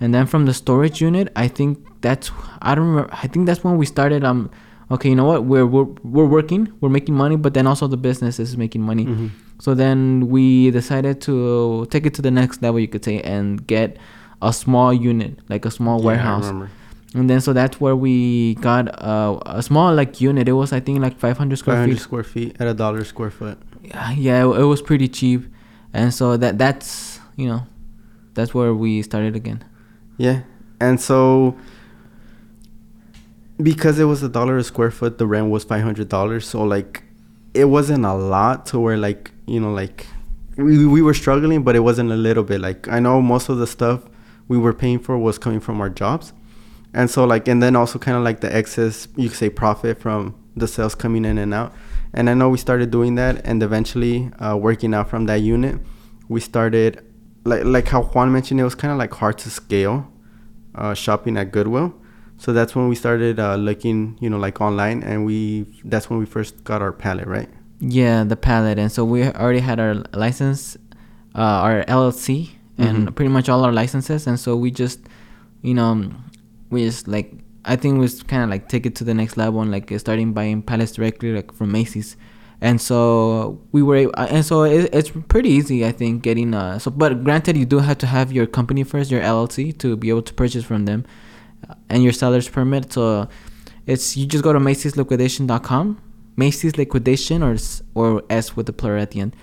and 0.00 0.14
then 0.14 0.26
from 0.26 0.46
the 0.46 0.54
storage 0.54 1.00
unit, 1.00 1.28
I 1.36 1.48
think 1.48 1.78
that's 2.00 2.30
I 2.62 2.74
don't 2.74 2.86
remember. 2.88 3.10
I 3.12 3.26
think 3.26 3.46
that's 3.46 3.62
when 3.62 3.76
we 3.76 3.84
started. 3.86 4.24
Um, 4.24 4.50
okay, 4.90 5.10
you 5.10 5.14
know 5.16 5.24
what? 5.26 5.44
We're 5.44 5.66
we're 5.66 5.84
we're 6.02 6.26
working, 6.26 6.72
we're 6.80 6.88
making 6.88 7.14
money, 7.14 7.36
but 7.36 7.52
then 7.54 7.66
also 7.66 7.86
the 7.86 7.98
business 7.98 8.38
is 8.40 8.56
making 8.56 8.82
money. 8.82 9.04
hmm 9.04 9.28
So 9.60 9.74
then 9.74 10.28
we 10.32 10.70
decided 10.70 11.20
to 11.28 11.84
take 11.90 12.06
it 12.06 12.14
to 12.14 12.22
the 12.22 12.30
next 12.30 12.62
level, 12.62 12.80
you 12.80 12.88
could 12.88 13.04
say, 13.04 13.20
and 13.20 13.60
get 13.66 13.98
a 14.40 14.52
small 14.54 14.90
unit, 14.94 15.32
like 15.52 15.66
a 15.66 15.70
small 15.70 16.00
warehouse. 16.02 16.48
And 17.12 17.28
then 17.28 17.40
so 17.42 17.52
that's 17.52 17.76
where 17.80 17.94
we 17.94 18.54
got 18.64 18.88
uh, 19.04 19.36
a 19.44 19.60
small 19.62 19.92
like 19.94 20.20
unit. 20.22 20.48
It 20.48 20.52
was 20.56 20.72
I 20.72 20.80
think 20.80 21.00
like 21.02 21.18
500 21.18 21.58
square 21.58 21.76
500 21.76 21.92
feet. 21.92 22.00
square 22.00 22.24
feet 22.24 22.56
at 22.60 22.66
a 22.68 22.72
dollar 22.72 23.04
square 23.04 23.30
foot. 23.30 23.58
Yeah, 23.84 24.12
yeah, 24.12 24.44
it, 24.48 24.60
it 24.60 24.64
was 24.64 24.80
pretty 24.80 25.08
cheap, 25.08 25.44
and 25.92 26.12
so 26.12 26.36
that 26.36 26.58
that's 26.58 27.20
you 27.36 27.48
know, 27.48 27.66
that's 28.34 28.54
where 28.54 28.74
we 28.74 29.02
started 29.02 29.34
again. 29.34 29.64
Yeah, 30.16 30.42
and 30.80 31.00
so 31.00 31.56
because 33.62 33.98
it 33.98 34.04
was 34.04 34.22
a 34.22 34.28
dollar 34.28 34.56
a 34.58 34.64
square 34.64 34.90
foot, 34.90 35.18
the 35.18 35.26
rent 35.26 35.50
was 35.50 35.64
five 35.64 35.82
hundred 35.82 36.08
dollars. 36.08 36.46
So 36.46 36.62
like, 36.62 37.02
it 37.54 37.66
wasn't 37.66 38.04
a 38.04 38.14
lot 38.14 38.66
to 38.66 38.78
where 38.78 38.96
like 38.96 39.30
you 39.46 39.60
know 39.60 39.72
like 39.72 40.06
we 40.56 40.86
we 40.86 41.02
were 41.02 41.14
struggling, 41.14 41.62
but 41.62 41.76
it 41.76 41.80
wasn't 41.80 42.10
a 42.10 42.16
little 42.16 42.44
bit. 42.44 42.60
Like 42.60 42.88
I 42.88 43.00
know 43.00 43.20
most 43.20 43.48
of 43.48 43.58
the 43.58 43.66
stuff 43.66 44.04
we 44.48 44.58
were 44.58 44.72
paying 44.72 44.98
for 44.98 45.18
was 45.18 45.38
coming 45.38 45.60
from 45.60 45.80
our 45.80 45.90
jobs, 45.90 46.32
and 46.92 47.10
so 47.10 47.24
like 47.24 47.48
and 47.48 47.62
then 47.62 47.76
also 47.76 47.98
kind 47.98 48.16
of 48.16 48.22
like 48.22 48.40
the 48.40 48.54
excess 48.54 49.08
you 49.16 49.28
could 49.28 49.38
say 49.38 49.50
profit 49.50 50.00
from 50.00 50.34
the 50.56 50.68
sales 50.68 50.94
coming 50.94 51.24
in 51.24 51.38
and 51.38 51.54
out. 51.54 51.72
And 52.12 52.28
I 52.28 52.34
know 52.34 52.48
we 52.48 52.58
started 52.58 52.90
doing 52.90 53.14
that, 53.16 53.46
and 53.46 53.62
eventually 53.62 54.30
uh, 54.40 54.56
working 54.56 54.94
out 54.94 55.08
from 55.08 55.26
that 55.26 55.36
unit, 55.42 55.80
we 56.28 56.40
started 56.40 57.04
like 57.44 57.64
like 57.64 57.88
how 57.88 58.02
Juan 58.02 58.32
mentioned, 58.32 58.60
it 58.60 58.64
was 58.64 58.74
kind 58.74 58.92
of 58.92 58.98
like 58.98 59.14
hard 59.14 59.38
to 59.38 59.50
scale 59.50 60.10
uh, 60.74 60.94
shopping 60.94 61.36
at 61.36 61.52
Goodwill. 61.52 61.94
So 62.38 62.52
that's 62.52 62.74
when 62.74 62.88
we 62.88 62.94
started 62.96 63.38
uh, 63.38 63.56
looking, 63.56 64.16
you 64.20 64.28
know, 64.30 64.38
like 64.38 64.60
online, 64.60 65.02
and 65.02 65.24
we 65.24 65.66
that's 65.84 66.10
when 66.10 66.18
we 66.18 66.26
first 66.26 66.64
got 66.64 66.82
our 66.82 66.92
pallet, 66.92 67.26
right? 67.26 67.48
Yeah, 67.80 68.24
the 68.24 68.36
pallet, 68.36 68.78
and 68.78 68.90
so 68.90 69.04
we 69.04 69.24
already 69.24 69.60
had 69.60 69.78
our 69.80 69.94
license, 70.12 70.76
uh, 71.34 71.40
our 71.66 71.84
LLC, 71.86 72.50
and 72.76 73.08
Mhm. 73.08 73.14
pretty 73.14 73.30
much 73.30 73.48
all 73.48 73.64
our 73.64 73.72
licenses, 73.72 74.26
and 74.26 74.38
so 74.38 74.56
we 74.56 74.70
just, 74.70 75.00
you 75.62 75.74
know, 75.74 76.10
we 76.70 76.84
just 76.84 77.08
like 77.08 77.32
I 77.64 77.76
think 77.76 78.00
we 78.00 78.08
kind 78.26 78.42
of 78.44 78.50
like 78.50 78.68
take 78.68 78.86
it 78.86 78.94
to 78.96 79.04
the 79.04 79.14
next 79.14 79.36
level 79.36 79.60
and 79.60 79.70
like 79.70 79.92
starting 79.98 80.32
buying 80.32 80.62
pallets 80.62 80.92
directly 80.92 81.32
like 81.32 81.52
from 81.52 81.70
Macy's, 81.72 82.16
and 82.60 82.80
so 82.80 83.60
we 83.72 83.82
were 83.82 84.10
and 84.16 84.44
so 84.44 84.62
it, 84.64 84.90
it's 84.92 85.10
pretty 85.28 85.48
easy 85.48 85.84
i 85.86 85.92
think 85.92 86.22
getting 86.22 86.52
uh 86.54 86.78
so 86.78 86.90
but 86.90 87.24
granted 87.24 87.56
you 87.56 87.64
do 87.64 87.78
have 87.78 87.96
to 87.96 88.06
have 88.06 88.30
your 88.32 88.46
company 88.46 88.82
first 88.84 89.10
your 89.10 89.22
llc 89.22 89.78
to 89.78 89.96
be 89.96 90.10
able 90.10 90.20
to 90.22 90.34
purchase 90.34 90.62
from 90.64 90.84
them 90.84 91.04
uh, 91.68 91.74
and 91.88 92.02
your 92.02 92.12
seller's 92.12 92.48
permit. 92.48 92.92
So 92.92 93.28
it's 93.86 94.16
you 94.16 94.26
just 94.26 94.44
go 94.44 94.52
to 94.52 94.58
macy'sliquidation.com 94.58 96.00
macy's 96.36 96.76
liquidation 96.78 97.42
or 97.42 97.52
s- 97.54 97.82
or 97.94 98.22
s 98.30 98.56
with 98.56 98.66
the 98.66 98.72
plural 98.72 99.02
at 99.02 99.10
the 99.12 99.20
end. 99.20 99.36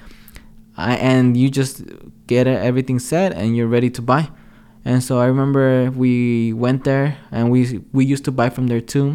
Uh, 0.78 0.96
and 1.00 1.36
you 1.36 1.50
just 1.50 1.84
get 2.28 2.46
everything 2.48 3.00
set 3.00 3.34
and 3.34 3.56
you're 3.58 3.68
ready 3.68 3.90
to 3.90 4.02
buy 4.02 4.30
and 4.90 5.00
so 5.08 5.14
i 5.20 5.26
remember 5.34 5.92
we 6.04 6.14
went 6.66 6.80
there 6.92 7.08
and 7.36 7.44
we 7.54 7.60
we 7.98 8.04
used 8.14 8.24
to 8.30 8.32
buy 8.40 8.48
from 8.56 8.66
there 8.72 8.84
too 8.94 9.08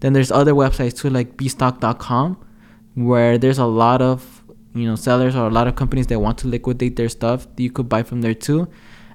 then 0.00 0.10
there's 0.14 0.32
other 0.40 0.54
websites 0.62 0.94
too 1.00 1.10
like 1.18 1.28
bstock.com 1.38 2.28
where 3.10 3.38
there's 3.42 3.58
a 3.58 3.70
lot 3.82 4.00
of 4.10 4.42
you 4.74 4.86
know 4.88 4.96
sellers 4.96 5.34
or 5.36 5.44
a 5.46 5.54
lot 5.58 5.66
of 5.70 5.74
companies 5.82 6.06
that 6.10 6.18
want 6.26 6.36
to 6.42 6.46
liquidate 6.48 6.94
their 6.96 7.08
stuff 7.18 7.46
you 7.56 7.70
could 7.70 7.88
buy 7.94 8.02
from 8.02 8.18
there 8.24 8.34
too 8.48 8.60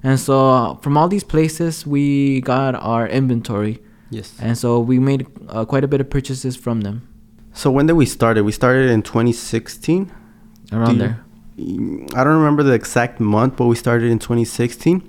and 0.02 0.16
so 0.26 0.34
uh, 0.50 0.74
from 0.82 0.96
all 0.98 1.08
these 1.08 1.24
places 1.24 1.86
we 1.86 2.40
got 2.42 2.74
our 2.92 3.04
inventory 3.20 3.76
Yes. 4.10 4.28
and 4.40 4.56
so 4.56 4.68
we 4.80 4.96
made 5.10 5.26
uh, 5.48 5.64
quite 5.66 5.84
a 5.84 5.88
bit 5.88 6.00
of 6.00 6.08
purchases 6.16 6.54
from 6.64 6.80
them 6.86 6.96
So 7.52 7.70
when 7.74 7.86
did 7.88 7.96
we 8.02 8.06
start 8.06 8.38
it? 8.38 8.42
We 8.50 8.52
started 8.62 8.86
in 8.96 9.02
2016. 9.02 10.12
around 10.72 10.86
Do 10.86 10.92
you- 10.92 10.98
there 11.02 11.16
I 12.18 12.20
don't 12.24 12.38
remember 12.42 12.62
the 12.62 12.72
exact 12.82 13.18
month, 13.36 13.52
but 13.58 13.66
we 13.66 13.74
started 13.74 14.08
in 14.14 14.18
2016. 14.20 15.02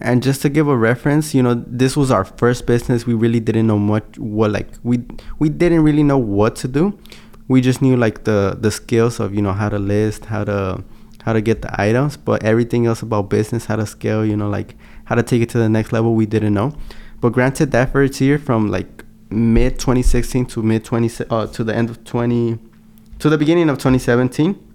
And 0.00 0.22
just 0.22 0.42
to 0.42 0.48
give 0.48 0.68
a 0.68 0.76
reference, 0.76 1.34
you 1.34 1.42
know, 1.42 1.54
this 1.66 1.96
was 1.96 2.10
our 2.10 2.24
first 2.24 2.66
business. 2.66 3.06
We 3.06 3.14
really 3.14 3.40
didn't 3.40 3.66
know 3.66 3.78
much 3.78 4.18
what 4.18 4.50
like 4.50 4.68
we 4.82 5.02
we 5.38 5.48
didn't 5.48 5.82
really 5.82 6.02
know 6.02 6.18
what 6.18 6.54
to 6.56 6.68
do. 6.68 6.98
We 7.48 7.60
just 7.60 7.80
knew 7.80 7.96
like 7.96 8.24
the 8.24 8.56
the 8.60 8.70
skills 8.70 9.20
of, 9.20 9.34
you 9.34 9.40
know, 9.40 9.52
how 9.52 9.70
to 9.70 9.78
list, 9.78 10.26
how 10.26 10.44
to 10.44 10.84
how 11.22 11.32
to 11.32 11.40
get 11.40 11.62
the 11.62 11.80
items, 11.80 12.16
but 12.16 12.42
everything 12.44 12.86
else 12.86 13.02
about 13.02 13.30
business, 13.30 13.66
how 13.66 13.76
to 13.76 13.86
scale, 13.86 14.24
you 14.24 14.36
know, 14.36 14.48
like 14.48 14.76
how 15.04 15.14
to 15.14 15.22
take 15.22 15.42
it 15.42 15.48
to 15.50 15.58
the 15.58 15.68
next 15.68 15.92
level, 15.92 16.14
we 16.14 16.26
didn't 16.26 16.54
know. 16.54 16.76
But 17.20 17.30
granted 17.30 17.72
that 17.72 17.92
first 17.92 18.20
year 18.20 18.38
from 18.38 18.68
like 18.68 19.04
mid 19.30 19.78
2016 19.78 20.46
to 20.46 20.62
mid 20.62 20.84
20 20.84 21.24
uh, 21.30 21.46
to 21.46 21.64
the 21.64 21.74
end 21.74 21.90
of 21.90 22.04
20 22.04 22.58
to 23.18 23.30
the 23.30 23.38
beginning 23.38 23.68
of 23.70 23.78
2017 23.78 24.65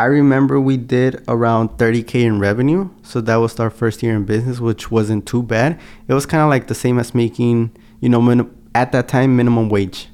I 0.00 0.04
remember 0.04 0.58
we 0.58 0.76
did 0.78 1.22
around 1.28 1.76
30k 1.76 2.22
in 2.24 2.38
revenue, 2.40 2.88
so 3.02 3.20
that 3.20 3.36
was 3.36 3.60
our 3.60 3.68
first 3.68 4.02
year 4.02 4.14
in 4.16 4.24
business, 4.24 4.58
which 4.58 4.90
wasn't 4.90 5.26
too 5.26 5.42
bad. 5.42 5.78
It 6.08 6.14
was 6.14 6.24
kind 6.24 6.42
of 6.42 6.48
like 6.48 6.68
the 6.68 6.74
same 6.74 6.98
as 6.98 7.14
making, 7.14 7.70
you 8.00 8.08
know, 8.08 8.22
min- 8.22 8.48
at 8.74 8.92
that 8.92 9.08
time 9.08 9.36
minimum 9.36 9.68
wage, 9.68 10.08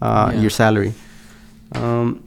uh, 0.00 0.30
Yeah. 0.32 0.40
your 0.42 0.50
salary. 0.50 0.92
Um, 1.72 2.22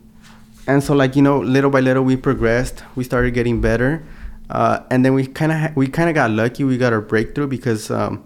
and 0.67 0.83
so 0.83 0.93
like 0.93 1.15
you 1.15 1.21
know, 1.21 1.39
little 1.39 1.69
by 1.71 1.79
little 1.79 2.03
we 2.03 2.17
progressed. 2.17 2.83
We 2.95 3.03
started 3.05 3.31
getting 3.33 3.61
better, 3.61 4.03
uh, 4.49 4.79
and 4.91 5.05
then 5.05 5.13
we 5.13 5.27
kind 5.27 5.51
of 5.53 5.57
ha- 5.63 5.71
we 5.75 5.87
kind 5.87 6.09
of 6.09 6.15
got 6.15 6.29
lucky. 6.31 6.63
We 6.65 6.77
got 6.77 6.91
our 6.93 7.01
breakthrough 7.13 7.47
because 7.47 7.89
um, 7.89 8.21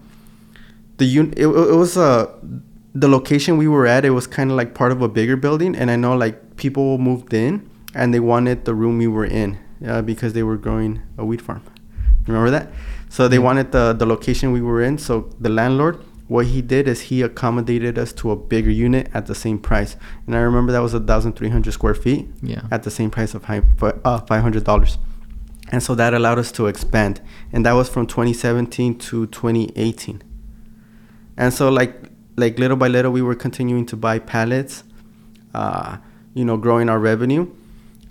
the 0.97 1.06
un- 1.19 1.34
it, 1.38 1.45
it 1.45 1.75
was 1.84 1.97
uh, 1.97 2.25
the 2.95 3.08
location 3.08 3.58
we 3.58 3.67
were 3.67 3.86
at. 3.86 4.06
It 4.06 4.10
was 4.19 4.25
kind 4.28 4.49
of 4.49 4.58
like 4.58 4.73
part 4.73 4.91
of 4.91 5.01
a 5.04 5.08
bigger 5.08 5.38
building, 5.38 5.75
and 5.75 5.91
I 5.91 5.97
know 5.97 6.17
like 6.17 6.58
people 6.58 6.97
moved 6.97 7.32
in 7.34 7.62
and 7.95 8.13
they 8.13 8.19
wanted 8.19 8.65
the 8.65 8.75
room 8.75 8.97
we 8.99 9.08
were 9.08 9.25
in 9.25 9.58
uh, 9.88 10.01
because 10.03 10.34
they 10.34 10.43
were 10.43 10.58
growing 10.58 11.01
a 11.17 11.23
wheat 11.25 11.41
farm. 11.41 11.62
Remember 12.27 12.51
that? 12.51 12.65
So 13.10 13.27
they 13.27 13.38
Yeah. 13.38 13.47
wanted 13.47 13.67
the 13.71 13.86
the 14.01 14.05
location 14.05 14.51
we 14.51 14.62
were 14.62 14.81
in. 14.88 14.97
So 14.97 15.13
the 15.45 15.49
landlord, 15.49 15.95
what 16.27 16.45
he 16.53 16.62
did 16.62 16.88
is 16.88 16.97
he 17.10 17.17
accommodated 17.29 17.97
us 18.03 18.12
to 18.13 18.31
a 18.31 18.36
bigger 18.36 18.71
unit 18.88 19.10
at 19.13 19.23
the 19.27 19.36
same 19.36 19.58
price. 19.69 19.95
And 20.25 20.36
I 20.36 20.39
remember 20.49 20.71
that 20.75 20.81
was 20.88 20.93
a 20.93 20.99
thousand 20.99 21.34
three 21.38 21.49
hundred 21.55 21.71
square 21.79 21.93
feet 22.05 22.23
yeah 22.41 22.63
at 22.75 22.81
the 22.84 22.91
same 22.91 23.10
price 23.10 23.31
of 23.38 23.41
uh, 23.49 24.19
five 24.29 24.41
hundred 24.45 24.63
dollars. 24.71 24.97
And 25.71 25.81
so 25.81 25.95
that 25.95 26.13
allowed 26.13 26.39
us 26.39 26.51
to 26.53 26.67
expand, 26.67 27.21
and 27.53 27.65
that 27.65 27.73
was 27.73 27.88
from 27.89 28.05
2017 28.05 28.97
to 29.10 29.25
2018. 29.27 30.21
And 31.38 31.53
so 31.53 31.69
like 31.69 31.93
like 32.38 32.60
little 32.60 32.77
by 32.77 32.88
little, 32.88 33.12
we 33.12 33.21
were 33.21 33.36
continuing 33.36 33.86
to 33.88 33.95
buy 33.95 34.19
pallets, 34.19 34.84
uh, 35.53 35.97
you 36.34 36.43
know, 36.45 36.58
growing 36.58 36.89
our 36.89 36.99
revenue. 36.99 37.47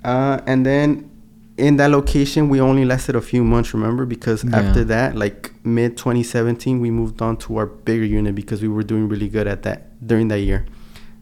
Uh, 0.04 0.40
and 0.46 0.64
then 0.66 1.10
in 1.56 1.76
that 1.76 1.90
location, 1.90 2.48
we 2.48 2.60
only 2.60 2.84
lasted 2.84 3.16
a 3.16 3.20
few 3.20 3.42
months, 3.44 3.72
remember? 3.74 4.04
Because 4.04 4.44
Yeah. 4.44 4.56
after 4.58 4.84
that, 4.84 5.16
like 5.16 5.52
mid 5.64 5.96
2017, 5.96 6.80
we 6.80 6.90
moved 6.90 7.22
on 7.22 7.36
to 7.38 7.56
our 7.58 7.66
bigger 7.66 8.04
unit 8.04 8.34
because 8.34 8.60
we 8.62 8.68
were 8.68 8.82
doing 8.82 9.08
really 9.08 9.28
good 9.28 9.46
at 9.46 9.62
that 9.62 10.06
during 10.06 10.28
that 10.28 10.40
year. 10.40 10.64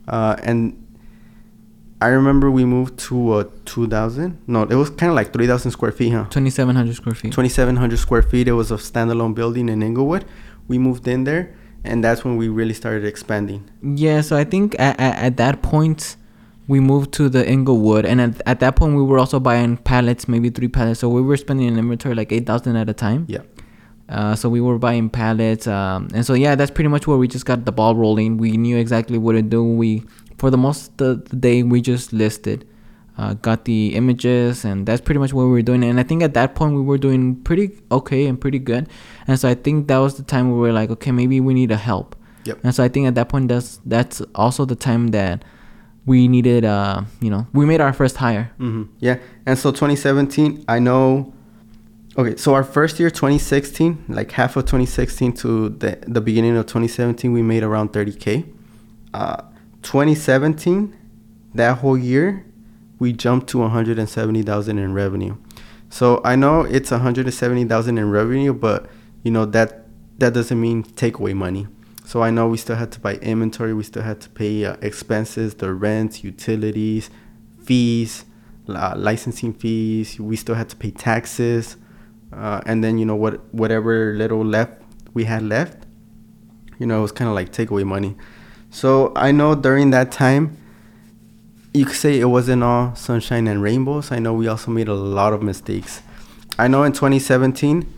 Uh, 0.09 0.37
and 0.43 0.77
I 2.01 2.09
remember 2.09 2.51
we 2.51 2.65
moved 2.65 2.99
to 3.11 3.33
uh, 3.33 3.45
2,000. 3.65 4.39
No, 4.49 4.63
it 4.63 4.75
was 4.75 4.91
kind 4.91 5.11
of 5.11 5.15
like 5.17 5.33
3,000 5.33 5.71
square 5.71 5.93
feet, 5.93 6.11
huh? 6.13 6.25
2700 6.31 6.95
square 6.97 7.15
feet 7.15 7.33
2,700 7.33 7.97
square 7.99 8.23
feet. 8.23 8.49
It 8.49 8.53
was 8.55 8.73
a 8.73 8.77
standalone 8.77 9.35
building 9.35 9.69
in 9.69 9.83
Inglewood. 9.83 10.25
We 10.67 10.79
moved 10.79 11.07
in 11.07 11.23
there, 11.25 11.55
and 11.85 12.03
that's 12.03 12.25
when 12.25 12.37
we 12.37 12.49
really 12.49 12.75
started 12.75 13.05
expanding. 13.05 13.69
Yeah, 13.83 14.23
so 14.23 14.37
I 14.37 14.43
think 14.45 14.75
at, 14.81 14.99
at, 14.99 15.17
at 15.19 15.37
that 15.37 15.63
point 15.63 16.17
we 16.69 16.81
moved 16.81 17.13
to 17.15 17.29
the 17.29 17.49
Inglewood, 17.49 18.05
and 18.05 18.21
at, 18.21 18.43
at 18.47 18.61
that 18.61 18.77
point 18.77 18.95
we 18.95 19.03
were 19.03 19.19
also 19.19 19.41
buying 19.41 19.77
pallets, 19.77 20.29
maybe 20.29 20.51
three 20.51 20.69
pallets. 20.69 21.01
So 21.01 21.09
we 21.09 21.21
were 21.21 21.37
spending 21.37 21.69
an 21.69 21.79
inventory 21.79 22.15
like 22.15 22.33
eight 22.33 22.47
thousand 22.47 22.77
at 22.77 22.89
a 22.89 22.95
time. 22.95 23.27
Yeah. 23.29 23.41
Uh, 24.09 24.35
so 24.35 24.49
we 24.49 24.61
were 24.61 24.79
buying 24.79 25.09
pallets, 25.09 25.67
um, 25.67 26.09
and 26.13 26.27
so 26.27 26.35
yeah, 26.35 26.55
that's 26.55 26.71
pretty 26.71 26.89
much 26.89 27.07
where 27.07 27.17
we 27.17 27.27
just 27.27 27.47
got 27.47 27.65
the 27.65 27.73
ball 27.73 27.97
rolling. 27.97 28.37
We 28.37 28.57
knew 28.57 28.77
exactly 28.77 29.17
what 29.17 29.33
to 29.33 29.43
do. 29.43 29.65
We, 29.65 30.03
for 30.37 30.51
the 30.51 30.59
most 30.59 31.01
of 31.01 31.29
the 31.31 31.37
day, 31.37 31.63
we 31.63 31.81
just 31.81 32.13
listed, 32.13 32.67
uh, 33.17 33.35
got 33.35 33.65
the 33.65 33.95
images, 33.95 34.67
and 34.67 34.85
that's 34.87 35.01
pretty 35.01 35.19
much 35.19 35.33
what 35.33 35.45
we 35.45 35.51
were 35.51 35.63
doing. 35.63 35.83
And 35.83 35.99
I 35.99 36.03
think 36.03 36.23
at 36.23 36.35
that 36.35 36.55
point 36.55 36.75
we 36.75 36.83
were 36.83 36.99
doing 36.99 37.37
pretty 37.37 37.81
okay 37.91 38.27
and 38.27 38.39
pretty 38.39 38.59
good. 38.59 38.87
And 39.27 39.39
so 39.41 39.49
I 39.49 39.55
think 39.55 39.89
that 39.89 39.99
was 39.99 40.17
the 40.17 40.25
time 40.25 40.51
where 40.51 40.61
we 40.61 40.69
were 40.69 40.75
like, 40.75 40.91
okay, 40.91 41.11
maybe 41.11 41.41
we 41.41 41.55
need 41.55 41.71
a 41.71 41.77
help. 41.77 42.15
Yep. 42.45 42.59
And 42.65 42.75
so 42.75 42.85
I 42.85 42.89
think 42.89 43.07
at 43.07 43.15
that 43.15 43.29
point 43.31 43.49
that's 43.49 43.81
that's 43.87 44.21
also 44.35 44.65
the 44.67 44.77
time 44.77 45.09
that 45.09 45.43
we 46.07 46.29
needed, 46.29 46.65
uh, 46.65 47.03
you 47.21 47.31
know, 47.31 47.47
we 47.53 47.65
made 47.65 47.81
our 47.81 47.93
first 47.93 48.17
hire. 48.17 48.51
hmm 48.59 48.85
Yeah. 48.99 49.19
And 49.47 49.59
so 49.59 49.71
2017, 49.71 50.65
I 50.69 50.79
know. 50.79 51.33
Okay, 52.19 52.37
so 52.37 52.53
our 52.55 52.65
first 52.65 53.01
year, 53.01 53.09
2016, 53.09 54.05
like 54.09 54.33
half 54.33 54.57
of 54.57 54.65
2016 54.67 55.33
to 55.35 55.71
the 55.71 55.99
the 56.07 56.21
beginning 56.21 56.57
of 56.57 56.67
2017, 56.67 57.33
we 57.33 57.43
made 57.43 57.63
around 57.63 57.93
30k. 57.93 58.45
Uh, 59.15 59.43
2017, 59.83 60.95
that 61.55 61.79
whole 61.79 61.97
year, 61.99 62.45
we 62.99 63.13
jumped 63.13 63.49
to 63.49 63.59
170,000 63.59 64.79
in 64.79 64.93
revenue. 64.95 65.37
So 65.89 66.21
I 66.25 66.37
know 66.37 66.63
it's 66.63 66.91
170,000 66.91 67.99
in 67.99 68.11
revenue, 68.11 68.53
but 68.53 68.87
you 69.23 69.31
know 69.31 69.45
that 69.47 69.87
that 70.19 70.35
doesn't 70.35 70.61
mean 70.61 70.85
takeaway 70.85 71.35
money. 71.35 71.67
So 72.13 72.23
I 72.23 72.31
know 72.31 72.47
we 72.47 72.59
still 72.59 72.77
had 72.77 72.93
to 72.93 73.01
buy 73.01 73.15
inventory, 73.15 73.73
we 73.73 73.85
still 73.85 74.03
had 74.03 74.21
to 74.21 74.29
pay 74.29 74.67
uh, 74.67 74.77
expenses, 74.83 75.55
the 75.55 75.73
rent, 75.73 76.23
utilities, 76.23 77.09
fees, 77.65 78.27
uh, 78.69 78.93
licensing 78.99 79.55
fees. 79.55 80.21
We 80.21 80.37
still 80.37 80.55
had 80.55 80.69
to 80.69 80.77
pay 80.77 80.91
taxes, 80.91 81.79
uh, 82.31 82.61
and 82.67 82.85
then 82.85 82.99
you 82.99 83.07
know 83.07 83.15
what 83.17 83.43
whatever 83.55 84.13
little 84.13 84.45
left 84.45 84.83
we 85.15 85.25
had 85.25 85.43
left, 85.43 85.87
you 86.79 86.85
know, 86.85 86.99
it 86.99 87.01
was 87.01 87.13
kind 87.13 87.31
of 87.31 87.35
like 87.35 87.51
takeaway 87.51 87.83
money. 87.83 88.15
So 88.69 89.15
I 89.17 89.33
know 89.33 89.55
during 89.55 89.89
that 89.93 90.13
time, 90.13 90.59
you 91.73 91.87
could 91.87 91.97
say 91.97 92.21
it 92.21 92.27
wasn't 92.27 92.63
all 92.63 92.95
sunshine 92.95 93.47
and 93.47 93.63
rainbows. 93.63 94.13
I 94.13 94.19
know 94.19 94.35
we 94.35 94.49
also 94.49 94.71
made 94.71 94.89
a 94.89 94.95
lot 94.95 95.33
of 95.33 95.43
mistakes. 95.43 96.03
I 96.59 96.69
know 96.69 96.83
in 96.83 96.93
2017, 96.93 97.91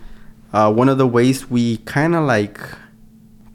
uh, 0.52 0.72
one 0.72 0.88
of 0.88 0.98
the 0.98 1.06
ways 1.08 1.50
we 1.50 1.78
kind 1.78 2.14
of 2.14 2.22
like 2.22 2.60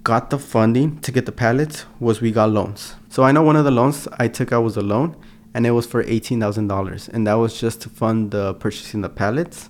got 0.10 0.32
the 0.32 0.40
funding 0.40 1.00
to 1.02 1.12
get 1.12 1.26
the 1.28 1.32
pallets 1.32 1.86
was 2.00 2.20
we 2.20 2.32
got 2.32 2.50
loans. 2.50 2.96
So 3.10 3.20
I 3.28 3.32
know 3.32 3.44
one 3.44 3.56
of 3.56 3.66
the 3.70 3.76
loans 3.80 4.08
I 4.24 4.28
took 4.28 4.52
out 4.52 4.64
was 4.64 4.76
a 4.76 4.82
loan, 4.82 5.16
and 5.54 5.68
it 5.68 5.74
was 5.80 5.86
for 5.86 6.02
eighteen 6.02 6.40
thousand 6.44 6.68
dollars, 6.68 7.08
and 7.14 7.28
that 7.28 7.36
was 7.44 7.60
just 7.64 7.78
to 7.84 7.90
fund 7.90 8.32
the 8.32 8.56
purchasing 8.56 9.02
the 9.02 9.10
pallets. 9.22 9.70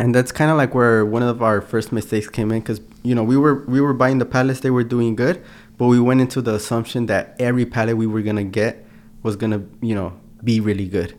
And 0.00 0.12
that's 0.14 0.32
kind 0.32 0.50
of 0.50 0.56
like 0.56 0.74
where 0.74 1.06
one 1.06 1.22
of 1.22 1.40
our 1.48 1.60
first 1.60 1.92
mistakes 1.92 2.28
came 2.28 2.50
in, 2.50 2.60
because 2.60 2.80
you 3.04 3.14
know 3.14 3.22
we 3.22 3.36
were 3.36 3.64
we 3.74 3.80
were 3.80 3.94
buying 3.94 4.18
the 4.18 4.30
pallets, 4.36 4.58
they 4.60 4.74
were 4.78 4.88
doing 4.96 5.14
good, 5.14 5.36
but 5.76 5.86
we 5.86 6.00
went 6.00 6.20
into 6.20 6.42
the 6.42 6.54
assumption 6.54 7.06
that 7.06 7.36
every 7.38 7.66
pallet 7.74 7.96
we 7.96 8.08
were 8.08 8.22
gonna 8.22 8.50
get 8.60 8.84
was 9.22 9.36
gonna 9.36 9.62
you 9.80 9.94
know 9.94 10.10
be 10.42 10.58
really 10.68 10.88
good, 10.88 11.10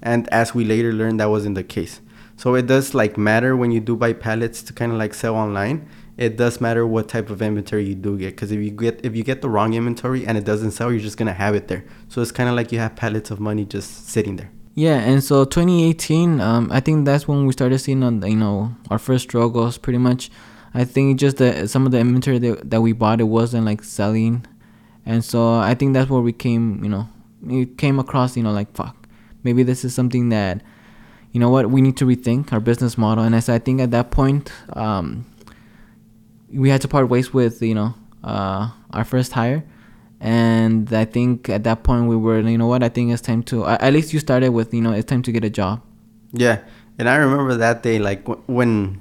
and 0.00 0.28
as 0.28 0.54
we 0.54 0.64
later 0.64 0.92
learned, 0.92 1.18
that 1.18 1.30
wasn't 1.36 1.56
the 1.56 1.64
case. 1.64 2.00
So 2.36 2.54
it 2.54 2.66
does 2.66 2.94
like 2.94 3.18
matter 3.18 3.56
when 3.56 3.70
you 3.72 3.80
do 3.80 3.94
buy 3.96 4.12
pallets 4.12 4.62
to 4.66 4.72
kind 4.72 4.92
of 4.92 4.98
like 4.98 5.14
sell 5.14 5.34
online. 5.34 5.78
It 6.16 6.36
does 6.36 6.60
matter 6.60 6.86
what 6.86 7.08
type 7.08 7.28
of 7.28 7.42
inventory 7.42 7.84
you 7.86 7.94
do 7.94 8.16
get 8.16 8.30
because 8.30 8.52
if 8.52 8.60
you 8.60 8.70
get 8.70 9.04
if 9.04 9.16
you 9.16 9.24
get 9.24 9.42
the 9.42 9.48
wrong 9.48 9.74
inventory 9.74 10.26
and 10.26 10.38
it 10.38 10.44
doesn't 10.44 10.72
sell, 10.72 10.92
you're 10.92 11.00
just 11.00 11.16
gonna 11.16 11.32
have 11.32 11.54
it 11.54 11.68
there. 11.68 11.84
So 12.08 12.22
it's 12.22 12.30
kind 12.30 12.48
of 12.48 12.54
like 12.54 12.70
you 12.70 12.78
have 12.78 12.94
pallets 12.94 13.30
of 13.30 13.40
money 13.40 13.64
just 13.64 14.08
sitting 14.08 14.36
there. 14.36 14.50
Yeah, 14.76 14.98
and 14.98 15.22
so 15.22 15.44
2018, 15.44 16.40
um, 16.40 16.68
I 16.72 16.80
think 16.80 17.04
that's 17.04 17.28
when 17.28 17.46
we 17.46 17.52
started 17.52 17.78
seeing 17.78 18.02
on 18.02 18.22
you 18.26 18.36
know 18.36 18.74
our 18.90 18.98
first 18.98 19.24
struggles. 19.24 19.78
Pretty 19.78 19.98
much, 19.98 20.30
I 20.72 20.84
think 20.84 21.18
just 21.18 21.38
the 21.38 21.66
some 21.66 21.86
of 21.86 21.92
the 21.92 21.98
inventory 21.98 22.38
that, 22.38 22.70
that 22.70 22.80
we 22.80 22.92
bought 22.92 23.20
it 23.20 23.24
wasn't 23.24 23.66
like 23.66 23.82
selling, 23.82 24.46
and 25.04 25.24
so 25.24 25.54
I 25.58 25.74
think 25.74 25.94
that's 25.94 26.10
where 26.10 26.20
we 26.20 26.32
came 26.32 26.82
you 26.84 26.90
know 26.90 27.08
we 27.44 27.66
came 27.66 27.98
across, 27.98 28.36
you 28.36 28.42
know, 28.42 28.52
like 28.52 28.74
fuck, 28.74 29.08
maybe 29.42 29.62
this 29.62 29.84
is 29.84 29.94
something 29.94 30.30
that, 30.30 30.62
you 31.32 31.40
know 31.40 31.50
what, 31.50 31.70
we 31.70 31.80
need 31.80 31.96
to 31.98 32.06
rethink 32.06 32.52
our 32.52 32.60
business 32.60 32.96
model. 32.96 33.24
And 33.24 33.34
as 33.34 33.48
I 33.48 33.58
think 33.58 33.80
at 33.80 33.90
that 33.90 34.10
point, 34.10 34.50
um, 34.72 35.26
we 36.54 36.70
had 36.70 36.80
to 36.82 36.88
part 36.88 37.08
ways 37.08 37.32
with 37.32 37.62
you 37.62 37.74
know 37.74 37.94
uh, 38.22 38.70
our 38.92 39.04
first 39.04 39.32
hire, 39.32 39.64
and 40.20 40.92
I 40.92 41.04
think 41.04 41.48
at 41.48 41.64
that 41.64 41.82
point 41.82 42.08
we 42.08 42.16
were, 42.16 42.40
you 42.40 42.58
know 42.58 42.66
what, 42.66 42.82
I 42.82 42.88
think 42.88 43.12
it's 43.12 43.22
time 43.22 43.42
to. 43.44 43.66
At 43.66 43.92
least 43.92 44.12
you 44.12 44.20
started 44.20 44.50
with, 44.50 44.72
you 44.72 44.80
know, 44.80 44.92
it's 44.92 45.06
time 45.06 45.22
to 45.22 45.32
get 45.32 45.44
a 45.44 45.50
job. 45.50 45.82
Yeah, 46.32 46.60
and 46.98 47.08
I 47.08 47.16
remember 47.16 47.54
that 47.56 47.82
day, 47.82 47.98
like 47.98 48.26
when 48.48 49.00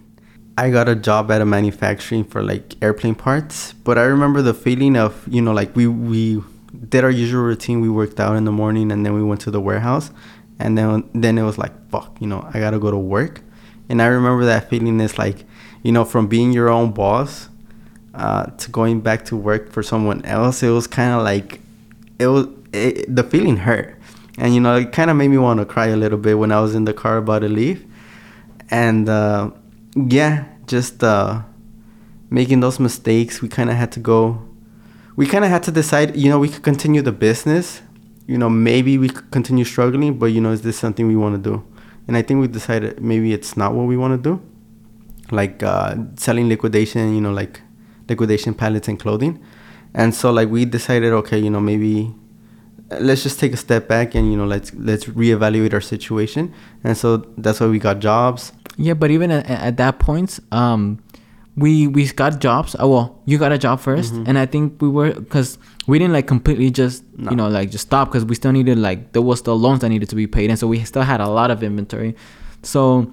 I 0.58 0.70
got 0.70 0.88
a 0.88 0.96
job 0.96 1.32
at 1.32 1.42
a 1.42 1.46
manufacturing 1.46 2.26
for 2.26 2.44
like 2.44 2.76
airplane 2.82 3.16
parts. 3.16 3.74
But 3.74 3.98
I 3.98 4.04
remember 4.04 4.42
the 4.42 4.54
feeling 4.54 4.96
of, 4.96 5.28
you 5.28 5.42
know, 5.42 5.52
like 5.52 5.76
we 5.76 5.88
we 5.88 6.44
did 6.90 7.04
our 7.04 7.10
usual 7.10 7.44
routine. 7.44 7.82
We 7.82 7.90
worked 7.90 8.20
out 8.20 8.36
in 8.36 8.46
the 8.46 8.52
morning 8.52 8.92
and 8.92 9.06
then 9.06 9.14
we 9.14 9.24
went 9.24 9.42
to 9.42 9.52
the 9.52 9.62
warehouse, 9.62 10.12
and 10.60 10.78
then 10.78 11.10
then 11.14 11.38
it 11.38 11.44
was 11.44 11.58
like, 11.58 11.74
fuck, 11.90 12.18
you 12.20 12.28
know, 12.28 12.48
I 12.54 12.60
gotta 12.60 12.80
go 12.80 12.92
to 12.92 12.98
work. 12.98 13.42
And 13.90 14.02
I 14.02 14.08
remember 14.08 14.46
that 14.46 14.70
feeling 14.70 15.00
is 15.00 15.18
like, 15.18 15.46
you 15.84 15.92
know, 15.92 16.04
from 16.06 16.28
being 16.28 16.52
your 16.52 16.70
own 16.70 16.92
boss 16.92 17.50
uh, 18.16 18.46
to 18.46 18.72
going 18.72 19.02
back 19.02 19.26
to 19.26 19.38
work 19.38 19.72
for 19.72 19.84
someone 19.84 20.24
else. 20.26 20.64
It 20.64 20.70
was 20.70 20.88
kind 20.88 21.14
of 21.14 21.24
like, 21.24 21.62
it 22.18 22.28
was 22.28 22.48
it, 22.74 23.16
the 23.16 23.24
feeling 23.24 23.58
hurt, 23.58 24.00
and 24.38 24.56
you 24.56 24.60
know, 24.60 24.76
it 24.78 24.92
kind 24.92 25.12
of 25.12 25.18
made 25.18 25.28
me 25.28 25.38
want 25.38 25.60
to 25.60 25.66
cry 25.66 25.88
a 25.88 25.96
little 25.96 26.18
bit 26.18 26.40
when 26.40 26.52
I 26.52 26.60
was 26.62 26.74
in 26.74 26.86
the 26.86 26.94
car 26.94 27.18
about 27.18 27.40
to 27.40 27.50
leave, 27.50 27.86
and. 28.72 29.08
Uh, 29.08 29.52
yeah, 29.96 30.46
just 30.66 31.04
uh, 31.04 31.42
making 32.30 32.60
those 32.60 32.80
mistakes. 32.80 33.42
We 33.42 33.50
kind 33.50 33.70
of 33.70 33.76
had 33.76 33.92
to 33.94 34.00
go. 34.00 34.42
We 35.16 35.28
kind 35.28 35.44
of 35.44 35.52
had 35.52 35.64
to 35.64 35.72
decide. 35.72 36.16
You 36.16 36.30
know, 36.30 36.40
we 36.40 36.50
could 36.50 36.64
continue 36.64 37.02
the 37.02 37.12
business. 37.12 37.82
You 38.28 38.38
know, 38.38 38.50
maybe 38.50 38.98
we 38.98 39.10
could 39.10 39.32
continue 39.32 39.66
struggling, 39.66 40.18
but 40.18 40.28
you 40.28 40.42
know, 40.42 40.52
is 40.52 40.62
this 40.62 40.78
something 40.78 41.08
we 41.08 41.16
want 41.16 41.44
to 41.44 41.50
do? 41.50 41.64
And 42.08 42.18
I 42.18 42.22
think 42.22 42.42
we 42.42 42.48
decided 42.48 43.02
maybe 43.02 43.34
it's 43.34 43.56
not 43.56 43.74
what 43.74 43.84
we 43.84 43.98
want 43.98 44.22
to 44.22 44.30
do. 44.30 44.42
Like 45.34 45.64
uh, 45.64 45.96
selling 46.16 46.48
liquidation, 46.48 47.16
you 47.16 47.22
know, 47.22 47.32
like 47.32 47.62
liquidation 48.08 48.54
pallets 48.54 48.88
and 48.88 49.00
clothing. 49.00 49.44
And 49.94 50.14
so 50.14 50.32
like 50.32 50.50
we 50.50 50.66
decided, 50.66 51.14
okay, 51.14 51.40
you 51.40 51.50
know, 51.50 51.60
maybe 51.60 52.14
let's 53.00 53.24
just 53.24 53.40
take 53.40 53.54
a 53.54 53.58
step 53.58 53.88
back 53.88 54.16
and 54.16 54.32
you 54.32 54.38
know 54.38 54.46
let's 54.46 54.74
let's 54.76 55.06
reevaluate 55.06 55.74
our 55.74 55.82
situation 55.82 56.54
and 56.84 56.98
so 56.98 57.18
that's 57.38 57.60
why 57.60 57.68
we 57.68 57.80
got 57.80 58.00
jobs 58.00 58.52
yeah 58.78 58.94
but 58.94 59.12
even 59.12 59.32
at, 59.32 59.50
at 59.50 59.78
that 59.78 60.00
point 60.00 60.40
um 60.52 61.02
we 61.56 61.88
we 61.88 62.08
got 62.10 62.40
jobs 62.40 62.76
oh 62.80 62.88
well 62.88 63.22
you 63.26 63.38
got 63.38 63.52
a 63.52 63.58
job 63.58 63.80
1st 63.80 64.12
mm-hmm. 64.12 64.24
and 64.28 64.38
i 64.38 64.46
think 64.46 64.82
we 64.82 64.90
were 64.90 65.14
because 65.14 65.58
we 65.88 66.00
didn't 66.00 66.14
like 66.14 66.28
completely 66.28 66.72
just 66.72 67.04
no. 67.18 67.32
you 67.32 67.36
know 67.36 67.48
like 67.48 67.70
just 67.70 67.88
stop 67.88 68.10
because 68.10 68.26
we 68.26 68.36
still 68.36 68.52
needed 68.52 68.78
like 68.78 69.14
there 69.14 69.22
was 69.22 69.40
still 69.40 69.58
loans 69.58 69.80
that 69.82 69.90
needed 69.90 70.10
to 70.10 70.16
be 70.16 70.28
paid 70.28 70.50
and 70.50 70.60
so 70.60 70.68
we 70.68 70.84
still 70.84 71.04
had 71.04 71.22
a 71.22 71.28
lot 71.28 71.52
of 71.52 71.64
inventory 71.64 72.16
so 72.64 73.12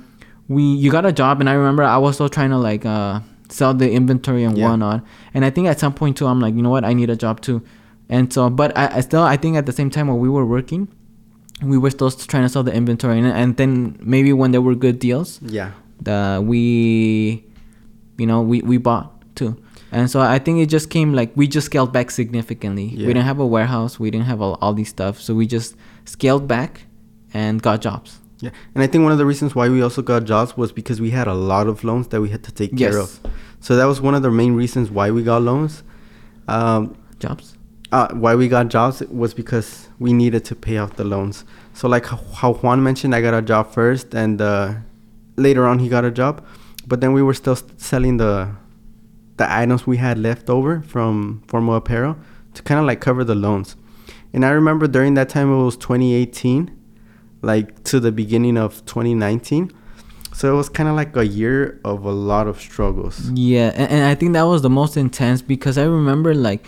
we 0.50 0.62
you 0.62 0.90
got 0.90 1.06
a 1.06 1.12
job 1.12 1.40
and 1.40 1.48
i 1.48 1.54
remember 1.54 1.82
i 1.82 1.96
was 1.96 2.16
still 2.16 2.28
trying 2.28 2.50
to 2.50 2.58
like 2.58 2.84
uh 2.84 3.20
sell 3.48 3.72
the 3.74 3.90
inventory 3.90 4.44
and 4.44 4.58
yeah. 4.58 4.68
whatnot 4.68 5.04
and 5.34 5.44
i 5.44 5.50
think 5.50 5.66
at 5.66 5.78
some 5.78 5.94
point 5.94 6.16
too 6.16 6.26
i'm 6.26 6.40
like 6.40 6.54
you 6.54 6.62
know 6.62 6.74
what 6.76 6.84
i 6.84 6.92
need 6.92 7.10
a 7.10 7.16
job 7.16 7.40
too 7.40 7.62
and 8.10 8.32
so, 8.32 8.50
but 8.50 8.76
I, 8.76 8.96
I 8.96 9.00
still, 9.02 9.22
I 9.22 9.36
think 9.36 9.56
at 9.56 9.66
the 9.66 9.72
same 9.72 9.88
time 9.88 10.08
while 10.08 10.18
we 10.18 10.28
were 10.28 10.44
working, 10.44 10.88
we 11.62 11.78
were 11.78 11.90
still 11.90 12.10
trying 12.10 12.42
to 12.42 12.48
sell 12.48 12.64
the 12.64 12.74
inventory, 12.74 13.18
and, 13.18 13.26
and 13.28 13.56
then 13.56 13.96
maybe 14.00 14.32
when 14.32 14.50
there 14.50 14.60
were 14.60 14.74
good 14.74 14.98
deals, 14.98 15.40
yeah, 15.42 15.72
the 16.00 16.42
we, 16.44 17.44
you 18.18 18.26
know, 18.26 18.42
we 18.42 18.62
we 18.62 18.78
bought 18.78 19.12
too. 19.36 19.56
And 19.92 20.10
so 20.10 20.20
I 20.20 20.38
think 20.38 20.58
it 20.60 20.66
just 20.66 20.90
came 20.90 21.14
like 21.14 21.30
we 21.36 21.46
just 21.46 21.66
scaled 21.66 21.92
back 21.92 22.10
significantly. 22.10 22.86
Yeah. 22.86 23.06
We 23.06 23.12
didn't 23.12 23.26
have 23.26 23.38
a 23.38 23.46
warehouse, 23.46 24.00
we 24.00 24.10
didn't 24.10 24.26
have 24.26 24.40
all, 24.40 24.58
all 24.60 24.74
these 24.74 24.88
stuff, 24.88 25.20
so 25.20 25.34
we 25.34 25.46
just 25.46 25.76
scaled 26.04 26.48
back 26.48 26.86
and 27.32 27.62
got 27.62 27.80
jobs. 27.80 28.18
Yeah, 28.40 28.50
and 28.74 28.82
I 28.82 28.86
think 28.86 29.02
one 29.02 29.12
of 29.12 29.18
the 29.18 29.26
reasons 29.26 29.54
why 29.54 29.68
we 29.68 29.82
also 29.82 30.02
got 30.02 30.24
jobs 30.24 30.56
was 30.56 30.72
because 30.72 31.00
we 31.00 31.10
had 31.10 31.28
a 31.28 31.34
lot 31.34 31.66
of 31.66 31.84
loans 31.84 32.08
that 32.08 32.20
we 32.20 32.30
had 32.30 32.42
to 32.44 32.52
take 32.52 32.70
yes. 32.72 32.90
care 32.90 33.00
of. 33.00 33.20
So 33.60 33.76
that 33.76 33.84
was 33.84 34.00
one 34.00 34.14
of 34.14 34.22
the 34.22 34.30
main 34.30 34.54
reasons 34.54 34.90
why 34.90 35.10
we 35.10 35.22
got 35.22 35.42
loans. 35.42 35.82
Um, 36.48 36.96
jobs 37.18 37.56
uh, 37.92 38.08
why 38.12 38.34
we 38.34 38.48
got 38.48 38.68
jobs 38.68 39.00
was 39.10 39.34
because 39.34 39.88
we 39.98 40.12
needed 40.12 40.44
to 40.46 40.54
pay 40.54 40.78
off 40.78 40.96
the 40.96 41.04
loans. 41.04 41.44
So 41.74 41.88
like 41.88 42.06
how 42.06 42.54
Juan 42.54 42.82
mentioned, 42.82 43.14
I 43.14 43.20
got 43.20 43.34
a 43.34 43.42
job 43.42 43.72
first, 43.72 44.14
and 44.14 44.40
uh, 44.40 44.74
later 45.36 45.66
on 45.66 45.78
he 45.78 45.88
got 45.88 46.04
a 46.04 46.10
job, 46.10 46.44
but 46.86 47.00
then 47.00 47.12
we 47.12 47.22
were 47.22 47.34
still 47.34 47.56
selling 47.76 48.16
the 48.18 48.54
the 49.36 49.50
items 49.50 49.86
we 49.86 49.96
had 49.96 50.18
left 50.18 50.50
over 50.50 50.82
from 50.82 51.42
formal 51.48 51.74
apparel 51.74 52.14
to 52.52 52.62
kind 52.62 52.78
of 52.78 52.84
like 52.84 53.00
cover 53.00 53.24
the 53.24 53.34
loans. 53.34 53.74
And 54.34 54.44
I 54.44 54.50
remember 54.50 54.86
during 54.86 55.14
that 55.14 55.30
time 55.30 55.50
it 55.50 55.64
was 55.64 55.78
2018, 55.78 56.70
like 57.42 57.84
to 57.84 58.00
the 58.00 58.12
beginning 58.12 58.56
of 58.56 58.84
2019. 58.86 59.72
So 60.32 60.52
it 60.52 60.56
was 60.56 60.68
kind 60.68 60.88
of 60.88 60.94
like 60.94 61.16
a 61.16 61.26
year 61.26 61.80
of 61.84 62.04
a 62.04 62.12
lot 62.12 62.46
of 62.46 62.60
struggles. 62.60 63.30
Yeah, 63.30 63.72
and, 63.74 63.90
and 63.90 64.04
I 64.04 64.14
think 64.14 64.32
that 64.34 64.42
was 64.42 64.62
the 64.62 64.70
most 64.70 64.96
intense 64.96 65.42
because 65.42 65.76
I 65.76 65.84
remember 65.84 66.34
like 66.34 66.64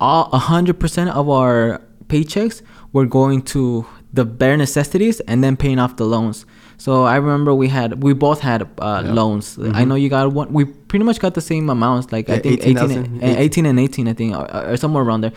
all 0.00 0.30
100% 0.30 1.10
of 1.12 1.28
our 1.28 1.80
paychecks 2.06 2.62
were 2.92 3.06
going 3.06 3.42
to 3.42 3.86
the 4.12 4.24
bare 4.24 4.56
necessities 4.56 5.20
and 5.20 5.42
then 5.42 5.56
paying 5.56 5.78
off 5.78 5.96
the 5.96 6.04
loans. 6.04 6.46
So 6.76 7.04
I 7.04 7.16
remember 7.16 7.54
we 7.54 7.68
had 7.68 8.02
we 8.02 8.14
both 8.14 8.40
had 8.40 8.62
uh, 8.78 9.02
yeah. 9.04 9.12
loans. 9.12 9.56
Mm-hmm. 9.56 9.76
I 9.76 9.84
know 9.84 9.94
you 9.94 10.08
got 10.08 10.32
one. 10.32 10.52
We 10.52 10.64
pretty 10.64 11.04
much 11.04 11.18
got 11.18 11.34
the 11.34 11.40
same 11.40 11.68
amounts. 11.70 12.12
Like 12.12 12.28
yeah, 12.28 12.34
I 12.34 12.38
think 12.40 12.60
18, 12.60 12.78
18, 12.78 12.98
and, 12.98 13.22
18 13.22 13.66
and 13.66 13.80
18, 13.80 14.08
I 14.08 14.12
think, 14.12 14.36
or, 14.36 14.70
or, 14.70 14.76
somewhere 14.76 15.02
around 15.02 15.22
there. 15.22 15.32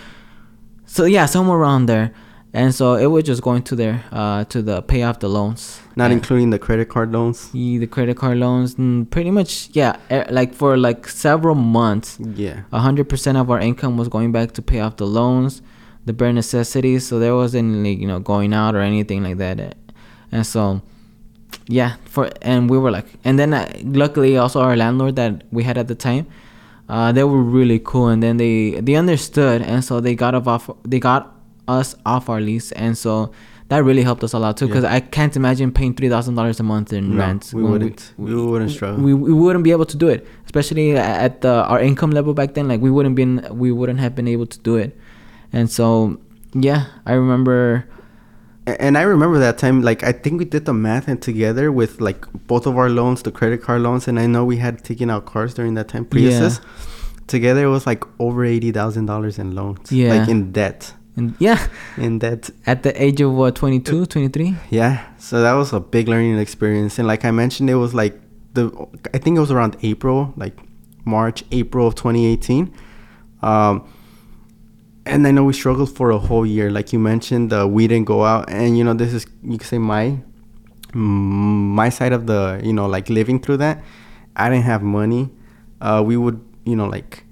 So 0.85 1.05
yeah, 1.05 1.25
somewhere 1.25 1.57
around 1.57 1.85
there. 1.85 2.13
And 2.57 2.73
so 2.73 2.95
it 2.95 3.05
was 3.05 3.23
just 3.23 3.43
going 3.43 3.61
to 3.69 3.75
there 3.75 4.03
uh, 4.11 4.43
to 4.45 4.63
the 4.63 4.81
pay 4.81 5.03
off 5.03 5.19
the 5.19 5.29
loans. 5.29 5.79
Not 5.95 6.05
and 6.05 6.13
including 6.13 6.49
the 6.49 6.57
credit 6.57 6.89
card 6.89 7.11
loans. 7.11 7.51
Yeah, 7.53 7.77
the 7.77 7.85
credit 7.85 8.17
card 8.17 8.39
loans, 8.39 8.73
mm, 8.73 9.07
pretty 9.11 9.29
much 9.29 9.69
yeah. 9.73 9.97
Like 10.31 10.55
for 10.55 10.75
like 10.75 11.07
several 11.07 11.53
months. 11.53 12.17
Yeah. 12.19 12.61
hundred 12.73 13.09
percent 13.09 13.37
of 13.37 13.51
our 13.51 13.59
income 13.59 13.95
was 13.95 14.07
going 14.07 14.31
back 14.31 14.53
to 14.53 14.63
pay 14.63 14.79
off 14.79 14.95
the 14.95 15.05
loans, 15.05 15.61
the 16.07 16.13
bare 16.13 16.33
necessities. 16.33 17.05
So 17.05 17.19
there 17.19 17.35
wasn't 17.35 17.85
like 17.85 17.99
you 17.99 18.07
know 18.07 18.19
going 18.19 18.55
out 18.55 18.73
or 18.73 18.81
anything 18.81 19.21
like 19.21 19.37
that. 19.37 19.75
And 20.31 20.43
so, 20.43 20.81
yeah. 21.67 21.97
For 22.05 22.31
and 22.41 22.71
we 22.71 22.79
were 22.79 22.89
like, 22.89 23.05
and 23.23 23.37
then 23.37 23.53
uh, 23.53 23.71
luckily 23.83 24.35
also 24.35 24.61
our 24.61 24.75
landlord 24.75 25.15
that 25.17 25.43
we 25.51 25.61
had 25.61 25.77
at 25.77 25.87
the 25.87 25.95
time. 25.95 26.25
Uh, 26.89 27.11
they 27.11 27.23
were 27.23 27.43
really 27.43 27.77
cool, 27.77 28.07
and 28.07 28.23
then 28.23 28.37
they 28.37 28.79
they 28.81 28.95
understood, 28.95 29.61
and 29.61 29.85
so 29.85 29.99
they 29.99 30.15
got 30.15 30.33
off. 30.33 30.71
They 30.83 30.99
got 30.99 31.36
us 31.67 31.95
off 32.05 32.29
our 32.29 32.41
lease, 32.41 32.71
and 32.73 32.97
so 32.97 33.31
that 33.69 33.83
really 33.83 34.03
helped 34.03 34.23
us 34.23 34.33
a 34.33 34.39
lot 34.39 34.57
too. 34.57 34.67
Because 34.67 34.83
yeah. 34.83 34.93
I 34.93 34.99
can't 34.99 35.35
imagine 35.35 35.71
paying 35.71 35.93
three 35.93 36.09
thousand 36.09 36.35
dollars 36.35 36.59
a 36.59 36.63
month 36.63 36.93
in 36.93 37.15
no, 37.15 37.17
rent. 37.17 37.51
We 37.53 37.63
wouldn't. 37.63 38.13
We, 38.17 38.33
we, 38.33 38.41
wouldn't 38.41 38.71
struggle. 38.71 39.03
We, 39.03 39.13
we 39.13 39.33
wouldn't 39.33 39.63
be 39.63 39.71
able 39.71 39.85
to 39.85 39.97
do 39.97 40.07
it, 40.07 40.25
especially 40.45 40.95
at 40.95 41.41
the 41.41 41.65
our 41.65 41.79
income 41.79 42.11
level 42.11 42.33
back 42.33 42.53
then. 42.53 42.67
Like 42.67 42.81
we 42.81 42.89
wouldn't 42.89 43.15
been 43.15 43.45
we 43.51 43.71
wouldn't 43.71 43.99
have 43.99 44.15
been 44.15 44.27
able 44.27 44.45
to 44.45 44.59
do 44.59 44.77
it, 44.77 44.97
and 45.51 45.69
so 45.69 46.19
yeah, 46.53 46.87
I 47.05 47.13
remember. 47.13 47.87
And 48.65 48.97
I 48.97 49.03
remember 49.03 49.39
that 49.39 49.57
time, 49.57 49.81
like 49.81 50.03
I 50.03 50.11
think 50.11 50.39
we 50.39 50.45
did 50.45 50.65
the 50.65 50.73
math 50.73 51.07
and 51.07 51.21
together 51.21 51.71
with 51.71 52.01
like 52.01 52.25
both 52.47 52.65
of 52.65 52.77
our 52.77 52.89
loans, 52.89 53.23
the 53.23 53.31
credit 53.31 53.61
card 53.61 53.81
loans, 53.81 54.09
and 54.09 54.19
I 54.19 54.27
know 54.27 54.43
we 54.43 54.57
had 54.57 54.83
taken 54.83 55.09
out 55.09 55.25
cars 55.25 55.53
during 55.53 55.75
that 55.75 55.87
time, 55.87 56.05
Priuses. 56.05 56.59
Yeah. 56.59 56.65
Together, 57.27 57.65
it 57.65 57.69
was 57.69 57.85
like 57.85 58.03
over 58.19 58.43
eighty 58.43 58.73
thousand 58.73 59.05
dollars 59.05 59.39
in 59.39 59.55
loans, 59.55 59.89
yeah, 59.89 60.13
like 60.13 60.27
in 60.27 60.51
debt. 60.51 60.93
And 61.17 61.35
yeah. 61.39 61.67
And 61.97 62.21
that 62.21 62.49
at 62.65 62.83
the 62.83 63.01
age 63.01 63.19
of 63.21 63.33
what 63.33 63.55
22, 63.55 64.05
23? 64.05 64.55
Yeah. 64.69 65.03
So 65.17 65.41
that 65.41 65.53
was 65.53 65.73
a 65.73 65.79
big 65.79 66.07
learning 66.07 66.37
experience 66.39 66.99
and 66.99 67.07
like 67.07 67.25
I 67.25 67.31
mentioned 67.31 67.69
it 67.69 67.75
was 67.75 67.93
like 67.93 68.19
the 68.53 68.71
I 69.13 69.17
think 69.17 69.35
it 69.35 69.41
was 69.41 69.51
around 69.51 69.75
April, 69.81 70.33
like 70.37 70.57
March, 71.05 71.43
April 71.51 71.87
of 71.87 71.95
2018. 71.95 72.73
Um 73.41 73.91
and 75.07 75.25
I 75.25 75.31
know 75.31 75.43
we 75.43 75.53
struggled 75.53 75.95
for 75.95 76.11
a 76.11 76.17
whole 76.17 76.45
year. 76.45 76.69
Like 76.69 76.93
you 76.93 76.99
mentioned, 76.99 77.53
uh, 77.53 77.67
we 77.67 77.87
didn't 77.87 78.05
go 78.05 78.25
out, 78.25 78.49
and 78.49 78.77
you 78.77 78.83
know 78.83 78.93
this 78.93 79.13
is 79.13 79.25
you 79.41 79.57
could 79.57 79.67
say 79.67 79.77
my 79.77 80.17
my 80.93 81.89
side 81.89 82.13
of 82.13 82.27
the 82.27 82.59
you 82.63 82.73
know 82.73 82.87
like 82.87 83.09
living 83.09 83.39
through 83.39 83.57
that. 83.57 83.83
I 84.35 84.49
didn't 84.49 84.65
have 84.65 84.83
money. 84.83 85.29
Uh, 85.81 86.03
we 86.05 86.17
would 86.17 86.43
you 86.65 86.75
know 86.75 86.87
like 86.87 87.23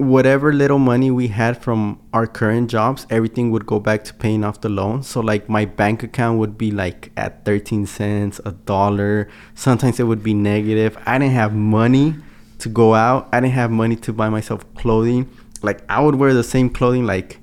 whatever 0.00 0.52
little 0.52 0.78
money 0.78 1.10
we 1.10 1.28
had 1.28 1.62
from 1.62 2.00
our 2.14 2.26
current 2.26 2.70
jobs, 2.70 3.06
everything 3.10 3.50
would 3.50 3.66
go 3.66 3.78
back 3.78 4.02
to 4.04 4.14
paying 4.14 4.44
off 4.44 4.62
the 4.62 4.68
loan. 4.68 5.02
So 5.02 5.20
like 5.20 5.48
my 5.48 5.66
bank 5.66 6.02
account 6.02 6.38
would 6.38 6.56
be 6.56 6.70
like 6.70 7.12
at 7.18 7.44
13 7.44 7.86
cents, 7.86 8.40
a 8.46 8.52
dollar. 8.52 9.28
Sometimes 9.54 10.00
it 10.00 10.04
would 10.04 10.22
be 10.22 10.32
negative. 10.32 10.96
I 11.04 11.18
didn't 11.18 11.34
have 11.34 11.54
money 11.54 12.14
to 12.60 12.68
go 12.70 12.94
out. 12.94 13.28
I 13.30 13.40
didn't 13.40 13.52
have 13.52 13.70
money 13.70 13.94
to 13.96 14.12
buy 14.12 14.30
myself 14.30 14.64
clothing. 14.74 15.28
Like 15.62 15.82
I 15.90 16.00
would 16.00 16.14
wear 16.14 16.32
the 16.32 16.44
same 16.44 16.70
clothing 16.70 17.04
like 17.04 17.38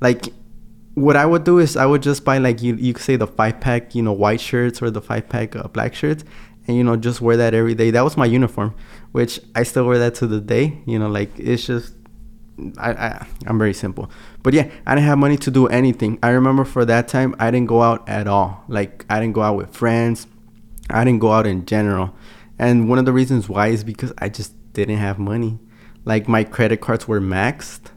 like 0.00 0.26
what 0.94 1.16
I 1.16 1.24
would 1.24 1.44
do 1.44 1.60
is 1.60 1.76
I 1.76 1.86
would 1.86 2.02
just 2.02 2.24
buy 2.24 2.38
like 2.38 2.60
you 2.60 2.74
you 2.74 2.92
could 2.92 3.04
say 3.04 3.14
the 3.14 3.28
five 3.28 3.60
pack, 3.60 3.94
you 3.94 4.02
know, 4.02 4.12
white 4.12 4.40
shirts 4.40 4.82
or 4.82 4.90
the 4.90 5.00
five 5.00 5.28
pack 5.28 5.54
uh, 5.54 5.68
black 5.68 5.94
shirts 5.94 6.24
and 6.66 6.76
you 6.76 6.84
know 6.84 6.96
just 6.96 7.20
wear 7.20 7.36
that 7.36 7.54
every 7.54 7.74
day. 7.74 7.90
That 7.90 8.02
was 8.02 8.16
my 8.16 8.26
uniform, 8.26 8.74
which 9.12 9.40
I 9.54 9.62
still 9.62 9.86
wear 9.86 9.98
that 9.98 10.16
to 10.16 10.26
the 10.26 10.40
day. 10.40 10.82
You 10.86 10.98
know, 10.98 11.08
like 11.08 11.30
it's 11.38 11.66
just 11.66 11.94
I, 12.78 12.92
I 12.92 13.26
I'm 13.46 13.58
very 13.58 13.74
simple. 13.74 14.10
But 14.42 14.54
yeah, 14.54 14.70
I 14.86 14.94
didn't 14.94 15.06
have 15.06 15.18
money 15.18 15.36
to 15.38 15.50
do 15.50 15.66
anything. 15.68 16.18
I 16.22 16.30
remember 16.30 16.64
for 16.64 16.84
that 16.84 17.08
time 17.08 17.34
I 17.38 17.50
didn't 17.50 17.68
go 17.68 17.82
out 17.82 18.08
at 18.08 18.26
all. 18.26 18.64
Like 18.68 19.04
I 19.08 19.20
didn't 19.20 19.34
go 19.34 19.42
out 19.42 19.56
with 19.56 19.74
friends. 19.74 20.26
I 20.88 21.04
didn't 21.04 21.20
go 21.20 21.32
out 21.32 21.46
in 21.46 21.66
general. 21.66 22.14
And 22.58 22.88
one 22.88 22.98
of 22.98 23.04
the 23.04 23.12
reasons 23.12 23.48
why 23.48 23.68
is 23.68 23.84
because 23.84 24.12
I 24.18 24.28
just 24.28 24.52
didn't 24.72 24.98
have 24.98 25.18
money. 25.18 25.58
Like 26.04 26.28
my 26.28 26.44
credit 26.44 26.80
cards 26.80 27.06
were 27.08 27.20
maxed. 27.20 27.90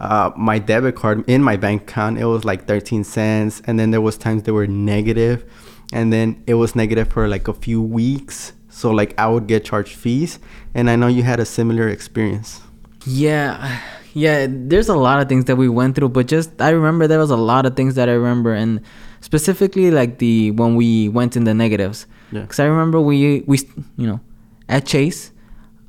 Uh, 0.00 0.30
my 0.36 0.58
debit 0.58 0.96
card 0.96 1.22
in 1.28 1.42
my 1.42 1.58
bank 1.58 1.82
account 1.82 2.18
it 2.18 2.24
was 2.24 2.42
like 2.42 2.66
13 2.66 3.04
cents 3.04 3.60
and 3.66 3.78
then 3.78 3.90
there 3.90 4.00
was 4.00 4.16
times 4.16 4.44
they 4.44 4.52
were 4.52 4.66
negative 4.66 5.44
and 5.92 6.10
then 6.10 6.42
it 6.46 6.54
was 6.54 6.74
negative 6.74 7.08
for 7.08 7.28
like 7.28 7.48
a 7.48 7.52
few 7.52 7.82
weeks 7.82 8.54
so 8.70 8.90
like 8.90 9.12
i 9.20 9.28
would 9.28 9.46
get 9.46 9.62
charged 9.62 9.94
fees 9.94 10.38
and 10.72 10.88
i 10.88 10.96
know 10.96 11.06
you 11.06 11.22
had 11.22 11.38
a 11.38 11.44
similar 11.44 11.86
experience 11.86 12.62
Yeah, 13.06 13.80
yeah. 14.12 14.46
There's 14.48 14.88
a 14.88 14.96
lot 14.96 15.20
of 15.20 15.28
things 15.28 15.46
that 15.46 15.56
we 15.56 15.68
went 15.68 15.96
through, 15.96 16.10
but 16.10 16.26
just 16.26 16.60
I 16.60 16.70
remember 16.70 17.06
there 17.06 17.18
was 17.18 17.30
a 17.30 17.36
lot 17.36 17.66
of 17.66 17.76
things 17.76 17.94
that 17.94 18.08
I 18.08 18.12
remember, 18.12 18.54
and 18.54 18.80
specifically 19.20 19.90
like 19.90 20.18
the 20.18 20.50
when 20.52 20.76
we 20.76 21.08
went 21.08 21.36
in 21.36 21.44
the 21.44 21.54
negatives. 21.54 22.06
Yeah. 22.32 22.42
Because 22.42 22.60
I 22.60 22.64
remember 22.66 23.00
we 23.00 23.42
we 23.46 23.58
you 23.96 24.06
know 24.06 24.20
at 24.68 24.86
Chase, 24.86 25.32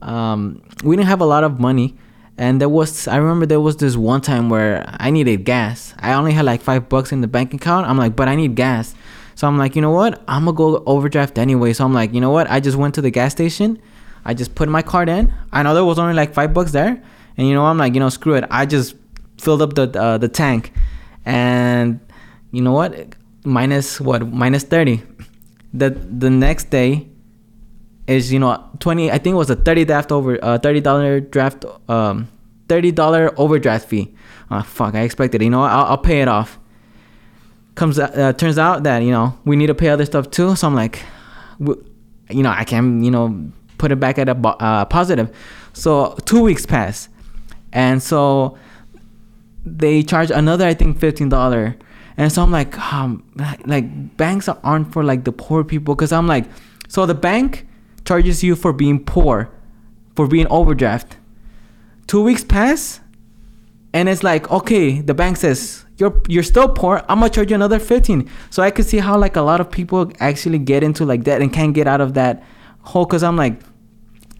um, 0.01 0.61
we 0.83 0.95
didn't 0.95 1.07
have 1.09 1.21
a 1.21 1.25
lot 1.25 1.43
of 1.43 1.59
money, 1.59 1.97
and 2.37 2.61
there 2.61 2.69
was 2.69 3.07
I 3.07 3.17
remember 3.17 3.45
there 3.45 3.61
was 3.61 3.77
this 3.77 3.95
one 3.97 4.21
time 4.21 4.49
where 4.49 4.85
I 4.99 5.11
needed 5.11 5.43
gas. 5.43 5.93
I 5.99 6.13
only 6.13 6.31
had 6.33 6.45
like 6.45 6.61
five 6.61 6.89
bucks 6.89 7.11
in 7.11 7.21
the 7.21 7.27
bank 7.27 7.53
account. 7.53 7.87
I'm 7.87 7.97
like, 7.97 8.15
but 8.15 8.27
I 8.27 8.35
need 8.35 8.55
gas. 8.55 8.95
So 9.35 9.47
I'm 9.47 9.57
like, 9.57 9.75
you 9.75 9.81
know 9.81 9.91
what? 9.91 10.21
I'm 10.27 10.45
gonna 10.45 10.55
go 10.55 10.83
overdraft 10.85 11.37
anyway. 11.37 11.73
So 11.73 11.83
I'm 11.83 11.93
like, 11.93 12.13
you 12.13 12.21
know 12.21 12.31
what? 12.31 12.49
I 12.49 12.59
just 12.59 12.77
went 12.77 12.95
to 12.95 13.01
the 13.01 13.11
gas 13.11 13.31
station. 13.31 13.81
I 14.25 14.33
just 14.33 14.55
put 14.55 14.69
my 14.69 14.81
card 14.81 15.09
in. 15.09 15.33
I 15.51 15.63
know 15.63 15.73
there 15.73 15.85
was 15.85 15.99
only 15.99 16.13
like 16.13 16.33
five 16.33 16.53
bucks 16.53 16.71
there, 16.71 17.01
and 17.37 17.47
you 17.47 17.53
know 17.53 17.65
I'm 17.65 17.77
like, 17.77 17.93
you 17.93 17.99
know, 17.99 18.09
screw 18.09 18.35
it. 18.35 18.45
I 18.49 18.65
just 18.65 18.95
filled 19.39 19.61
up 19.61 19.73
the 19.73 19.99
uh, 19.99 20.17
the 20.17 20.27
tank, 20.27 20.71
and 21.25 21.99
you 22.51 22.61
know 22.61 22.71
what? 22.71 23.15
Minus 23.43 23.99
what? 23.99 24.27
Minus 24.27 24.63
thirty. 24.63 25.01
The 25.73 25.89
the 25.89 26.29
next 26.29 26.69
day 26.69 27.07
is 28.07 28.31
you 28.31 28.39
know 28.39 28.63
twenty. 28.79 29.09
I 29.11 29.17
think 29.17 29.33
it 29.33 29.37
was 29.37 29.49
a 29.49 29.55
thirty 29.55 29.85
draft 29.85 30.11
over 30.11 30.37
uh 30.43 30.59
thirty 30.59 30.81
dollar 30.81 31.19
draft 31.19 31.65
um 31.89 32.27
thirty 32.67 32.91
dollar 32.91 33.33
overdraft 33.37 33.87
fee. 33.87 34.13
Oh 34.51 34.61
fuck! 34.61 34.95
I 34.95 35.01
expected. 35.01 35.41
You 35.41 35.49
know? 35.49 35.63
I'll, 35.63 35.85
I'll 35.85 35.97
pay 35.97 36.21
it 36.21 36.27
off. 36.27 36.59
Comes 37.75 37.97
uh, 37.97 38.33
turns 38.33 38.57
out 38.57 38.83
that 38.83 38.99
you 38.99 39.11
know 39.11 39.39
we 39.45 39.55
need 39.55 39.67
to 39.67 39.75
pay 39.75 39.89
other 39.89 40.05
stuff 40.05 40.29
too. 40.29 40.55
So 40.55 40.67
I'm 40.67 40.75
like, 40.75 41.03
you 41.59 42.43
know, 42.43 42.51
I 42.51 42.65
can 42.65 43.01
you 43.01 43.11
know 43.11 43.51
put 43.81 43.91
it 43.91 43.99
back 43.99 44.17
at 44.19 44.29
a 44.29 44.37
uh, 44.37 44.85
positive. 44.85 45.35
So 45.73 46.15
two 46.25 46.41
weeks 46.41 46.65
pass, 46.65 47.09
and 47.73 48.01
so 48.01 48.57
they 49.65 50.03
charge 50.03 50.31
another 50.31 50.65
I 50.65 50.73
think 50.73 50.99
fifteen 50.99 51.29
dollar. 51.29 51.75
And 52.17 52.31
so 52.31 52.43
I'm 52.43 52.51
like, 52.51 52.77
um, 52.93 53.23
like 53.65 54.17
banks 54.17 54.47
aren't 54.47 54.93
for 54.93 55.03
like 55.03 55.23
the 55.23 55.31
poor 55.31 55.63
people 55.63 55.95
because 55.95 56.11
I'm 56.11 56.27
like, 56.27 56.45
so 56.87 57.05
the 57.05 57.15
bank 57.15 57.65
charges 58.05 58.43
you 58.43 58.55
for 58.55 58.73
being 58.73 59.03
poor, 59.03 59.49
for 60.15 60.27
being 60.27 60.45
overdraft. 60.49 61.17
Two 62.05 62.21
weeks 62.21 62.43
pass, 62.43 62.99
and 63.93 64.09
it's 64.09 64.23
like, 64.23 64.51
okay, 64.51 65.01
the 65.01 65.13
bank 65.13 65.37
says 65.37 65.85
you're 65.97 66.21
you're 66.27 66.43
still 66.43 66.67
poor. 66.67 67.01
I'm 67.07 67.19
gonna 67.19 67.29
charge 67.29 67.49
you 67.49 67.55
another 67.55 67.79
fifteen. 67.79 68.29
So 68.49 68.61
I 68.61 68.71
could 68.71 68.85
see 68.85 68.99
how 68.99 69.17
like 69.17 69.35
a 69.37 69.41
lot 69.41 69.61
of 69.61 69.71
people 69.71 70.11
actually 70.19 70.59
get 70.59 70.83
into 70.83 71.05
like 71.05 71.23
that 71.23 71.41
and 71.41 71.51
can't 71.51 71.73
get 71.73 71.87
out 71.87 72.01
of 72.01 72.13
that 72.13 72.43
hole. 72.81 73.05
Cause 73.05 73.23
I'm 73.23 73.37
like, 73.37 73.61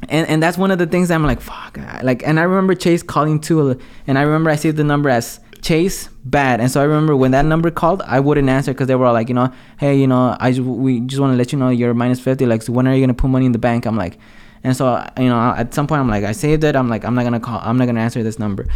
and 0.10 0.28
and 0.28 0.41
that's 0.41 0.58
one 0.58 0.72
of 0.72 0.78
the 0.78 0.88
things 0.88 1.12
I'm 1.12 1.24
like, 1.24 1.41
fuck, 1.41 1.78
like. 2.04 2.24
And 2.26 2.39
I 2.39 2.43
remember 2.43 2.76
Chase 2.76 3.04
calling 3.04 3.39
too, 3.39 3.80
and 4.08 4.18
I 4.18 4.22
remember 4.22 4.49
I 4.49 4.56
saved 4.56 4.78
the 4.78 4.84
number 4.84 5.10
as 5.10 5.39
Chase 5.62 6.08
bad. 6.26 6.60
And 6.60 6.72
so 6.72 6.82
I 6.82 6.86
remember 6.86 7.16
when 7.16 7.32
that 7.32 7.45
number 7.45 7.70
called, 7.70 8.02
I 8.04 8.20
wouldn't 8.20 8.49
answer 8.49 8.74
because 8.74 8.88
they 8.88 8.95
were 8.95 9.06
all 9.06 9.14
like, 9.14 9.30
you 9.30 9.36
know, 9.36 9.52
hey, 9.80 9.95
you 9.95 10.08
know, 10.08 10.36
I 10.39 10.52
ju- 10.52 10.64
we 10.64 11.02
just 11.02 11.20
want 11.20 11.34
to 11.34 11.38
let 11.38 11.52
you 11.52 11.60
know 11.60 11.70
you're 11.70 11.93
minus 11.93 12.20
fifty. 12.20 12.45
Like, 12.45 12.64
so 12.64 12.74
when 12.74 12.88
are 12.88 12.95
you 12.95 13.02
gonna 13.02 13.14
put 13.14 13.30
money 13.30 13.45
in 13.45 13.52
the 13.52 13.60
bank? 13.60 13.86
I'm 13.86 13.97
like, 13.97 14.18
and 14.64 14.76
so 14.76 15.06
you 15.18 15.30
know, 15.30 15.54
at 15.58 15.74
some 15.74 15.88
point 15.88 16.02
I'm 16.02 16.10
like, 16.10 16.24
I 16.24 16.32
saved 16.32 16.64
it. 16.64 16.76
I'm 16.76 16.89
like, 16.89 17.06
I'm 17.06 17.16
not 17.16 17.24
gonna 17.24 17.39
call. 17.39 17.60
I'm 17.64 17.78
not 17.78 17.86
gonna 17.86 18.02
answer 18.02 18.24
this 18.24 18.39
number. 18.39 18.68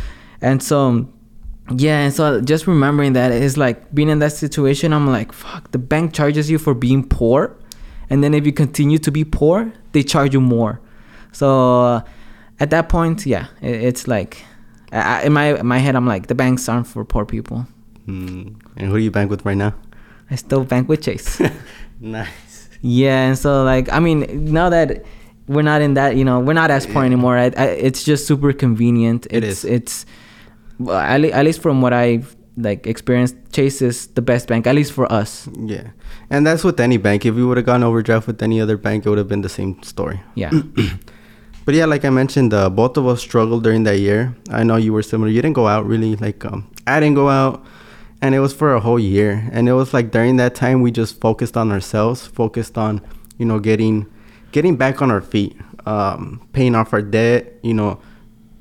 And 0.41 0.61
so 0.61 1.07
yeah, 1.75 2.01
and 2.01 2.13
so 2.13 2.41
just 2.41 2.67
remembering 2.67 3.13
that 3.13 3.31
is 3.31 3.57
like 3.57 3.93
being 3.95 4.09
in 4.09 4.19
that 4.19 4.33
situation. 4.33 4.93
I'm 4.93 5.07
like, 5.07 5.31
fuck, 5.33 5.71
the 5.71 5.79
bank 5.79 6.13
charges 6.13 6.49
you 6.51 6.59
for 6.59 6.75
being 6.75 7.07
poor, 7.07 7.57
and 8.11 8.23
then 8.23 8.35
if 8.35 8.45
you 8.45 8.53
continue 8.53 8.99
to 8.99 9.11
be 9.11 9.25
poor, 9.25 9.73
they 9.91 10.03
charge 10.03 10.33
you 10.35 10.41
more. 10.41 10.79
So 11.35 11.47
uh, 11.83 12.01
at 12.63 12.69
that 12.69 12.87
point, 12.87 13.25
yeah, 13.25 13.47
it, 13.61 13.75
it's 13.83 14.07
like 14.07 14.39
I, 14.91 15.23
in 15.27 15.33
my 15.33 15.59
in 15.59 15.67
my 15.67 15.79
head, 15.79 15.95
I'm 15.95 16.07
like, 16.07 16.27
the 16.27 16.35
banks 16.35 16.69
aren't 16.69 16.87
for 16.87 17.03
poor 17.03 17.25
people. 17.25 17.67
mm. 18.07 18.55
and 18.77 18.85
who 18.89 18.97
do 18.97 19.03
you 19.03 19.11
bank 19.11 19.29
with 19.31 19.43
right 19.45 19.57
now 19.57 19.73
I 20.31 20.35
still 20.37 20.63
bank 20.63 20.87
with 20.89 21.01
Chase. 21.01 21.41
nice 21.99 22.69
yeah, 22.81 23.27
and 23.27 23.37
so 23.37 23.63
like 23.63 23.91
I 23.91 23.99
mean, 23.99 24.25
now 24.53 24.69
that 24.69 25.03
we're 25.47 25.63
not 25.73 25.81
in 25.81 25.93
that, 25.95 26.15
you 26.15 26.23
know, 26.25 26.39
we're 26.39 26.53
not 26.63 26.71
as 26.71 26.85
poor 26.87 27.03
anymore. 27.03 27.37
I, 27.37 27.51
I, 27.57 27.65
it's 27.87 28.03
just 28.03 28.25
super 28.27 28.53
convenient. 28.53 29.27
It 29.29 29.43
It's 29.43 29.63
it's 29.65 30.05
well, 30.79 30.97
at, 30.97 31.19
le- 31.21 31.31
at 31.35 31.43
least 31.45 31.61
from 31.61 31.81
what 31.81 31.93
I've 31.93 32.35
like 32.57 32.87
experienced, 32.87 33.35
Chase 33.51 33.81
is 33.81 34.07
the 34.15 34.21
best 34.21 34.47
bank, 34.47 34.67
at 34.67 34.75
least 34.75 34.93
for 34.93 35.05
us. 35.11 35.49
yeah 35.65 35.87
and 36.29 36.45
that's 36.47 36.63
with 36.63 36.79
any 36.79 36.97
bank 36.97 37.25
if 37.25 37.35
we 37.35 37.43
would 37.45 37.57
have 37.57 37.65
gone 37.65 37.83
overdraft 37.83 38.25
with 38.27 38.41
any 38.41 38.61
other 38.61 38.77
bank 38.77 39.05
it 39.05 39.09
would 39.09 39.17
have 39.19 39.27
been 39.27 39.41
the 39.43 39.49
same 39.49 39.75
story 39.83 40.19
Yeah. 40.35 40.51
But 41.65 41.73
yeah, 41.73 41.85
like 41.85 42.05
I 42.05 42.11
mentioned, 42.11 42.53
uh, 42.53 42.69
both 42.69 42.95
of 42.97 43.07
us 43.07 43.21
struggled 43.21 43.63
during 43.63 43.83
that 43.83 43.97
year. 43.99 44.35
I 44.49 44.63
know 44.63 44.75
you 44.75 44.93
were 44.93 45.01
similar. 45.01 45.29
You 45.29 45.41
didn't 45.41 45.55
go 45.55 45.67
out 45.67 45.85
really. 45.85 46.15
Like 46.15 46.45
um, 46.45 46.69
I 46.85 46.99
didn't 46.99 47.15
go 47.15 47.27
out, 47.29 47.65
and 48.21 48.35
it 48.35 48.39
was 48.39 48.53
for 48.53 48.73
a 48.75 48.79
whole 48.79 48.99
year. 48.99 49.49
And 49.51 49.67
it 49.67 49.73
was 49.73 49.93
like 49.93 50.11
during 50.11 50.37
that 50.37 50.53
time 50.53 50.81
we 50.81 50.91
just 50.91 51.19
focused 51.19 51.57
on 51.57 51.71
ourselves, 51.71 52.27
focused 52.27 52.77
on 52.77 53.01
you 53.37 53.45
know 53.45 53.59
getting 53.59 54.05
getting 54.51 54.75
back 54.75 55.01
on 55.01 55.09
our 55.09 55.21
feet, 55.21 55.57
um, 55.87 56.47
paying 56.53 56.75
off 56.75 56.93
our 56.93 57.01
debt. 57.01 57.53
You 57.63 57.73
know, 57.73 57.99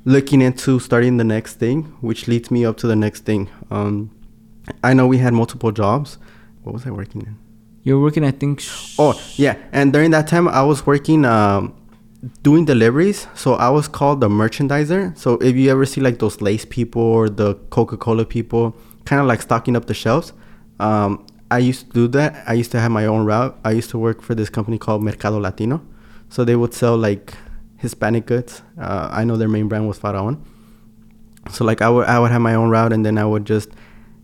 looking 0.03 0.41
into 0.41 0.79
starting 0.79 1.17
the 1.17 1.23
next 1.23 1.55
thing, 1.59 1.83
which 2.01 2.27
leads 2.27 2.49
me 2.49 2.65
up 2.65 2.77
to 2.77 2.87
the 2.87 2.95
next 2.95 3.23
thing. 3.23 3.49
Um, 3.69 4.09
I 4.83 4.95
know 4.95 5.05
we 5.05 5.19
had 5.19 5.33
multiple 5.33 5.71
jobs. 5.71 6.17
What 6.63 6.73
was 6.73 6.87
I 6.87 6.89
working 6.89 7.21
in? 7.21 7.37
You're 7.83 7.99
working, 8.01 8.23
I 8.23 8.31
think. 8.31 8.61
Sh- 8.61 8.95
Oh 8.97 9.13
yeah, 9.35 9.57
and 9.71 9.93
during 9.93 10.09
that 10.09 10.27
time 10.27 10.47
I 10.47 10.63
was 10.63 10.87
working 10.87 11.23
um, 11.23 11.75
doing 12.43 12.65
deliveries. 12.65 13.27
So 13.35 13.55
I 13.55 13.69
was 13.69 13.87
called 13.87 14.21
the 14.21 14.29
merchandiser. 14.29 15.17
So 15.17 15.35
if 15.35 15.55
you 15.55 15.69
ever 15.71 15.85
see 15.85 16.01
like 16.01 16.19
those 16.19 16.41
Lay's 16.41 16.65
people 16.65 17.01
or 17.01 17.29
the 17.29 17.55
Coca 17.69 17.97
Cola 17.97 18.25
people, 18.25 18.75
kind 19.05 19.21
of 19.21 19.27
like 19.27 19.41
stocking 19.41 19.75
up 19.75 19.85
the 19.85 19.93
shelves, 19.93 20.33
um, 20.79 21.25
I 21.51 21.59
used 21.59 21.87
to 21.87 21.93
do 21.93 22.07
that. 22.09 22.43
I 22.47 22.53
used 22.53 22.71
to 22.71 22.79
have 22.79 22.91
my 22.91 23.05
own 23.05 23.25
route. 23.25 23.57
I 23.63 23.71
used 23.71 23.89
to 23.91 23.97
work 23.97 24.21
for 24.21 24.33
this 24.35 24.49
company 24.49 24.77
called 24.77 25.03
Mercado 25.03 25.39
Latino. 25.39 25.81
So 26.29 26.43
they 26.43 26.55
would 26.55 26.73
sell 26.73 26.97
like 26.97 27.33
Hispanic 27.77 28.25
goods. 28.25 28.61
Uh, 28.79 29.09
I 29.11 29.23
know 29.23 29.37
their 29.37 29.47
main 29.47 29.67
brand 29.67 29.87
was 29.87 29.97
Faraon. 29.99 30.43
So 31.51 31.63
like 31.63 31.81
I 31.81 31.89
would 31.89 32.07
I 32.07 32.19
would 32.19 32.31
have 32.31 32.41
my 32.41 32.55
own 32.55 32.69
route 32.69 32.91
and 32.91 33.05
then 33.05 33.17
I 33.17 33.25
would 33.25 33.45
just 33.45 33.69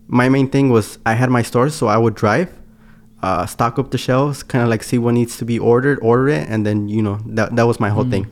my 0.08 0.28
main 0.28 0.48
thing 0.48 0.70
was 0.70 0.98
I 1.06 1.14
had 1.14 1.30
my 1.30 1.42
stores 1.42 1.74
so 1.74 1.86
I 1.86 1.96
would 1.96 2.16
drive 2.16 2.52
uh, 3.22 3.46
stock 3.46 3.78
up 3.78 3.90
the 3.90 3.98
shelves, 3.98 4.42
kind 4.42 4.62
of 4.62 4.68
like 4.68 4.82
see 4.82 4.98
what 4.98 5.14
needs 5.14 5.36
to 5.38 5.44
be 5.44 5.58
ordered, 5.58 5.98
order 6.02 6.28
it, 6.28 6.48
and 6.48 6.66
then 6.66 6.88
you 6.88 7.02
know 7.02 7.18
that 7.26 7.54
that 7.56 7.64
was 7.66 7.78
my 7.80 7.90
whole 7.90 8.04
Mm. 8.04 8.10
thing. 8.10 8.26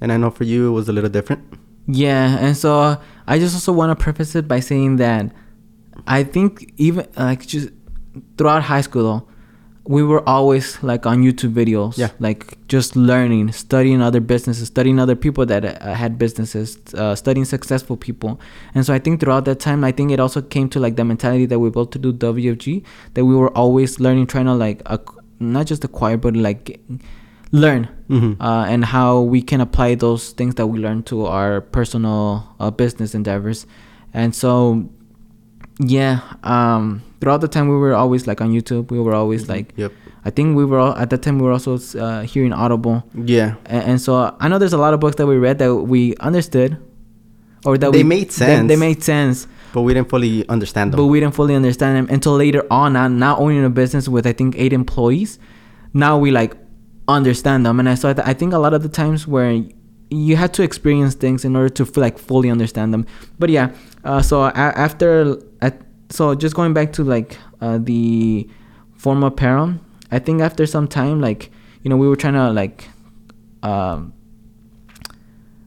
And 0.00 0.10
I 0.12 0.16
know 0.16 0.30
for 0.30 0.44
you 0.44 0.68
it 0.68 0.72
was 0.72 0.88
a 0.88 0.92
little 0.92 1.10
different. 1.10 1.42
Yeah, 1.86 2.36
and 2.38 2.56
so 2.56 2.98
I 3.26 3.38
just 3.38 3.54
also 3.54 3.72
want 3.72 3.96
to 3.96 4.02
preface 4.02 4.34
it 4.34 4.46
by 4.48 4.60
saying 4.60 4.96
that 4.96 5.32
I 6.06 6.24
think 6.24 6.72
even 6.76 7.06
like 7.16 7.46
just 7.46 7.70
throughout 8.36 8.62
high 8.64 8.80
school 8.82 9.02
though, 9.04 9.28
we 9.84 10.02
were 10.02 10.22
always 10.28 10.80
like 10.82 11.06
on 11.06 11.22
YouTube 11.22 11.52
videos, 11.54 11.98
Yeah. 11.98 12.10
like 12.20 12.56
just 12.68 12.94
learning, 12.94 13.50
studying 13.52 14.00
other 14.00 14.20
businesses, 14.20 14.68
studying 14.68 15.00
other 15.00 15.16
people 15.16 15.44
that 15.46 15.64
uh, 15.64 15.94
had 15.94 16.18
businesses, 16.18 16.78
uh, 16.94 17.14
studying 17.16 17.44
successful 17.44 17.96
people. 17.96 18.38
And 18.74 18.86
so 18.86 18.94
I 18.94 19.00
think 19.00 19.18
throughout 19.20 19.44
that 19.46 19.58
time, 19.58 19.82
I 19.82 19.90
think 19.90 20.12
it 20.12 20.20
also 20.20 20.40
came 20.40 20.68
to 20.70 20.78
like 20.78 20.94
the 20.94 21.04
mentality 21.04 21.46
that 21.46 21.58
we 21.58 21.68
built 21.70 21.90
to 21.92 21.98
do 21.98 22.12
WFG, 22.12 22.84
that 23.14 23.24
we 23.24 23.34
were 23.34 23.50
always 23.56 23.98
learning, 23.98 24.26
trying 24.28 24.46
to 24.46 24.54
like 24.54 24.82
ac- 24.88 25.02
not 25.40 25.66
just 25.66 25.82
acquire, 25.84 26.16
but 26.16 26.36
like 26.36 26.80
learn 27.50 27.88
Mhm. 28.08 28.36
uh, 28.40 28.64
and 28.68 28.84
how 28.84 29.20
we 29.20 29.42
can 29.42 29.60
apply 29.60 29.94
those 29.96 30.30
things 30.30 30.54
that 30.54 30.68
we 30.68 30.78
learn 30.78 31.02
to 31.04 31.26
our 31.26 31.60
personal 31.60 32.44
uh, 32.60 32.70
business 32.70 33.14
endeavors. 33.14 33.66
And 34.14 34.32
so, 34.34 34.88
yeah, 35.78 36.20
um, 36.44 37.02
throughout 37.20 37.40
the 37.40 37.48
time 37.48 37.68
we 37.68 37.76
were 37.76 37.94
always 37.94 38.26
like 38.26 38.40
on 38.40 38.52
YouTube. 38.52 38.90
We 38.90 39.00
were 39.00 39.14
always 39.14 39.48
like, 39.48 39.72
Yep. 39.76 39.92
I 40.24 40.30
think 40.30 40.56
we 40.56 40.64
were 40.64 40.78
all, 40.78 40.94
at 40.96 41.10
that 41.10 41.22
time 41.22 41.38
we 41.38 41.44
were 41.46 41.52
also 41.52 41.78
uh, 41.98 42.22
hearing 42.22 42.52
Audible, 42.52 43.02
Yeah. 43.14 43.54
and, 43.66 43.82
and 43.84 44.00
so 44.00 44.36
I 44.38 44.48
know 44.48 44.58
there's 44.58 44.72
a 44.72 44.78
lot 44.78 44.94
of 44.94 45.00
books 45.00 45.16
that 45.16 45.26
we 45.26 45.36
read 45.36 45.58
that 45.58 45.74
we 45.74 46.14
understood, 46.16 46.76
or 47.64 47.76
that 47.78 47.90
They 47.92 47.98
we, 47.98 48.04
made 48.04 48.30
they- 48.30 48.62
They, 48.66 48.76
made 48.76 49.02
sense, 49.02 49.46
But 49.72 49.82
we 49.82 49.94
didn't 49.94 50.08
fully 50.10 50.46
understand 50.48 50.92
them. 50.92 50.98
but 50.98 51.06
we 51.06 51.18
didn't 51.20 51.34
fully 51.34 51.54
understand 51.54 51.96
them 51.96 52.06
until 52.14 52.36
later 52.36 52.64
on. 52.70 52.92
Now, 52.92 53.08
now 53.08 53.36
owning 53.38 53.64
a 53.64 53.70
business 53.70 54.08
with 54.08 54.26
I 54.26 54.32
think 54.32 54.54
eight 54.58 54.72
employees, 54.72 55.38
now 55.94 56.18
we 56.18 56.30
like 56.30 56.54
understand 57.08 57.64
them. 57.66 57.80
And 57.80 57.88
I 57.88 57.94
so 57.94 58.08
I, 58.10 58.12
th- 58.14 58.26
I 58.26 58.34
think 58.34 58.52
a 58.52 58.58
lot 58.58 58.74
of 58.74 58.82
the 58.82 58.88
times 58.88 59.26
where 59.26 59.62
you 60.10 60.36
had 60.36 60.52
to 60.54 60.62
experience 60.62 61.14
things 61.14 61.44
in 61.44 61.56
order 61.56 61.68
to 61.70 62.00
like 62.00 62.18
fully 62.18 62.50
understand 62.50 62.92
them. 62.94 63.06
But 63.38 63.50
yeah, 63.50 63.70
uh, 64.04 64.22
so 64.22 64.44
a- 64.44 64.52
after 64.54 65.36
at, 65.60 65.80
so 66.10 66.34
just 66.34 66.54
going 66.54 66.74
back 66.74 66.92
to 66.94 67.04
like 67.04 67.38
uh, 67.60 67.78
the 67.78 68.48
form 68.96 69.22
apparel, 69.22 69.74
I 70.10 70.18
think 70.18 70.40
after 70.42 70.66
some 70.66 70.88
time, 70.88 71.20
like 71.20 71.50
you 71.82 71.88
know, 71.90 71.96
we 71.96 72.08
were 72.08 72.16
trying 72.16 72.34
to 72.34 72.50
like. 72.50 72.88
Um, 73.62 74.12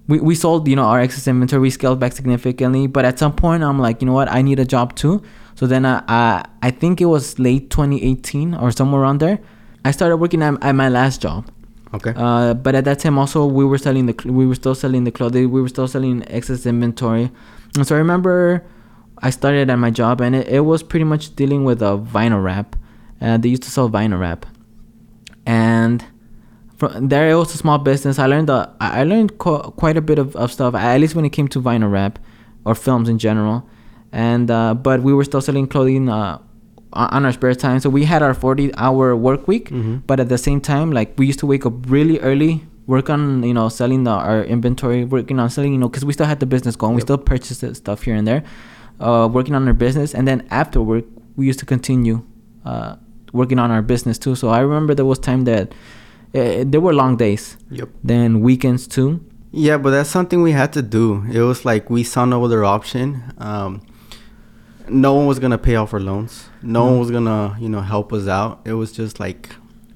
we, 0.08 0.20
we 0.20 0.36
sold 0.36 0.68
you 0.68 0.76
know 0.76 0.84
our 0.84 1.00
excess 1.00 1.28
inventory. 1.28 1.62
We 1.62 1.70
scaled 1.70 2.00
back 2.00 2.12
significantly. 2.12 2.88
But 2.88 3.06
at 3.06 3.18
some 3.18 3.34
point 3.34 3.64
i'm 3.64 3.80
like 3.80 4.02
you 4.02 4.06
know 4.06 4.14
what? 4.14 4.30
I 4.30 4.42
need 4.42 4.60
a 4.60 4.66
job 4.66 4.96
too. 4.96 5.24
So 5.56 5.66
then 5.66 5.86
i 5.86 6.04
i, 6.08 6.46
I 6.62 6.72
think 6.72 7.02
it 7.02 7.06
was 7.06 7.40
late 7.40 7.70
2018 7.70 8.54
or 8.56 8.72
somewhere 8.72 9.02
around 9.02 9.20
there 9.20 9.40
i 9.86 9.92
started 9.92 10.18
working 10.18 10.42
at, 10.42 10.62
at 10.62 10.74
my 10.74 10.90
last 10.90 11.22
job 11.22 11.50
Okay. 11.96 12.14
uh, 12.16 12.54
but 12.54 12.76
at 12.76 12.86
that 12.86 13.00
time 13.00 13.18
also 13.18 13.46
we 13.46 13.64
were 13.66 13.78
selling 13.78 14.06
the 14.06 14.16
we 14.32 14.46
were 14.46 14.56
still 14.56 14.76
selling 14.76 15.04
the 15.06 15.12
clothing 15.12 15.50
we 15.50 15.62
were 15.62 15.70
still 15.70 15.88
selling 15.88 16.24
excess 16.28 16.66
inventory. 16.66 17.32
And 17.78 17.88
so 17.88 17.96
i 17.96 17.98
remember 17.98 18.64
i 19.20 19.30
started 19.30 19.70
at 19.70 19.78
my 19.78 19.92
job 19.92 20.22
and 20.22 20.36
it, 20.36 20.48
it 20.48 20.62
was 20.62 20.84
pretty 20.84 21.06
much 21.06 21.36
dealing 21.36 21.64
with 21.64 21.82
a 21.82 21.98
vinyl 21.98 22.44
wrap. 22.44 22.76
Uh, 23.22 23.38
they 23.38 23.50
used 23.50 23.64
to 23.64 23.72
sell 23.72 23.90
vinyl 23.90 24.20
wrap. 24.20 24.46
And 25.46 26.04
from 26.78 27.08
there 27.08 27.30
it 27.30 27.36
was 27.36 27.54
a 27.56 27.58
small 27.58 27.78
business. 27.78 28.20
I 28.20 28.26
learned 28.26 28.50
uh, 28.50 28.68
i 28.80 29.04
learned 29.04 29.38
qu- 29.38 29.72
quite 29.82 29.98
a 29.98 30.02
bit 30.02 30.20
of, 30.20 30.36
of 30.36 30.52
stuff 30.52 30.76
at 30.76 31.00
least 31.00 31.16
when 31.16 31.26
it 31.26 31.32
came 31.32 31.48
to 31.50 31.62
vinyl 31.62 31.92
wrap 31.92 32.20
or 32.66 32.76
films 32.76 33.08
in 33.08 33.18
general. 33.20 33.68
And 34.12 34.52
uh, 34.52 34.74
but 34.74 35.02
we 35.02 35.14
were 35.14 35.24
still 35.24 35.42
selling 35.42 35.68
clothing 35.68 36.10
uh, 36.10 36.40
on 36.94 37.26
our 37.26 37.32
spare 37.34 37.54
time 37.56 37.80
so 37.80 37.90
we 37.90 38.06
had 38.06 38.22
our 38.24 38.34
40 38.34 38.72
hour 38.78 39.16
work 39.16 39.48
week 39.48 39.70
Mhm. 39.70 40.02
but 40.08 40.20
at 40.20 40.30
the 40.30 40.38
same 40.38 40.62
time 40.62 40.92
like 40.92 41.14
we 41.18 41.26
used 41.26 41.40
to 41.40 41.46
wake 41.46 41.66
up 41.66 41.74
really 41.90 42.20
early 42.22 42.64
work 42.88 43.10
on 43.10 43.44
you 43.44 43.54
know 43.54 43.68
selling 43.70 44.04
the, 44.04 44.12
our 44.12 44.44
inventory 44.44 45.04
working 45.04 45.40
on 45.40 45.50
selling 45.50 45.74
you 45.74 45.78
know 45.80 45.90
because 45.90 46.06
we 46.06 46.14
still 46.14 46.26
had 46.28 46.40
the 46.40 46.46
business 46.46 46.76
going 46.78 46.96
we 46.96 47.02
still 47.02 47.18
purchased 47.18 47.76
stuff 47.76 48.04
here 48.04 48.16
and 48.16 48.28
there 48.28 48.44
uh, 49.02 49.28
working 49.32 49.56
on 49.56 49.68
our 49.68 49.74
business 49.74 50.14
and 50.16 50.28
then 50.28 50.46
after 50.52 50.82
work 50.82 51.04
we 51.36 51.46
used 51.46 51.60
to 51.60 51.66
continue 51.66 52.22
uh, 52.66 52.96
working 53.34 53.60
on 53.60 53.72
our 53.72 53.82
business 53.82 54.18
too 54.18 54.36
so 54.36 54.48
i 54.50 54.60
remember 54.60 54.94
there 54.96 55.06
was 55.06 55.20
time 55.20 55.44
that 55.46 55.74
uh, 56.36 56.64
there 56.66 56.80
were 56.82 56.94
long 56.94 57.18
days 57.18 57.58
Yep. 57.72 57.90
then 58.04 58.40
weekends 58.42 58.88
too 58.88 59.20
Yeah, 59.58 59.78
but 59.78 59.92
that's 59.92 60.10
something 60.10 60.42
we 60.44 60.52
had 60.52 60.74
to 60.74 60.82
do. 60.82 61.24
It 61.32 61.40
was 61.40 61.64
like 61.64 61.90
we 61.90 62.04
saw 62.04 62.26
no 62.26 62.44
other 62.44 62.66
option. 62.66 63.24
Um, 63.38 63.80
no 64.90 65.14
one 65.14 65.26
was 65.28 65.40
gonna 65.40 65.58
pay 65.58 65.76
off 65.76 65.94
our 65.94 66.00
loans. 66.00 66.50
No 66.62 66.86
one 66.86 66.94
Mhm. 66.96 67.00
was 67.00 67.12
gonna, 67.12 67.56
you 67.60 67.70
know, 67.70 67.82
help 67.82 68.12
us 68.14 68.28
out. 68.28 68.62
It 68.66 68.74
was 68.74 68.92
just 68.92 69.20
like 69.20 69.50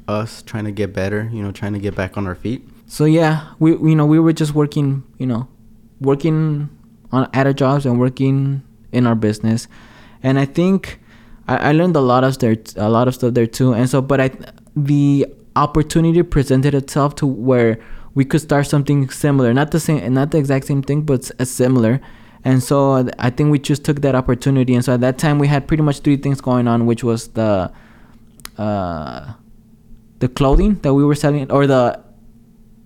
us 0.07 0.41
trying 0.41 0.65
to 0.65 0.71
get 0.71 0.93
better. 0.93 1.29
You 1.31 1.43
know, 1.43 1.51
trying 1.51 1.73
to 1.73 1.79
get 1.79 1.95
back 1.95 2.17
on 2.17 2.25
our 2.27 2.35
feet. 2.35 2.67
so 2.91 3.05
yeah 3.05 3.41
we 3.59 3.69
you 3.89 3.95
know 3.95 4.03
we 4.13 4.17
were 4.19 4.33
just 4.33 4.55
working 4.55 5.03
you 5.19 5.27
know 5.27 5.47
working 6.01 6.69
on 7.11 7.27
at 7.33 7.45
our 7.45 7.53
jobs 7.53 7.85
and 7.85 7.99
working 7.99 8.63
in 8.91 9.05
our 9.05 9.13
business 9.13 9.67
and 10.23 10.39
i 10.39 10.45
think 10.45 10.99
i, 11.47 11.69
I 11.69 11.71
learned 11.71 11.95
a 11.95 12.01
lot 12.01 12.23
of 12.23 12.39
there 12.39 12.57
a 12.77 12.89
lot 12.89 13.07
of 13.07 13.13
stuff 13.13 13.35
there 13.35 13.45
too 13.45 13.73
and 13.73 13.87
so 13.87 14.01
but 14.01 14.19
i 14.19 14.31
the 14.75 15.27
opportunity 15.55 16.23
presented 16.23 16.73
itself 16.73 17.13
to 17.21 17.27
where 17.27 17.77
we 18.15 18.25
could 18.25 18.41
start 18.41 18.65
something 18.65 19.07
similar 19.09 19.53
not 19.53 19.69
the 19.69 19.79
same 19.79 20.13
not 20.13 20.31
the 20.31 20.39
exact 20.39 20.65
same 20.65 20.81
thing 20.81 21.01
but 21.03 21.19
s- 21.25 21.31
uh, 21.39 21.45
similar 21.45 22.01
and 22.45 22.63
so 22.63 23.07
i 23.19 23.29
think 23.29 23.51
we 23.51 23.59
just 23.59 23.83
took 23.83 24.01
that 24.01 24.15
opportunity 24.15 24.73
and 24.73 24.83
so 24.85 24.93
at 24.93 25.01
that 25.01 25.17
time 25.17 25.39
we 25.39 25.47
had 25.47 25.67
pretty 25.67 25.83
much 25.83 25.99
three 25.99 26.15
things 26.17 26.39
going 26.41 26.67
on 26.67 26.85
which 26.85 27.03
was 27.03 27.27
the 27.29 27.71
uh 28.57 29.33
the 30.19 30.27
clothing 30.27 30.75
that 30.81 30.93
we 30.93 31.03
were 31.03 31.15
selling 31.15 31.49
or 31.51 31.67
the 31.67 31.99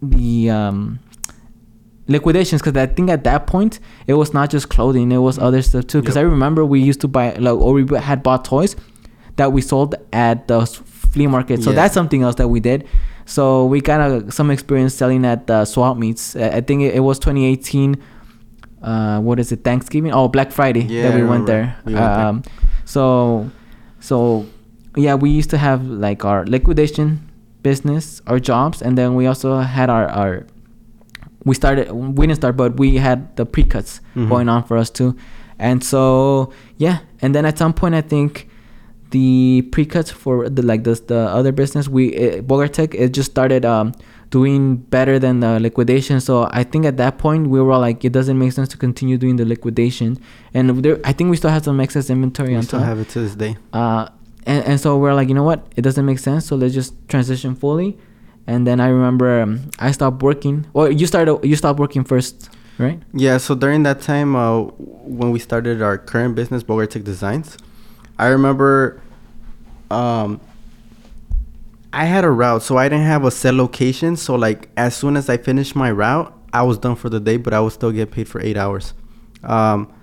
the 0.02 0.50
um 0.50 1.00
liquidations 2.08 2.62
because 2.62 2.76
i 2.78 2.86
think 2.86 3.10
at 3.10 3.24
that 3.24 3.48
point 3.48 3.80
it 4.08 4.14
was 4.16 4.34
not 4.34 4.50
just 4.50 4.70
clothing 4.70 5.12
it 5.12 5.18
was 5.20 5.40
other 5.40 5.62
stuff 5.62 5.88
too 5.88 6.02
because 6.02 6.16
Yep. 6.16 6.26
i 6.26 6.28
remember 6.28 6.66
we 6.66 6.80
used 6.82 7.02
to 7.02 7.08
buy 7.08 7.34
like 7.36 7.54
or 7.56 7.74
we 7.74 7.98
had 7.98 8.22
bought 8.24 8.44
toys 8.46 8.76
that 9.38 9.54
we 9.54 9.62
sold 9.62 9.96
at 10.12 10.48
the 10.48 10.66
flea 10.66 11.28
market 11.28 11.64
so 11.64 11.70
Yeah. 11.70 11.76
that's 11.78 11.94
something 11.94 12.22
else 12.24 12.36
that 12.36 12.50
we 12.50 12.60
did 12.60 12.88
so 13.26 13.66
we 13.66 13.80
got 13.80 14.02
a, 14.12 14.32
some 14.32 14.52
experience 14.52 14.94
selling 14.94 15.26
at 15.26 15.48
the 15.48 15.64
swap 15.66 15.96
meets 15.98 16.36
i 16.36 16.58
I 16.58 16.62
think 16.62 16.82
it, 16.82 16.96
it 16.96 17.00
was 17.00 17.20
2018 17.20 17.96
uh 18.84 19.20
what 19.22 19.40
is 19.40 19.52
it? 19.52 19.64
Thanksgiving? 19.64 20.12
Oh 20.14 20.28
black 20.28 20.52
friday 20.52 20.82
Yeah, 20.84 21.04
that 21.10 21.16
we 21.16 21.24
went 21.24 21.46
there. 21.48 21.76
We 21.86 21.94
went 21.94 22.06
there. 22.06 22.26
um 22.28 22.44
so 22.86 23.50
so 24.00 24.46
yeah 24.96 25.16
we 25.16 25.30
used 25.30 25.50
to 25.52 25.58
have 25.58 25.86
like 25.88 26.26
our 26.26 26.46
liquidation 26.46 27.20
business 27.64 28.22
our 28.28 28.40
jobs 28.40 28.82
and 28.82 28.98
then 28.98 29.16
we 29.16 29.26
also 29.26 29.60
had 29.60 29.90
our 29.90 30.08
our 30.10 30.46
we 31.46 31.56
started 31.56 31.92
we 31.92 32.28
didn't 32.28 32.38
start 32.40 32.56
but 32.58 32.78
we 32.78 32.98
had 32.98 33.36
the 33.38 33.46
pre-cuts 33.46 34.02
Mhm. 34.16 34.30
going 34.30 34.50
on 34.50 34.64
for 34.64 34.78
us 34.78 34.90
too. 34.90 35.16
And 35.60 35.84
so 35.84 36.52
yeah 36.78 37.00
and 37.22 37.34
then 37.34 37.46
at 37.46 37.58
some 37.58 37.74
point 37.74 37.96
i 37.96 38.02
think 38.02 38.50
the 39.12 39.62
pre-cuts 39.72 40.12
for 40.12 40.50
the 40.50 40.62
like 40.62 40.84
this 40.84 41.00
the 41.02 41.20
other 41.38 41.52
business 41.52 41.88
we 41.88 42.08
it, 42.08 42.48
Bogartech 42.48 42.94
it 42.96 43.14
just 43.14 43.30
started 43.32 43.64
um 43.64 43.94
doing 44.38 44.62
better 44.96 45.16
than 45.26 45.36
the 45.46 45.52
liquidation 45.68 46.16
so 46.28 46.34
i 46.60 46.64
think 46.72 46.84
at 46.92 46.98
that 47.04 47.14
point 47.26 47.42
we 47.54 47.58
were 47.62 47.72
all 47.76 47.80
like 47.90 48.00
it 48.10 48.14
doesn't 48.18 48.38
make 48.44 48.52
sense 48.58 48.70
to 48.74 48.78
continue 48.86 49.16
doing 49.24 49.36
the 49.42 49.46
liquidation 49.54 50.10
and 50.56 50.64
there 50.84 50.98
i 51.10 51.12
think 51.14 51.28
we 51.34 51.38
still 51.42 51.54
have 51.56 51.64
some 51.70 51.80
excess 51.86 52.10
inventory 52.10 52.50
We 52.54 52.56
on 52.62 52.64
still 52.64 52.80
top 52.80 52.88
have 52.92 53.00
it 53.04 53.10
to 53.14 53.20
this 53.26 53.36
day. 53.36 53.54
uh, 53.82 54.04
and, 54.52 54.62
and 54.70 54.78
so 54.84 54.98
we're 55.02 55.14
like, 55.20 55.30
you 55.32 55.36
know 55.40 55.48
what? 55.52 55.60
It 55.78 55.84
doesn't 55.88 56.06
make 56.12 56.20
sense. 56.20 56.42
So 56.48 56.58
let's 56.58 56.74
just 56.74 56.92
transition 57.14 57.56
fully. 57.56 57.90
And 58.46 58.60
then 58.68 58.78
I 58.86 58.88
remember 58.98 59.28
um, 59.44 59.52
I 59.80 59.90
stopped 59.98 60.20
working. 60.22 60.56
Well, 60.76 60.92
you 61.00 61.08
started. 61.08 61.40
You 61.50 61.56
stopped 61.56 61.80
working 61.80 62.04
first, 62.04 62.36
right? 62.78 63.00
Yeah, 63.26 63.38
so 63.46 63.56
during 63.56 63.84
that 63.88 64.02
time, 64.02 64.36
uh, 64.36 64.64
when 65.20 65.30
we 65.32 65.40
started 65.40 65.82
our 65.82 65.98
current 66.12 66.36
business, 66.36 66.62
Bogartic 66.70 67.04
Designs, 67.12 67.56
I 68.20 68.28
remember 68.36 69.00
um, 69.90 70.42
I 71.94 72.06
had 72.06 72.26
a 72.26 72.32
route, 72.32 72.64
so 72.64 72.76
I 72.78 72.90
didn't 72.90 73.06
have 73.06 73.24
a 73.24 73.30
set 73.30 73.54
location. 73.54 74.16
So, 74.18 74.34
like, 74.34 74.70
as 74.76 74.96
soon 74.96 75.16
as 75.16 75.30
I 75.30 75.38
finished 75.38 75.76
my 75.76 75.92
route, 75.92 76.34
I 76.52 76.64
was 76.64 76.80
done 76.80 76.96
for 76.96 77.08
the 77.08 77.20
day, 77.20 77.38
but 77.38 77.54
I 77.54 77.60
would 77.60 77.72
still 77.72 77.92
get 77.92 78.10
paid 78.10 78.28
for 78.28 78.42
eight 78.42 78.58
hours. 78.58 78.96
Um, 79.44 79.94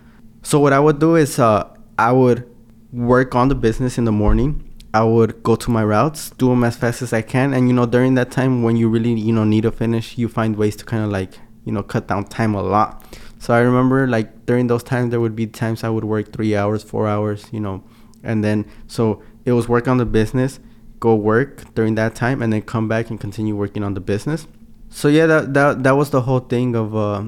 so, 0.43 0.61
what 0.61 0.73
I 0.73 0.79
would 0.79 1.01
do 1.01 1.17
is 1.17 1.41
uh, 1.41 1.69
I 1.99 2.13
would 2.13 2.49
work 2.93 3.35
on 3.35 3.49
the 3.49 3.57
business 3.57 3.99
in 3.99 4.05
the 4.05 4.13
morning. 4.13 4.65
I 4.95 5.03
would 5.03 5.43
go 5.43 5.57
to 5.57 5.71
my 5.71 5.85
routes, 5.85 6.31
do 6.31 6.49
them 6.49 6.63
as 6.63 6.77
fast 6.77 7.03
as 7.03 7.13
I 7.13 7.23
can, 7.23 7.53
and 7.55 7.69
you 7.69 7.75
know 7.75 7.87
during 7.87 8.15
that 8.15 8.31
time 8.31 8.63
when 8.63 8.77
you 8.77 8.89
really 8.89 9.13
you 9.13 9.33
know 9.33 9.45
need 9.45 9.63
to 9.63 9.73
finish, 9.73 10.19
you 10.19 10.29
find 10.29 10.57
ways 10.57 10.77
to 10.77 10.85
kind 10.85 11.05
of 11.05 11.11
like 11.11 11.39
you 11.65 11.73
know 11.73 11.83
cut 11.83 12.09
down 12.09 12.25
time 12.25 12.55
a 12.55 12.63
lot. 12.63 13.05
So 13.39 13.55
I 13.55 13.61
remember 13.61 14.09
like 14.09 14.47
during 14.47 14.67
those 14.67 14.83
times 14.83 15.11
there 15.11 15.21
would 15.21 15.37
be 15.37 15.47
times 15.47 15.85
I 15.85 15.89
would 15.89 16.05
work 16.05 16.33
three 16.33 16.57
hours, 16.57 16.83
four 16.83 17.07
hours, 17.07 17.47
you 17.53 17.61
know, 17.61 17.85
and 18.25 18.43
then 18.43 18.69
so 18.89 19.23
it 19.45 19.53
was 19.53 19.69
work 19.69 19.87
on 19.87 19.99
the 19.99 20.07
business, 20.07 20.59
go 21.01 21.15
work 21.15 21.75
during 21.75 21.95
that 21.97 22.15
time, 22.15 22.43
and 22.43 22.53
then 22.53 22.63
come 22.63 22.89
back 22.89 23.11
and 23.11 23.19
continue 23.19 23.57
working 23.57 23.83
on 23.83 23.95
the 23.95 24.01
business. 24.01 24.47
So 24.91 25.09
yeah, 25.09 25.27
that 25.27 25.55
that 25.55 25.83
that 25.83 25.93
was 25.93 26.11
the 26.11 26.23
whole 26.23 26.41
thing 26.41 26.75
of 26.75 26.95
uh, 26.95 27.25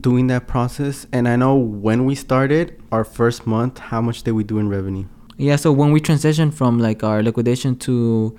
doing 0.00 0.26
that 0.28 0.46
process. 0.46 1.06
And 1.12 1.28
I 1.28 1.36
know 1.36 1.56
when 1.56 2.04
we 2.04 2.14
started 2.14 2.80
our 2.92 3.04
first 3.04 3.46
month, 3.46 3.78
how 3.78 4.00
much 4.00 4.22
did 4.22 4.32
we 4.32 4.44
do 4.44 4.58
in 4.58 4.68
revenue? 4.68 5.06
Yeah. 5.36 5.56
So 5.56 5.72
when 5.72 5.92
we 5.92 6.00
transitioned 6.00 6.54
from 6.54 6.78
like 6.78 7.02
our 7.02 7.22
liquidation 7.22 7.76
to 7.80 8.36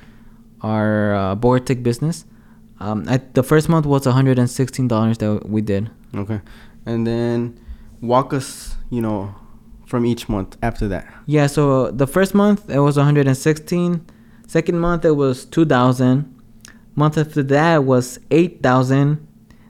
our 0.62 1.16
uh, 1.16 1.36
Bogartech 1.36 1.82
business, 1.84 2.26
um, 2.80 3.08
at 3.08 3.34
the 3.34 3.44
first 3.44 3.70
month 3.70 3.86
was 3.86 4.06
one 4.06 4.16
hundred 4.16 4.40
and 4.40 4.50
sixteen 4.50 4.88
dollars 4.88 5.18
that 5.20 5.50
we 5.50 5.62
did. 5.62 5.90
Okay, 6.16 6.42
and 6.86 7.08
then 7.08 7.60
walk 8.02 8.34
us, 8.34 8.76
you 8.90 9.02
know, 9.02 9.36
from 9.86 10.06
each 10.06 10.30
month 10.30 10.58
after 10.62 10.88
that. 10.88 11.08
Yeah, 11.26 11.48
so 11.48 11.92
the 11.92 12.08
first 12.08 12.34
month 12.34 12.70
it 12.70 12.80
was 12.80 12.98
116. 12.98 14.06
Second 14.50 14.80
month 14.80 15.06
it 15.06 15.12
was 15.12 15.46
2000. 15.46 16.26
Month 16.96 17.20
after 17.20 17.44
that 17.44 17.84
was 17.84 18.20
8000. 18.32 19.28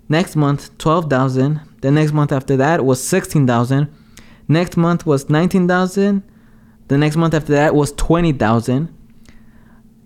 Next 0.07 0.37
month 0.37 0.77
12,000. 0.77 1.59
The 1.81 1.91
next 1.91 2.13
month 2.13 2.31
after 2.31 2.55
that 2.55 2.85
was 2.85 3.03
16,000. 3.05 3.93
Next 4.47 4.77
month 4.77 5.05
was 5.05 5.29
19,000. 5.29 6.23
The 6.87 6.97
next 6.97 7.17
month 7.17 7.33
after 7.33 7.51
that 7.51 7.75
was 7.75 7.91
20,000. 7.91 8.95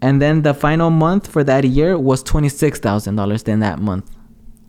And 0.02 0.20
then 0.20 0.42
the 0.42 0.56
final 0.56 0.90
month 0.90 1.28
for 1.28 1.44
that 1.44 1.66
year 1.66 1.96
was 1.96 2.24
$26,000 2.24 3.48
in 3.48 3.60
that 3.60 3.78
month. 3.78 4.10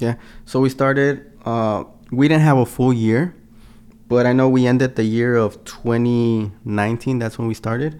Yeah. 0.01 0.17
So 0.45 0.61
we 0.61 0.69
started. 0.69 1.33
Uh, 1.47 1.85
we 2.13 2.29
didn't 2.29 2.43
have 2.43 2.59
a 2.59 2.67
full 2.67 2.93
year, 2.93 3.35
but 4.09 4.27
I 4.27 4.35
know 4.35 4.51
we 4.51 4.67
ended 4.67 4.97
the 4.97 5.05
year 5.05 5.35
of 5.37 5.65
2019. 5.65 7.21
That's 7.21 7.39
when 7.39 7.49
we 7.49 7.55
started. 7.55 7.99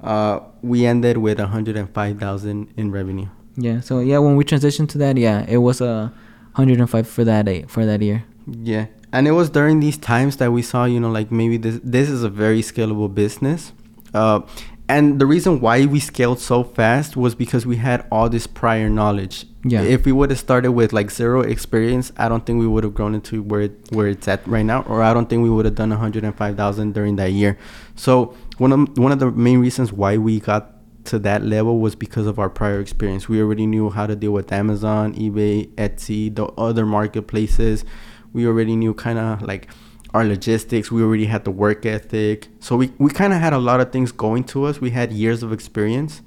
Uh, 0.00 0.40
we 0.62 0.86
ended 0.86 1.18
with 1.18 1.38
105,000 1.38 2.72
in 2.76 2.90
revenue. 2.90 3.28
Yeah, 3.56 3.80
so 3.80 4.00
yeah, 4.00 4.18
when 4.18 4.36
we 4.36 4.44
transitioned 4.44 4.90
to 4.90 4.98
that, 4.98 5.16
yeah, 5.16 5.44
it 5.48 5.58
was 5.58 5.80
a 5.80 6.12
105 6.54 7.08
for 7.08 7.24
that 7.24 7.46
day, 7.46 7.64
for 7.68 7.86
that 7.86 8.02
year. 8.02 8.24
Yeah, 8.46 8.86
and 9.12 9.26
it 9.26 9.32
was 9.32 9.50
during 9.50 9.80
these 9.80 9.96
times 9.96 10.36
that 10.36 10.52
we 10.52 10.62
saw, 10.62 10.84
you 10.84 11.00
know, 11.00 11.10
like 11.10 11.32
maybe 11.32 11.56
this 11.56 11.80
this 11.82 12.10
is 12.10 12.22
a 12.22 12.28
very 12.28 12.60
scalable 12.60 13.12
business. 13.12 13.72
Uh, 14.12 14.40
and 14.88 15.18
the 15.18 15.26
reason 15.26 15.60
why 15.60 15.84
we 15.84 15.98
scaled 15.98 16.38
so 16.38 16.62
fast 16.62 17.16
was 17.16 17.34
because 17.34 17.66
we 17.66 17.76
had 17.76 18.06
all 18.10 18.28
this 18.28 18.46
prior 18.46 18.88
knowledge. 18.88 19.44
Yeah. 19.64 19.82
If 19.82 20.06
we 20.06 20.12
would 20.12 20.30
have 20.30 20.38
started 20.38 20.72
with 20.72 20.92
like 20.92 21.10
zero 21.10 21.40
experience, 21.40 22.12
I 22.16 22.28
don't 22.28 22.46
think 22.46 22.60
we 22.60 22.68
would 22.68 22.84
have 22.84 22.94
grown 22.94 23.14
into 23.14 23.42
where 23.42 23.62
it, 23.62 23.72
where 23.90 24.06
it's 24.06 24.28
at 24.28 24.46
right 24.46 24.64
now, 24.64 24.82
or 24.82 25.02
I 25.02 25.12
don't 25.12 25.28
think 25.28 25.42
we 25.42 25.50
would 25.50 25.64
have 25.64 25.74
done 25.74 25.90
105,000 25.90 26.94
during 26.94 27.16
that 27.16 27.32
year. 27.32 27.58
So 27.96 28.36
one 28.58 28.72
of 28.72 28.98
one 28.98 29.12
of 29.12 29.18
the 29.18 29.30
main 29.30 29.58
reasons 29.58 29.92
why 29.92 30.16
we 30.16 30.40
got 30.40 30.72
to 31.04 31.18
that 31.20 31.42
level 31.42 31.78
was 31.78 31.94
because 31.94 32.26
of 32.26 32.38
our 32.38 32.50
prior 32.50 32.80
experience. 32.80 33.28
We 33.28 33.40
already 33.40 33.66
knew 33.66 33.90
how 33.90 34.06
to 34.06 34.16
deal 34.16 34.32
with 34.32 34.52
Amazon, 34.52 35.14
eBay, 35.14 35.68
Etsy, 35.74 36.34
the 36.34 36.46
other 36.58 36.84
marketplaces. 36.84 37.84
We 38.32 38.46
already 38.46 38.76
knew 38.76 38.92
kind 38.92 39.18
of 39.18 39.42
like 39.42 39.68
our 40.12 40.24
logistics. 40.24 40.90
We 40.90 41.02
already 41.02 41.26
had 41.26 41.44
the 41.44 41.50
work 41.50 41.86
ethic. 41.86 42.48
So 42.60 42.76
we, 42.76 42.92
we 42.98 43.10
kind 43.10 43.32
of 43.32 43.40
had 43.40 43.52
a 43.52 43.58
lot 43.58 43.80
of 43.80 43.92
things 43.92 44.12
going 44.12 44.44
to 44.44 44.64
us. 44.64 44.80
We 44.80 44.90
had 44.90 45.12
years 45.12 45.42
of 45.42 45.52
experience 45.52 46.22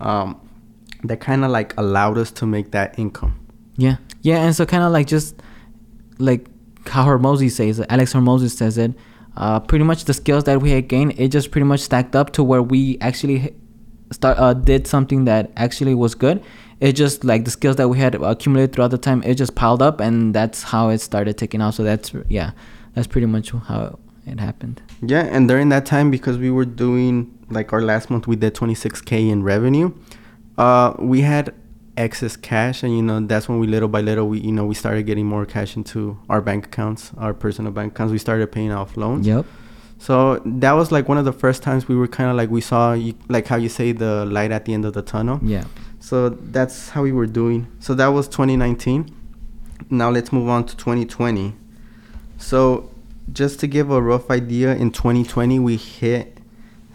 um, 0.00 0.40
that 1.04 1.20
kind 1.20 1.44
of 1.44 1.50
like 1.50 1.76
allowed 1.76 2.18
us 2.18 2.30
to 2.32 2.46
make 2.46 2.70
that 2.72 2.98
income. 2.98 3.38
Yeah, 3.76 3.96
yeah, 4.22 4.44
and 4.44 4.54
so 4.54 4.66
kind 4.66 4.82
of 4.82 4.92
like 4.92 5.06
just 5.06 5.40
like 6.18 6.46
how 6.86 7.04
Hormozi 7.04 7.50
says 7.50 7.78
it, 7.78 7.86
Alex 7.88 8.12
Hormozi 8.12 8.50
says 8.50 8.78
it. 8.78 8.92
Uh, 9.36 9.60
pretty 9.60 9.84
much 9.84 10.04
the 10.04 10.14
skills 10.14 10.44
that 10.44 10.60
we 10.60 10.70
had 10.70 10.88
gained, 10.88 11.18
it 11.18 11.28
just 11.28 11.50
pretty 11.50 11.64
much 11.64 11.80
stacked 11.80 12.14
up 12.14 12.32
to 12.32 12.44
where 12.44 12.62
we 12.62 12.98
actually 13.00 13.54
start 14.10 14.38
uh, 14.38 14.52
did 14.52 14.86
something 14.86 15.24
that 15.24 15.50
actually 15.56 15.94
was 15.94 16.14
good. 16.14 16.42
It 16.80 16.92
just 16.92 17.24
like 17.24 17.44
the 17.44 17.50
skills 17.50 17.76
that 17.76 17.88
we 17.88 17.98
had 17.98 18.14
accumulated 18.16 18.74
throughout 18.74 18.90
the 18.90 18.98
time, 18.98 19.22
it 19.22 19.34
just 19.36 19.54
piled 19.54 19.80
up, 19.82 20.00
and 20.00 20.34
that's 20.34 20.64
how 20.64 20.88
it 20.88 20.98
started 20.98 21.38
taking 21.38 21.60
off. 21.60 21.74
So 21.74 21.84
that's 21.84 22.12
yeah, 22.28 22.52
that's 22.94 23.06
pretty 23.06 23.26
much 23.26 23.50
how 23.50 23.98
it 24.26 24.40
happened. 24.40 24.82
Yeah, 25.00 25.22
and 25.22 25.48
during 25.48 25.68
that 25.70 25.86
time, 25.86 26.10
because 26.10 26.38
we 26.38 26.50
were 26.50 26.64
doing 26.64 27.38
like 27.50 27.72
our 27.72 27.82
last 27.82 28.10
month, 28.10 28.26
we 28.26 28.36
did 28.36 28.54
26k 28.54 29.30
in 29.30 29.42
revenue. 29.42 29.94
Uh, 30.58 30.94
we 30.98 31.22
had 31.22 31.54
excess 31.96 32.36
cash, 32.36 32.82
and 32.82 32.96
you 32.96 33.02
know 33.02 33.20
that's 33.20 33.48
when 33.48 33.58
we 33.58 33.66
little 33.66 33.88
by 33.88 34.00
little 34.00 34.28
we 34.28 34.40
you 34.40 34.52
know 34.52 34.64
we 34.64 34.74
started 34.74 35.04
getting 35.04 35.26
more 35.26 35.44
cash 35.46 35.76
into 35.76 36.18
our 36.28 36.40
bank 36.40 36.66
accounts, 36.66 37.12
our 37.18 37.34
personal 37.34 37.72
bank 37.72 37.92
accounts. 37.92 38.12
We 38.12 38.18
started 38.18 38.50
paying 38.50 38.72
off 38.72 38.96
loans. 38.96 39.26
Yep. 39.26 39.46
So 39.98 40.42
that 40.44 40.72
was 40.72 40.90
like 40.90 41.08
one 41.08 41.18
of 41.18 41.24
the 41.24 41.32
first 41.32 41.62
times 41.62 41.86
we 41.86 41.94
were 41.94 42.08
kind 42.08 42.28
of 42.28 42.34
like 42.36 42.50
we 42.50 42.60
saw 42.60 42.92
you, 42.92 43.14
like 43.28 43.46
how 43.46 43.56
you 43.56 43.68
say 43.68 43.92
the 43.92 44.24
light 44.24 44.50
at 44.50 44.64
the 44.64 44.74
end 44.74 44.84
of 44.84 44.94
the 44.94 45.02
tunnel. 45.02 45.38
Yeah. 45.42 45.64
So 46.00 46.30
that's 46.30 46.88
how 46.90 47.02
we 47.02 47.12
were 47.12 47.28
doing. 47.28 47.68
So 47.78 47.94
that 47.94 48.08
was 48.08 48.26
2019. 48.26 49.14
Now 49.90 50.10
let's 50.10 50.32
move 50.32 50.48
on 50.48 50.66
to 50.66 50.76
2020. 50.76 51.54
So 52.38 52.90
just 53.32 53.60
to 53.60 53.68
give 53.68 53.92
a 53.92 54.02
rough 54.02 54.28
idea, 54.28 54.74
in 54.74 54.90
2020 54.90 55.60
we 55.60 55.76
hit 55.76 56.38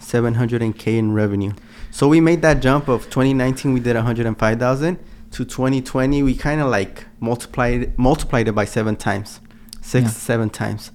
700k 0.00 0.98
in 0.98 1.12
revenue. 1.12 1.54
So 1.98 2.06
we 2.06 2.20
made 2.20 2.42
that 2.42 2.62
jump 2.62 2.86
of 2.86 3.10
2019 3.10 3.72
we 3.72 3.80
did 3.80 3.96
105,000 3.96 4.98
to 5.32 5.44
2020 5.44 6.22
we 6.22 6.36
kind 6.36 6.60
of 6.60 6.68
like 6.68 7.06
multiplied 7.18 7.98
multiplied 7.98 8.46
it 8.46 8.52
by 8.52 8.66
seven 8.66 8.94
times, 8.94 9.40
six 9.80 10.04
Yeah. 10.04 10.10
seven 10.10 10.48
times. 10.48 10.92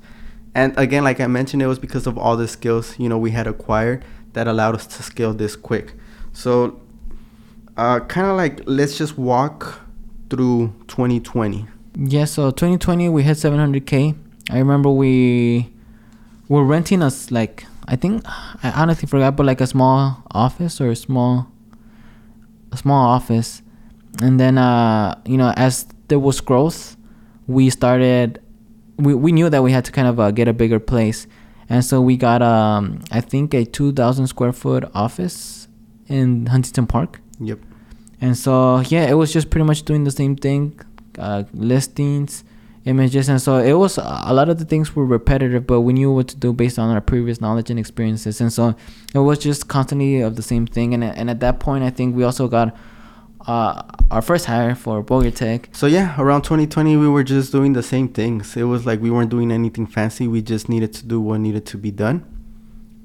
And 0.55 0.73
again, 0.77 1.03
like 1.03 1.19
I 1.19 1.27
mentioned, 1.27 1.61
it 1.61 1.67
was 1.67 1.77
because 1.77 2.07
of 2.07 2.17
all 2.17 2.37
the 2.37 2.47
skills 2.47 2.97
you 2.97 3.09
know 3.09 3.17
we 3.17 3.31
had 3.31 3.47
acquired 3.47 4.05
that 4.31 4.47
allowed 4.47 4.75
us 4.75 4.87
to 4.95 5.03
scale 5.03 5.33
this 5.33 5.57
quick. 5.57 5.93
So 6.31 6.79
uh, 7.75 7.99
kind 7.99 8.27
of 8.27 8.37
like 8.37 8.61
let's 8.65 8.97
just 8.97 9.17
walk 9.17 9.81
through 10.29 10.73
2020. 10.87 11.67
Yeah, 11.97 12.23
so 12.23 12.49
2020 12.49 13.09
we 13.09 13.23
had 13.23 13.35
700k. 13.35 14.15
I 14.49 14.57
remember 14.57 14.89
we 14.89 15.69
were 16.47 16.63
renting 16.63 17.01
us 17.01 17.29
like 17.29 17.65
I 17.87 17.95
think 17.95 18.23
I 18.63 18.71
honestly 18.71 19.07
forgot, 19.07 19.35
but 19.35 19.45
like 19.45 19.61
a 19.61 19.67
small 19.67 20.23
office 20.31 20.79
or 20.79 20.89
a 20.89 20.95
small 20.95 21.47
a 22.71 22.77
small 22.77 23.07
office, 23.09 23.61
and 24.21 24.39
then 24.39 24.57
uh 24.57 25.19
you 25.25 25.37
know 25.37 25.53
as 25.55 25.87
there 26.07 26.19
was 26.19 26.41
growth, 26.41 26.97
we 27.47 27.69
started 27.69 28.41
we 28.97 29.13
we 29.13 29.31
knew 29.31 29.49
that 29.49 29.63
we 29.63 29.71
had 29.71 29.85
to 29.85 29.91
kind 29.91 30.07
of 30.07 30.19
uh, 30.19 30.31
get 30.31 30.47
a 30.47 30.53
bigger 30.53 30.79
place, 30.79 31.27
and 31.69 31.83
so 31.83 32.01
we 32.01 32.17
got 32.17 32.41
um 32.41 32.99
I 33.11 33.21
think 33.21 33.53
a 33.53 33.65
2,000 33.65 34.27
square 34.27 34.53
foot 34.53 34.89
office 34.93 35.67
in 36.07 36.45
Huntington 36.47 36.87
Park. 36.87 37.21
Yep. 37.39 37.59
And 38.21 38.37
so 38.37 38.79
yeah, 38.87 39.09
it 39.09 39.15
was 39.15 39.33
just 39.33 39.49
pretty 39.49 39.65
much 39.65 39.83
doing 39.83 40.03
the 40.05 40.11
same 40.11 40.35
thing, 40.35 40.79
uh, 41.17 41.43
listings, 41.53 42.43
images, 42.85 43.29
and 43.29 43.41
so 43.41 43.57
it 43.57 43.73
was 43.73 43.97
a 43.97 44.33
lot 44.33 44.49
of 44.49 44.59
the 44.59 44.65
things 44.65 44.95
were 44.95 45.05
repetitive, 45.05 45.65
but 45.65 45.81
we 45.81 45.93
knew 45.93 46.11
what 46.11 46.27
to 46.29 46.35
do 46.35 46.53
based 46.53 46.77
on 46.77 46.89
our 46.89 47.01
previous 47.01 47.39
knowledge 47.39 47.69
and 47.69 47.79
experiences, 47.79 48.41
and 48.41 48.51
so 48.51 48.75
it 49.13 49.19
was 49.19 49.39
just 49.39 49.67
constantly 49.67 50.21
of 50.21 50.35
the 50.35 50.43
same 50.43 50.67
thing. 50.67 50.93
And 50.93 51.03
and 51.03 51.29
at 51.29 51.39
that 51.39 51.59
point, 51.59 51.83
I 51.83 51.89
think 51.89 52.15
we 52.15 52.23
also 52.23 52.47
got 52.47 52.75
uh, 53.47 53.81
our 54.11 54.21
first 54.21 54.45
hire 54.45 54.75
for 54.75 55.03
Bogartech. 55.03 55.75
So 55.75 55.87
yeah, 55.87 56.15
around 56.19 56.43
2020 56.43 56.97
we 56.97 57.07
were 57.07 57.23
just 57.23 57.51
doing 57.51 57.73
the 57.73 57.83
same 57.83 58.07
things. 58.07 58.55
It 58.55 58.63
was 58.63 58.85
like 58.85 59.01
we 59.01 59.11
weren't 59.11 59.29
doing 59.29 59.51
anything 59.51 59.87
fancy. 59.87 60.27
We 60.27 60.41
just 60.41 60.69
needed 60.69 60.93
to 60.93 61.05
do 61.05 61.19
what 61.19 61.39
needed 61.39 61.65
to 61.67 61.77
be 61.77 61.91
done. 61.91 62.25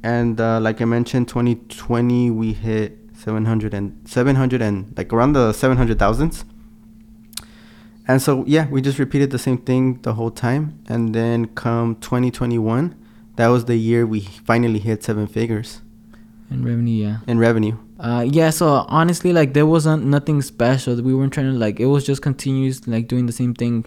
And 0.03 0.41
uh, 0.41 0.61
like 0.61 0.81
I 0.81 0.85
mentioned, 0.85 1.29
2020 1.29 2.31
we 2.31 2.53
hit 2.53 2.99
700 3.15 3.75
and 3.75 4.09
700 4.09 4.63
and 4.63 4.97
like 4.97 5.13
around 5.13 5.33
the 5.33 5.53
700,000s. 5.53 6.45
And 8.09 8.23
so 8.23 8.43
yeah, 8.47 8.67
we 8.69 8.81
just 8.81 8.99
repeated 8.99 9.31
the 9.31 9.39
same 9.39 9.59
thing 9.59 10.01
the 10.03 10.15
whole 10.15 10.31
time. 10.31 10.83
And 10.89 11.15
then 11.15 11.47
come 11.49 11.97
2021, 11.97 12.97
that 13.37 13.49
was 13.49 13.67
the 13.67 13.77
year 13.77 14.07
we 14.07 14.23
finally 14.23 14.79
hit 14.79 15.05
seven 15.05 15.27
figures 15.27 15.83
in 16.51 16.65
revenue, 16.65 17.05
yeah. 17.05 17.19
in 17.27 17.39
revenue. 17.39 17.77
Uh, 18.01 18.27
yeah. 18.29 18.51
So 18.51 18.87
honestly, 18.89 19.33
like 19.33 19.55
there 19.55 19.67
wasn't 19.67 20.05
nothing 20.05 20.41
special. 20.43 21.01
We 21.03 21.15
weren't 21.15 21.33
trying 21.33 21.53
to 21.53 21.59
like. 21.59 21.81
It 21.81 21.87
was 21.87 22.07
just 22.07 22.23
continuous, 22.23 22.87
like 22.87 23.09
doing 23.09 23.27
the 23.27 23.33
same 23.33 23.55
thing, 23.55 23.85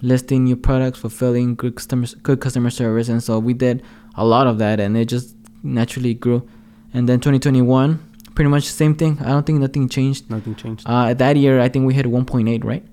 listing 0.00 0.44
new 0.44 0.56
products, 0.56 0.98
fulfilling 0.98 1.54
good 1.54 1.76
customer 1.76 2.06
good 2.22 2.40
customer 2.40 2.70
service, 2.70 3.08
and 3.08 3.22
so 3.22 3.38
we 3.38 3.52
did 3.52 3.82
a 4.14 4.24
lot 4.24 4.46
of 4.46 4.58
that, 4.58 4.80
and 4.80 4.96
it 4.96 5.06
just 5.06 5.36
naturally 5.62 6.14
grew. 6.14 6.48
And 6.94 7.08
then 7.08 7.20
2021, 7.20 7.98
pretty 8.34 8.48
much 8.48 8.64
the 8.64 8.72
same 8.72 8.94
thing. 8.94 9.18
I 9.20 9.28
don't 9.28 9.44
think 9.44 9.60
nothing 9.60 9.88
changed. 9.88 10.30
Nothing 10.30 10.54
changed. 10.54 10.84
Uh, 10.86 11.12
that 11.14 11.36
year, 11.36 11.60
I 11.60 11.68
think 11.68 11.86
we 11.86 11.92
hit 11.92 12.06
1.8, 12.06 12.64
right? 12.64 12.84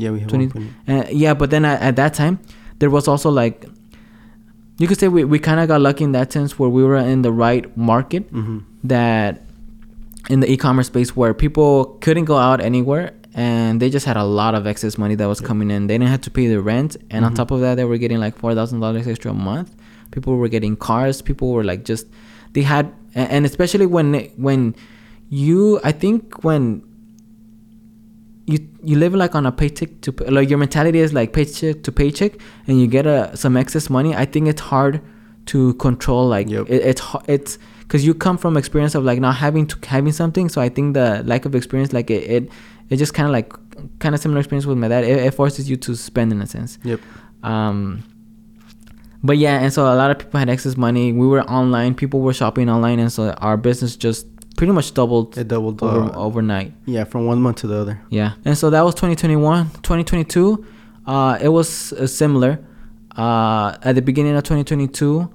Yeah, 0.00 0.10
we 0.10 0.20
have 0.20 0.28
20 0.28 0.46
one. 0.48 0.74
Uh, 0.88 1.04
yeah, 1.10 1.34
but 1.34 1.50
then 1.50 1.64
at, 1.64 1.80
at 1.82 1.96
that 1.96 2.14
time, 2.14 2.38
there 2.78 2.90
was 2.90 3.06
also 3.08 3.30
like, 3.30 3.66
you 4.78 4.86
could 4.88 4.98
say 4.98 5.08
we, 5.08 5.24
we 5.24 5.38
kind 5.38 5.60
of 5.60 5.68
got 5.68 5.80
lucky 5.80 6.04
in 6.04 6.12
that 6.12 6.32
sense 6.32 6.58
where 6.58 6.70
we 6.70 6.82
were 6.82 6.96
in 6.96 7.22
the 7.22 7.32
right 7.32 7.64
market 7.76 8.32
Mm-hmm. 8.32 8.58
that 8.84 9.42
in 10.28 10.40
the 10.40 10.50
e-commerce 10.50 10.86
space 10.86 11.16
where 11.16 11.34
people 11.34 11.96
couldn't 12.00 12.24
go 12.26 12.36
out 12.36 12.60
anywhere 12.60 13.12
and 13.34 13.80
they 13.80 13.90
just 13.90 14.06
had 14.06 14.16
a 14.16 14.24
lot 14.24 14.54
of 14.54 14.66
excess 14.66 14.96
money 14.98 15.14
that 15.16 15.26
was 15.26 15.40
Yep. 15.40 15.48
coming 15.48 15.70
in. 15.70 15.86
They 15.86 15.94
didn't 15.98 16.10
have 16.10 16.20
to 16.22 16.30
pay 16.30 16.46
the 16.48 16.60
rent, 16.60 16.96
and 17.10 17.24
on 17.24 17.32
Mhm. 17.32 17.36
top 17.36 17.50
of 17.52 17.60
that, 17.60 17.74
they 17.76 17.84
were 17.84 17.98
getting 17.98 18.18
like 18.18 18.36
four 18.36 18.54
thousand 18.54 18.80
dollars 18.80 19.06
extra 19.06 19.30
a 19.30 19.34
month. 19.34 19.70
People 20.10 20.36
were 20.36 20.48
getting 20.48 20.74
cars. 20.76 21.22
People 21.22 21.52
were 21.52 21.62
like 21.62 21.84
just 21.84 22.06
they 22.54 22.62
had, 22.62 22.90
and 23.14 23.46
especially 23.46 23.86
when 23.86 24.14
when 24.36 24.74
you, 25.28 25.78
I 25.84 25.92
think 25.92 26.42
when 26.42 26.82
you 28.52 28.68
you 28.82 28.96
live 28.98 29.14
like 29.14 29.34
on 29.34 29.46
a 29.46 29.52
paycheck 29.52 30.00
to 30.02 30.12
like 30.28 30.48
your 30.50 30.58
mentality 30.58 30.98
is 30.98 31.12
like 31.12 31.32
paycheck 31.32 31.82
to 31.82 31.92
paycheck, 31.92 32.32
and 32.66 32.80
you 32.80 32.86
get 32.86 33.06
a 33.06 33.36
some 33.36 33.56
excess 33.56 33.90
money. 33.90 34.14
I 34.14 34.24
think 34.24 34.48
it's 34.48 34.60
hard 34.60 35.00
to 35.46 35.74
control. 35.74 36.28
Like 36.28 36.48
Yep. 36.48 36.68
it, 36.68 36.82
it's 36.82 37.02
it's 37.28 37.58
because 37.80 38.04
you 38.06 38.14
come 38.14 38.38
from 38.38 38.56
experience 38.56 38.94
of 38.94 39.04
like 39.04 39.20
not 39.20 39.36
having 39.36 39.66
to 39.66 39.76
having 39.88 40.12
something. 40.12 40.48
So 40.48 40.60
I 40.60 40.68
think 40.68 40.94
the 40.94 41.22
lack 41.24 41.44
of 41.44 41.54
experience, 41.54 41.92
like 41.92 42.10
it, 42.10 42.22
it, 42.30 42.50
it 42.88 42.96
just 42.96 43.14
kind 43.14 43.26
of 43.26 43.32
like 43.32 43.52
kind 43.98 44.14
of 44.14 44.20
similar 44.20 44.40
experience 44.40 44.66
with 44.66 44.78
my 44.78 44.88
dad. 44.88 45.04
It, 45.04 45.18
it 45.18 45.34
forces 45.34 45.68
you 45.68 45.76
to 45.78 45.96
spend 45.96 46.32
in 46.32 46.40
a 46.40 46.46
sense. 46.46 46.78
Yep. 46.84 47.00
Um, 47.42 48.04
but 49.22 49.36
yeah, 49.38 49.58
and 49.60 49.72
so 49.72 49.84
a 49.84 49.96
lot 49.96 50.10
of 50.10 50.18
people 50.18 50.38
had 50.38 50.48
excess 50.48 50.76
money. 50.76 51.12
We 51.12 51.26
were 51.26 51.42
online. 51.42 51.94
People 51.94 52.20
were 52.20 52.32
shopping 52.32 52.70
online, 52.70 52.98
and 52.98 53.12
so 53.12 53.30
our 53.32 53.56
business 53.56 53.96
just 53.96 54.26
pretty 54.60 54.74
much 54.74 54.92
doubled 54.92 55.38
It 55.38 55.48
doubled 55.48 55.82
over, 55.82 56.12
uh, 56.12 56.26
overnight. 56.26 56.74
Yeah, 56.84 57.04
from 57.04 57.24
one 57.24 57.40
month 57.40 57.56
to 57.62 57.66
the 57.66 57.76
other. 57.76 58.02
Yeah, 58.10 58.32
and 58.44 58.58
so 58.58 58.68
that 58.68 58.82
was 58.82 58.94
2021. 58.94 59.70
2022, 59.82 60.66
uh, 61.06 61.38
it 61.40 61.48
was 61.48 61.94
uh, 61.94 62.06
similar. 62.06 62.62
Uh, 63.16 63.78
at 63.82 63.94
the 63.94 64.02
beginning 64.02 64.36
of 64.36 64.42
2022, 64.42 65.30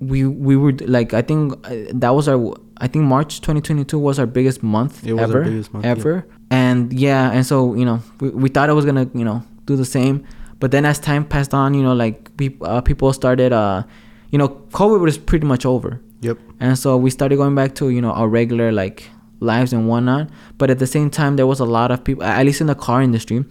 we 0.00 0.26
we 0.26 0.56
were 0.56 0.72
like 0.96 1.14
I 1.14 1.22
think 1.22 1.54
uh, 1.66 1.74
that 1.94 2.10
was 2.10 2.28
our 2.28 2.54
I 2.76 2.86
think 2.86 3.06
March 3.06 3.40
2022 3.40 3.98
was 3.98 4.18
our 4.18 4.26
biggest 4.26 4.62
month 4.62 5.06
It 5.06 5.14
was 5.14 5.22
our 5.22 5.28
ever 5.30 5.44
biggest 5.44 5.72
month, 5.72 5.86
yeah. 5.86 5.92
ever. 5.92 6.26
And 6.50 6.92
yeah, 6.92 7.32
and 7.32 7.46
so 7.46 7.72
you 7.72 7.86
know 7.86 8.02
we, 8.20 8.28
we 8.28 8.48
thought 8.50 8.68
it 8.68 8.74
was 8.74 8.84
gonna 8.84 9.08
you 9.14 9.24
know 9.24 9.42
do 9.64 9.74
the 9.74 9.86
same, 9.86 10.22
but 10.60 10.70
then 10.70 10.84
as 10.84 10.98
time 10.98 11.24
passed 11.24 11.54
on, 11.54 11.72
you 11.72 11.82
know 11.82 11.94
like 11.94 12.36
people 12.36 12.66
uh, 12.66 12.82
people 12.82 13.10
started 13.14 13.54
uh 13.54 13.84
you 14.32 14.36
know 14.36 14.48
COVID 14.80 15.00
was 15.00 15.16
pretty 15.16 15.46
much 15.46 15.64
over. 15.64 16.02
Yep. 16.24 16.38
And 16.60 16.78
so 16.78 16.96
we 16.96 17.10
started 17.10 17.36
going 17.36 17.54
back 17.54 17.74
to, 17.76 17.90
you 17.90 18.00
know, 18.00 18.12
our 18.12 18.28
regular 18.28 18.72
like 18.72 19.10
lives 19.40 19.72
and 19.72 19.88
whatnot. 19.88 20.30
But 20.58 20.70
at 20.70 20.78
the 20.78 20.86
same 20.86 21.10
time, 21.10 21.36
there 21.36 21.46
was 21.46 21.60
a 21.60 21.64
lot 21.64 21.90
of 21.90 22.02
people, 22.02 22.24
at 22.24 22.44
least 22.46 22.60
in 22.60 22.66
the 22.66 22.74
car 22.74 23.02
industry, 23.02 23.44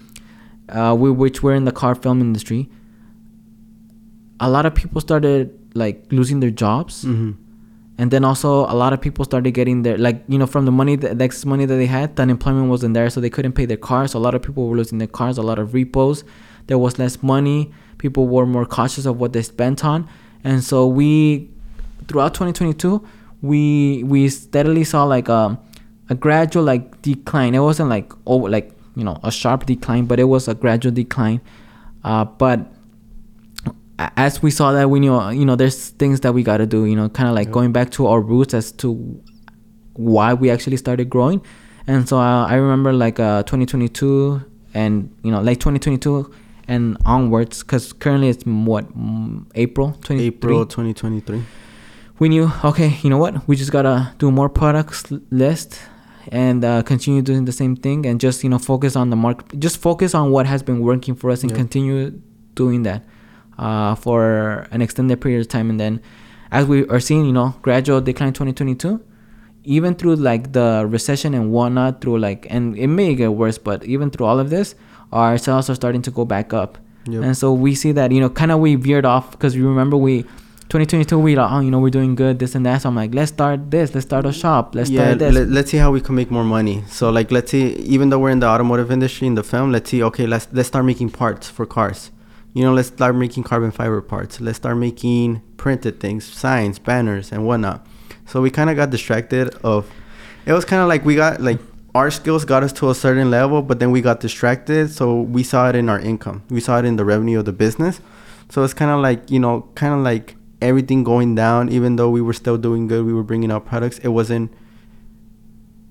uh, 0.70 0.96
we, 0.98 1.12
which 1.12 1.44
were 1.44 1.54
in 1.54 1.66
the 1.66 1.72
car 1.72 1.94
film 1.96 2.22
industry, 2.22 2.70
a 4.40 4.50
lot 4.50 4.66
of 4.66 4.74
people 4.74 5.00
started 5.02 5.58
like 5.76 6.06
losing 6.12 6.40
their 6.40 6.52
jobs. 6.52 7.06
Mm-hmm. 7.06 7.32
and 8.00 8.10
then 8.10 8.24
also 8.26 8.66
a 8.66 8.74
lot 8.74 8.92
of 8.92 9.00
people 9.00 9.24
started 9.24 9.52
getting 9.52 9.84
their 9.84 9.98
like 10.00 10.24
you 10.28 10.38
know 10.38 10.48
from 10.48 10.66
the 10.66 10.72
money 10.72 10.96
the 10.96 11.12
excess 11.24 11.46
money 11.46 11.66
that 11.66 11.76
they 11.76 11.86
had 11.86 12.16
the 12.16 12.24
unemployment 12.24 12.68
wasn't 12.68 12.94
there 12.98 13.10
so 13.10 13.22
they 13.22 13.30
couldn't 13.30 13.54
pay 13.54 13.66
their 13.66 13.78
cars 13.78 14.12
so 14.12 14.20
a 14.20 14.24
lot 14.28 14.34
of 14.34 14.42
people 14.42 14.68
were 14.68 14.76
losing 14.76 14.98
their 14.98 15.14
cars 15.20 15.38
a 15.38 15.44
lot 15.44 15.60
of 15.60 15.76
repos 15.76 16.24
there 16.68 16.80
was 16.86 16.98
less 16.98 17.22
money 17.22 17.72
people 18.00 18.28
were 18.28 18.48
more 18.48 18.66
cautious 18.66 19.06
of 19.06 19.20
what 19.20 19.32
they 19.34 19.44
spent 19.44 19.86
on 19.86 20.10
and 20.44 20.64
so 20.64 20.88
we 20.88 21.53
throughout 22.08 22.34
2022 22.34 23.06
we 23.44 24.04
we 24.06 24.30
steadily 24.30 24.84
saw 24.86 25.04
like 25.04 25.28
a, 25.30 25.60
a 26.10 26.16
gradual 26.16 26.64
like 26.64 27.02
decline. 27.02 27.54
It 27.54 27.60
wasn't 27.60 27.90
like 27.90 28.12
oh 28.26 28.38
like 28.38 28.72
you 28.96 29.04
know 29.04 29.20
a 29.22 29.32
sharp 29.32 29.66
decline 29.66 30.06
but 30.06 30.20
it 30.20 30.24
was 30.24 30.48
a 30.48 30.56
gradual 30.56 30.94
decline. 30.94 31.42
Uh, 32.04 32.26
but 32.26 32.72
as 34.18 34.42
we 34.42 34.50
saw 34.50 34.72
that 34.72 34.90
we 34.90 35.00
knew 35.00 35.30
you 35.32 35.46
know 35.46 35.56
there's 35.56 35.90
things 35.90 36.22
that 36.22 36.34
we 36.34 36.42
got 36.42 36.58
to 36.58 36.66
do 36.66 36.86
you 36.86 36.96
know 36.96 37.08
kind 37.10 37.30
of 37.30 37.36
like 37.36 37.52
going 37.52 37.72
back 37.72 37.92
to 37.92 38.08
our 38.08 38.20
roots 38.22 38.54
as 38.54 38.72
to 38.72 38.94
why 39.94 40.34
we 40.34 40.50
actually 40.50 40.78
started 40.78 41.10
growing. 41.10 41.42
And 41.86 42.08
so 42.08 42.18
uh, 42.18 42.46
i 42.48 42.56
remember 42.56 42.94
like 42.94 43.20
uh 43.20 43.44
2022 43.44 44.42
and 44.74 45.14
you 45.22 45.32
know 45.32 45.42
like 45.42 45.60
2022 45.60 46.34
and 46.70 46.98
onwards 47.06 47.62
because 47.62 47.92
currently 47.92 48.30
it's 48.30 48.46
what 48.46 48.88
mm, 48.98 49.46
april 49.54 49.92
23 50.02 50.28
April 50.28 50.66
2023. 50.66 51.44
We 52.24 52.30
knew 52.30 52.50
okay 52.64 52.90
you 53.04 53.10
know 53.10 53.18
what? 53.18 53.34
We 53.50 53.58
just 53.58 53.72
gotta 53.78 53.96
do 54.18 54.32
more 54.32 54.50
products 54.62 55.12
list 55.30 55.70
and 56.32 56.64
uh, 56.64 56.82
continue 56.84 57.22
doing 57.22 57.44
the 57.44 57.52
same 57.52 57.76
thing 57.76 58.06
and 58.06 58.16
just 58.26 58.46
you 58.46 58.50
know 58.50 58.60
focus 58.60 58.96
on 58.96 59.10
the 59.10 59.18
market 59.18 59.60
just 59.60 59.78
focus 59.88 60.16
on 60.16 60.32
what 60.32 60.46
has 60.46 60.64
been 60.64 60.80
working 60.80 61.16
for 61.16 61.30
us 61.34 61.44
and 61.44 61.54
continue 61.54 62.22
doing 62.56 62.84
that 62.84 63.04
uh, 63.60 63.94
for 63.96 64.68
an 64.72 64.82
extended 64.82 65.20
period 65.20 65.42
of 65.42 65.50
time. 65.50 65.70
And 65.70 65.78
then 65.78 66.02
as 66.50 66.66
we 66.66 66.88
are 66.88 67.02
seeing 67.02 67.26
you 67.26 67.34
know 67.34 67.56
gradual 67.62 68.00
decline 68.00 68.32
2022 68.32 69.04
even 69.66 69.94
through 69.94 70.16
like 70.16 70.54
the 70.54 70.86
recession 70.88 71.34
and 71.34 71.52
whatnot 71.52 72.00
through 72.00 72.20
like 72.20 72.48
and 72.50 72.78
it 72.78 72.88
may 72.88 73.16
get 73.16 73.34
worse 73.34 73.58
but 73.58 73.84
even 73.84 74.10
through 74.10 74.26
all 74.26 74.40
of 74.40 74.50
this 74.50 74.76
our 75.12 75.38
sales 75.38 75.70
are 75.70 75.76
starting 75.76 76.02
to 76.02 76.12
go 76.12 76.24
back 76.26 76.54
up. 76.54 76.78
Yep. 77.06 77.22
and 77.22 77.36
so 77.36 77.52
we 77.52 77.76
see 77.76 77.92
that 77.92 78.14
you 78.14 78.22
know 78.22 78.30
kind 78.30 78.50
of 78.54 78.60
we 78.62 78.76
veered 78.76 79.04
off 79.04 79.32
because 79.32 79.58
you 79.58 79.68
remember 79.68 79.98
we 79.98 80.24
2022 80.74 81.20
we 81.20 81.36
like 81.36 81.52
oh 81.52 81.60
you 81.60 81.70
know 81.70 81.80
we're 81.80 81.90
doing 81.90 82.16
good 82.16 82.40
this 82.40 82.56
and 82.56 82.66
that 82.66 82.82
so 82.82 82.90
i'm 82.90 82.96
like 82.96 83.14
let's 83.14 83.32
start 83.32 83.70
this 83.70 83.94
let's 83.94 84.08
start 84.08 84.26
a 84.26 84.34
shop 84.34 84.74
let's 84.74 84.90
yeah, 84.90 85.02
start 85.02 85.20
this 85.20 85.36
let, 85.36 85.48
let's 85.50 85.70
see 85.70 85.78
how 85.78 85.92
we 85.92 86.02
can 86.02 86.16
make 86.16 86.32
more 86.32 86.44
money. 86.44 86.84
So 86.88 87.10
like 87.10 87.32
let's 87.32 87.52
see 87.52 87.74
even 87.76 88.10
though 88.10 88.20
we're 88.20 88.32
in 88.32 88.40
the 88.40 88.48
automotive 88.48 88.92
industry 88.92 89.28
in 89.28 89.36
the 89.36 89.44
film, 89.44 89.72
let's 89.72 89.90
see 89.90 90.04
okay, 90.04 90.26
let's 90.26 90.48
let's 90.52 90.68
start 90.68 90.86
making 90.86 91.12
parts 91.12 91.50
for 91.50 91.66
cars. 91.66 92.12
You 92.54 92.64
know, 92.64 92.74
let's 92.74 92.90
start 92.90 93.16
making 93.16 93.44
carbon 93.44 93.72
fiber 93.72 94.02
parts. 94.02 94.40
Let's 94.40 94.58
start 94.58 94.78
making 94.78 95.42
printed 95.58 96.00
things, 96.00 96.26
signs, 96.26 96.78
banners 96.80 97.32
and 97.32 97.46
whatnot. 97.48 97.86
So 98.26 98.42
we 98.42 98.50
kind 98.52 98.70
of 98.70 98.76
got 98.76 98.90
distracted 98.90 99.56
of 99.64 99.90
it 100.46 100.54
was 100.54 100.66
kind 100.66 100.82
of 100.82 100.88
like 100.88 101.06
we 101.06 101.16
got 101.16 101.42
like 101.42 101.60
our 101.96 102.10
skills 102.12 102.46
got 102.46 102.64
us 102.64 102.74
to 102.74 102.90
a 102.90 102.96
certain 102.96 103.30
level, 103.32 103.62
but 103.62 103.80
then 103.80 103.92
we 103.92 104.02
got 104.02 104.20
distracted. 104.20 104.92
So 104.92 105.22
we 105.22 105.44
saw 105.44 105.70
it 105.70 105.76
in 105.76 105.90
our 105.90 106.00
income. 106.00 106.44
We 106.50 106.60
saw 106.60 106.80
it 106.80 106.86
in 106.86 106.96
the 106.96 107.06
revenue 107.06 107.40
of 107.40 107.46
the 107.46 107.54
business. 107.54 108.02
So 108.50 108.64
it's 108.64 108.74
kind 108.74 108.92
of 108.92 109.00
like, 109.00 109.32
you 109.32 109.40
know, 109.40 109.70
kind 109.76 109.94
of 109.94 110.02
like 110.02 110.36
everything 110.64 111.04
going 111.04 111.36
down, 111.36 111.70
even 111.70 111.96
though 111.98 112.10
we 112.10 112.22
were 112.22 112.34
still 112.34 112.58
doing 112.58 112.88
good, 112.88 113.06
we 113.06 113.14
were 113.14 113.24
bringing 113.24 113.52
out 113.52 113.66
products. 113.66 113.98
It 114.00 114.10
wasn't, 114.10 114.52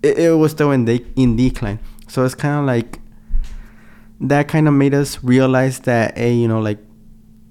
it, 0.03 0.19
it 0.19 0.33
was 0.37 0.51
still 0.53 0.71
in, 0.73 0.85
de- 0.85 1.05
in 1.17 1.37
decline. 1.37 1.79
So 2.09 2.25
it's 2.25 2.35
kind 2.35 2.59
of 2.61 2.65
like, 2.67 2.99
that 4.21 4.49
kind 4.49 4.67
of 4.69 4.75
made 4.75 4.95
us 4.95 5.23
realize 5.23 5.81
that, 5.81 6.17
hey, 6.17 6.33
you 6.35 6.49
know, 6.49 6.61
like, 6.61 6.79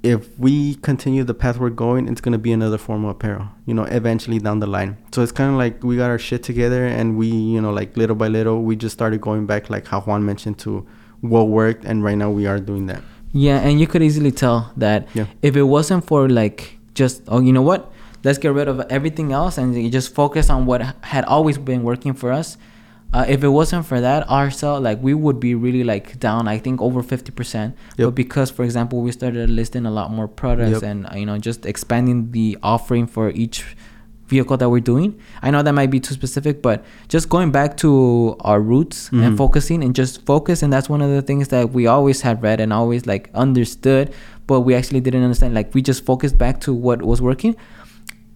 if 0.03 0.37
we 0.39 0.75
continue 0.75 1.23
the 1.23 1.33
path 1.35 1.57
we're 1.59 1.69
going, 1.69 2.07
it's 2.07 2.21
gonna 2.21 2.37
be 2.39 2.51
another 2.51 2.77
form 2.79 3.05
of 3.05 3.11
apparel, 3.11 3.47
you 3.67 3.73
know, 3.73 3.83
eventually 3.83 4.39
down 4.39 4.57
the 4.59 4.65
line. 4.65 4.97
So 5.13 5.21
it's 5.21 5.31
kind 5.31 5.51
of 5.51 5.57
like 5.57 5.83
we 5.83 5.95
got 5.95 6.09
our 6.09 6.17
shit 6.17 6.41
together, 6.41 6.87
and 6.87 7.17
we, 7.17 7.27
you 7.27 7.61
know, 7.61 7.71
like 7.71 7.95
little 7.95 8.15
by 8.15 8.27
little, 8.27 8.63
we 8.63 8.75
just 8.75 8.93
started 8.93 9.21
going 9.21 9.45
back, 9.45 9.69
like 9.69 9.85
how 9.85 10.01
Juan 10.01 10.25
mentioned, 10.25 10.57
to 10.59 10.87
what 11.21 11.49
worked, 11.49 11.85
and 11.85 12.03
right 12.03 12.17
now 12.17 12.31
we 12.31 12.47
are 12.47 12.57
doing 12.59 12.87
that. 12.87 13.03
Yeah, 13.31 13.59
and 13.59 13.79
you 13.79 13.85
could 13.85 14.01
easily 14.01 14.31
tell 14.31 14.71
that 14.75 15.07
Yeah. 15.13 15.27
if 15.43 15.55
it 15.55 15.63
wasn't 15.63 16.03
for 16.07 16.27
like 16.27 16.79
just 16.93 17.23
oh 17.27 17.39
you 17.39 17.53
know 17.53 17.61
what, 17.61 17.91
let's 18.23 18.37
get 18.37 18.53
rid 18.53 18.67
of 18.67 18.79
everything 18.89 19.31
else 19.31 19.57
and 19.57 19.91
just 19.91 20.13
focus 20.13 20.49
on 20.49 20.65
what 20.65 20.81
had 21.01 21.25
always 21.25 21.57
been 21.57 21.83
working 21.83 22.13
for 22.13 22.31
us. 22.31 22.57
Uh, 23.13 23.25
if 23.27 23.43
it 23.43 23.49
wasn't 23.49 23.85
for 23.85 23.99
that, 23.99 24.23
our 24.29 24.49
sale 24.49 24.79
like 24.79 24.97
we 25.03 25.13
would 25.13 25.37
be 25.37 25.53
really 25.53 25.83
like 25.83 26.17
down. 26.19 26.47
I 26.47 26.57
think 26.57 26.81
over 26.81 27.03
fifty 27.03 27.31
percent. 27.31 27.75
But 27.97 28.15
because, 28.15 28.49
for 28.49 28.63
example, 28.63 29.01
we 29.01 29.11
started 29.11 29.49
listing 29.49 29.85
a 29.85 29.91
lot 29.91 30.11
more 30.11 30.29
products 30.29 30.81
Yep. 30.81 30.83
and 30.83 31.07
you 31.19 31.25
know 31.25 31.37
just 31.37 31.65
expanding 31.65 32.31
the 32.31 32.57
offering 32.63 33.07
for 33.07 33.29
each 33.31 33.75
vehicle 34.29 34.55
that 34.55 34.69
we're 34.69 34.79
doing. 34.79 35.19
I 35.41 35.51
know 35.51 35.61
that 35.61 35.73
might 35.73 35.91
be 35.91 35.99
too 35.99 36.13
specific, 36.13 36.61
but 36.61 36.85
just 37.09 37.27
going 37.27 37.51
back 37.51 37.75
to 37.83 38.37
our 38.39 38.61
roots 38.61 39.09
and 39.11 39.33
Mhm. 39.33 39.37
focusing 39.37 39.83
and 39.83 39.93
just 39.93 40.25
focus, 40.25 40.63
and 40.63 40.71
that's 40.71 40.87
one 40.87 41.01
of 41.01 41.09
the 41.11 41.21
things 41.21 41.49
that 41.49 41.73
we 41.73 41.85
always 41.87 42.21
had 42.21 42.41
read 42.41 42.61
and 42.61 42.71
always 42.71 43.05
like 43.05 43.29
understood, 43.33 44.13
but 44.51 44.61
we 44.67 44.75
actually 44.75 44.99
didn't 44.99 45.23
understand. 45.23 45.53
Like 45.53 45.73
we 45.73 45.81
just 45.81 46.03
focused 46.03 46.37
back 46.37 46.59
to 46.65 46.73
what 46.73 47.01
was 47.01 47.21
working. 47.21 47.55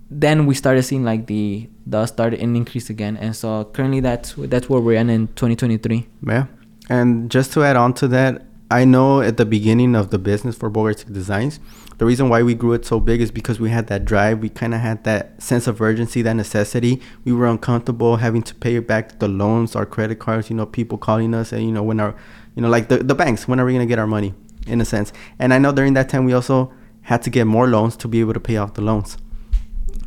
Then 0.09 0.45
we 0.45 0.55
started 0.55 0.83
seeing 0.83 1.03
like 1.03 1.27
the 1.27 1.69
the 1.85 2.05
started 2.05 2.39
an 2.39 2.55
increase 2.55 2.89
again, 2.89 3.17
and 3.17 3.35
so 3.35 3.65
currently 3.65 3.99
that's 3.99 4.33
that's 4.37 4.69
where 4.69 4.79
we're 4.79 4.97
at 4.97 5.09
in 5.09 5.27
2023. 5.27 6.07
Yeah. 6.25 6.45
And 6.89 7.29
just 7.29 7.51
to 7.53 7.65
add 7.65 7.75
on 7.75 7.93
to 7.95 8.07
that, 8.09 8.45
I 8.71 8.85
know 8.85 9.19
at 9.19 9.35
the 9.35 9.45
beginning 9.45 9.93
of 9.93 10.11
the 10.11 10.17
business 10.17 10.55
for 10.55 10.71
Bogartic 10.71 11.11
Designs, 11.11 11.59
the 11.97 12.05
reason 12.05 12.29
why 12.29 12.43
we 12.43 12.53
grew 12.53 12.71
it 12.71 12.85
so 12.85 13.01
big 13.01 13.19
is 13.19 13.29
because 13.29 13.59
we 13.59 13.69
had 13.71 13.87
that 13.87 14.05
drive. 14.05 14.39
We 14.39 14.47
kind 14.47 14.73
of 14.73 14.79
had 14.79 15.03
that 15.03 15.41
sense 15.43 15.67
of 15.67 15.81
urgency, 15.81 16.21
that 16.21 16.35
necessity. 16.35 17.01
We 17.25 17.33
were 17.33 17.47
uncomfortable 17.47 18.17
having 18.17 18.43
to 18.43 18.55
pay 18.55 18.79
back 18.79 19.19
the 19.19 19.27
loans, 19.27 19.75
our 19.75 19.85
credit 19.85 20.19
cards, 20.19 20.49
you 20.49 20.55
know, 20.55 20.65
people 20.65 20.97
calling 20.97 21.33
us 21.33 21.51
and, 21.51 21.63
you 21.65 21.73
know, 21.73 21.83
when 21.83 21.99
our, 21.99 22.15
you 22.55 22.61
know, 22.61 22.69
like 22.69 22.87
the, 22.87 22.99
the 22.99 23.15
banks, 23.15 23.49
when 23.49 23.59
are 23.59 23.65
we 23.65 23.73
going 23.73 23.85
to 23.85 23.91
get 23.91 23.99
our 23.99 24.07
money 24.07 24.33
in 24.65 24.81
a 24.81 24.85
sense? 24.85 25.13
And 25.39 25.53
I 25.53 25.57
know 25.57 25.71
during 25.71 25.93
that 25.93 26.09
time 26.09 26.25
we 26.25 26.33
also 26.33 26.71
had 27.01 27.21
to 27.23 27.29
get 27.29 27.45
more 27.45 27.67
loans 27.67 27.95
to 27.97 28.07
be 28.07 28.19
able 28.19 28.33
to 28.33 28.39
pay 28.39 28.57
off 28.57 28.73
the 28.73 28.81
loans. 28.81 29.17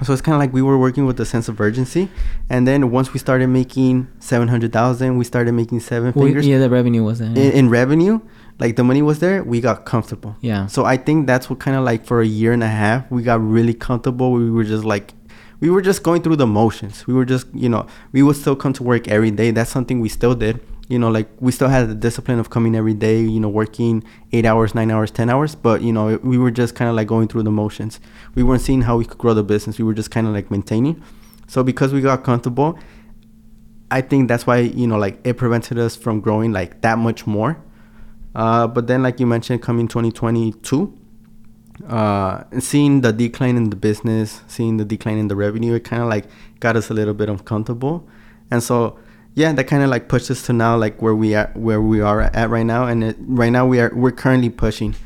So 0.05 0.13
it's 0.13 0.23
kind 0.23 0.35
of 0.35 0.41
like 0.41 0.53
we 0.53 0.63
were 0.63 0.79
working 0.79 1.07
with 1.07 1.19
a 1.19 1.25
sense 1.25 1.49
of 1.49 1.61
urgency, 1.61 2.09
and 2.49 2.69
then 2.69 2.93
once 2.93 3.13
we 3.13 3.19
started 3.19 3.49
making 3.49 4.07
seven 4.21 4.47
hundred 4.47 4.73
thousand, 4.73 5.19
we 5.19 5.25
started 5.25 5.53
making 5.53 5.81
seven 5.81 6.13
figures 6.13 6.47
yeah, 6.47 6.59
the 6.59 6.71
revenue 6.71 7.03
was 7.03 7.19
there. 7.19 7.31
in, 7.31 7.37
in 7.37 7.69
revenue. 7.69 8.21
Like 8.61 8.75
the 8.75 8.83
money 8.83 9.03
was 9.03 9.21
there, 9.21 9.45
we 9.45 9.61
got 9.61 9.87
comfortable. 9.87 10.37
Yeah. 10.41 10.67
So 10.67 10.85
I 10.85 10.97
think 10.97 11.29
that's 11.29 11.49
what 11.49 11.61
kind 11.61 11.77
of 11.77 11.85
like 11.85 12.05
for 12.05 12.21
a 12.21 12.27
year 12.27 12.53
and 12.53 12.63
a 12.63 12.69
half, 12.69 13.09
we 13.09 13.23
got 13.23 13.41
really 13.41 13.73
comfortable. 13.73 14.33
We 14.33 14.51
were 14.51 14.65
just 14.65 14.85
like, 14.85 15.15
we 15.61 15.71
were 15.71 15.81
just 15.81 16.03
going 16.03 16.23
through 16.23 16.37
the 16.37 16.47
motions. 16.47 17.07
We 17.07 17.15
were 17.15 17.25
just, 17.25 17.47
you 17.55 17.69
know, 17.69 17.87
we 18.11 18.21
would 18.23 18.35
still 18.35 18.57
come 18.57 18.73
to 18.73 18.83
work 18.83 19.07
every 19.07 19.31
day. 19.31 19.53
That's 19.53 19.71
something 19.71 20.01
we 20.01 20.09
still 20.09 20.35
did. 20.35 20.61
You 20.89 20.99
know, 20.99 21.11
like 21.11 21.29
we 21.39 21.53
still 21.53 21.69
had 21.69 21.89
the 21.89 21.95
discipline 21.95 22.39
of 22.39 22.51
coming 22.51 22.75
every 22.75 22.95
day, 22.95 23.21
you 23.21 23.39
know, 23.41 23.49
working 23.49 24.03
eight 24.33 24.47
hours, 24.47 24.75
nine 24.75 24.91
hours, 24.91 25.11
10 25.11 25.29
hours. 25.29 25.55
But, 25.55 25.83
you 25.83 25.93
know, 25.93 26.19
we 26.23 26.39
were 26.39 26.51
just 26.51 26.75
kind 26.75 26.89
of 26.89 26.97
like 26.97 27.07
going 27.07 27.29
through 27.29 27.43
the 27.43 27.51
motions. 27.51 28.01
We 28.35 28.43
weren't 28.43 28.63
seeing 28.63 28.83
how 28.83 28.97
we 28.97 29.05
could 29.05 29.19
grow 29.19 29.35
the 29.35 29.43
business. 29.43 29.79
We 29.79 29.85
were 29.85 29.95
just 29.95 30.11
kind 30.11 30.27
of 30.27 30.33
like 30.33 30.51
maintaining. 30.51 31.03
So 31.47 31.63
because 31.63 31.93
we 31.93 32.01
got 32.01 32.25
comfortable, 32.25 32.79
I 33.91 34.01
think 34.01 34.29
that's 34.29 34.47
why, 34.47 34.59
you 34.59 34.87
know, 34.87 34.99
like 34.99 35.19
it 35.25 35.35
prevented 35.35 35.79
us 35.79 35.97
from 35.97 36.21
growing 36.21 36.53
like 36.53 36.81
that 36.83 36.99
much 36.99 37.27
more. 37.27 37.63
Uh, 38.35 38.67
but 38.67 38.87
then, 38.87 39.03
like 39.03 39.19
you 39.19 39.27
mentioned, 39.27 39.63
coming 39.63 39.89
2022, 39.89 40.97
uh, 41.89 42.45
seeing 42.61 43.01
the 43.01 43.13
decline 43.13 43.57
in 43.57 43.71
the 43.71 43.77
business, 43.77 44.43
seeing 44.47 44.77
the 44.77 44.85
decline 44.85 45.19
in 45.19 45.29
the 45.29 45.37
revenue, 45.37 45.75
it 45.75 45.85
kind 45.85 46.03
of 46.03 46.09
like 46.09 46.27
got 46.61 46.77
us 46.77 46.91
a 46.91 46.95
little 46.95 47.15
bit 47.15 47.29
uncomfortable. 47.29 48.07
And 48.51 48.63
so, 48.63 48.99
yeah, 49.39 49.53
that 49.53 49.65
kind 49.65 49.85
of 49.85 49.89
like 49.89 50.09
pushed 50.09 50.31
us 50.33 50.45
to 50.47 50.53
now 50.53 50.77
like 50.77 51.01
where 51.01 51.15
we 51.15 51.37
are, 51.37 51.51
where 51.55 51.81
we 51.81 52.01
are 52.01 52.23
at 52.23 52.51
right 52.51 52.67
now. 52.67 52.87
And 52.87 53.05
it, 53.05 53.17
right 53.21 53.51
now 53.51 53.67
we 53.67 53.79
are 53.79 53.93
we're 53.95 54.11
currently 54.11 54.51
pushing. 54.51 54.97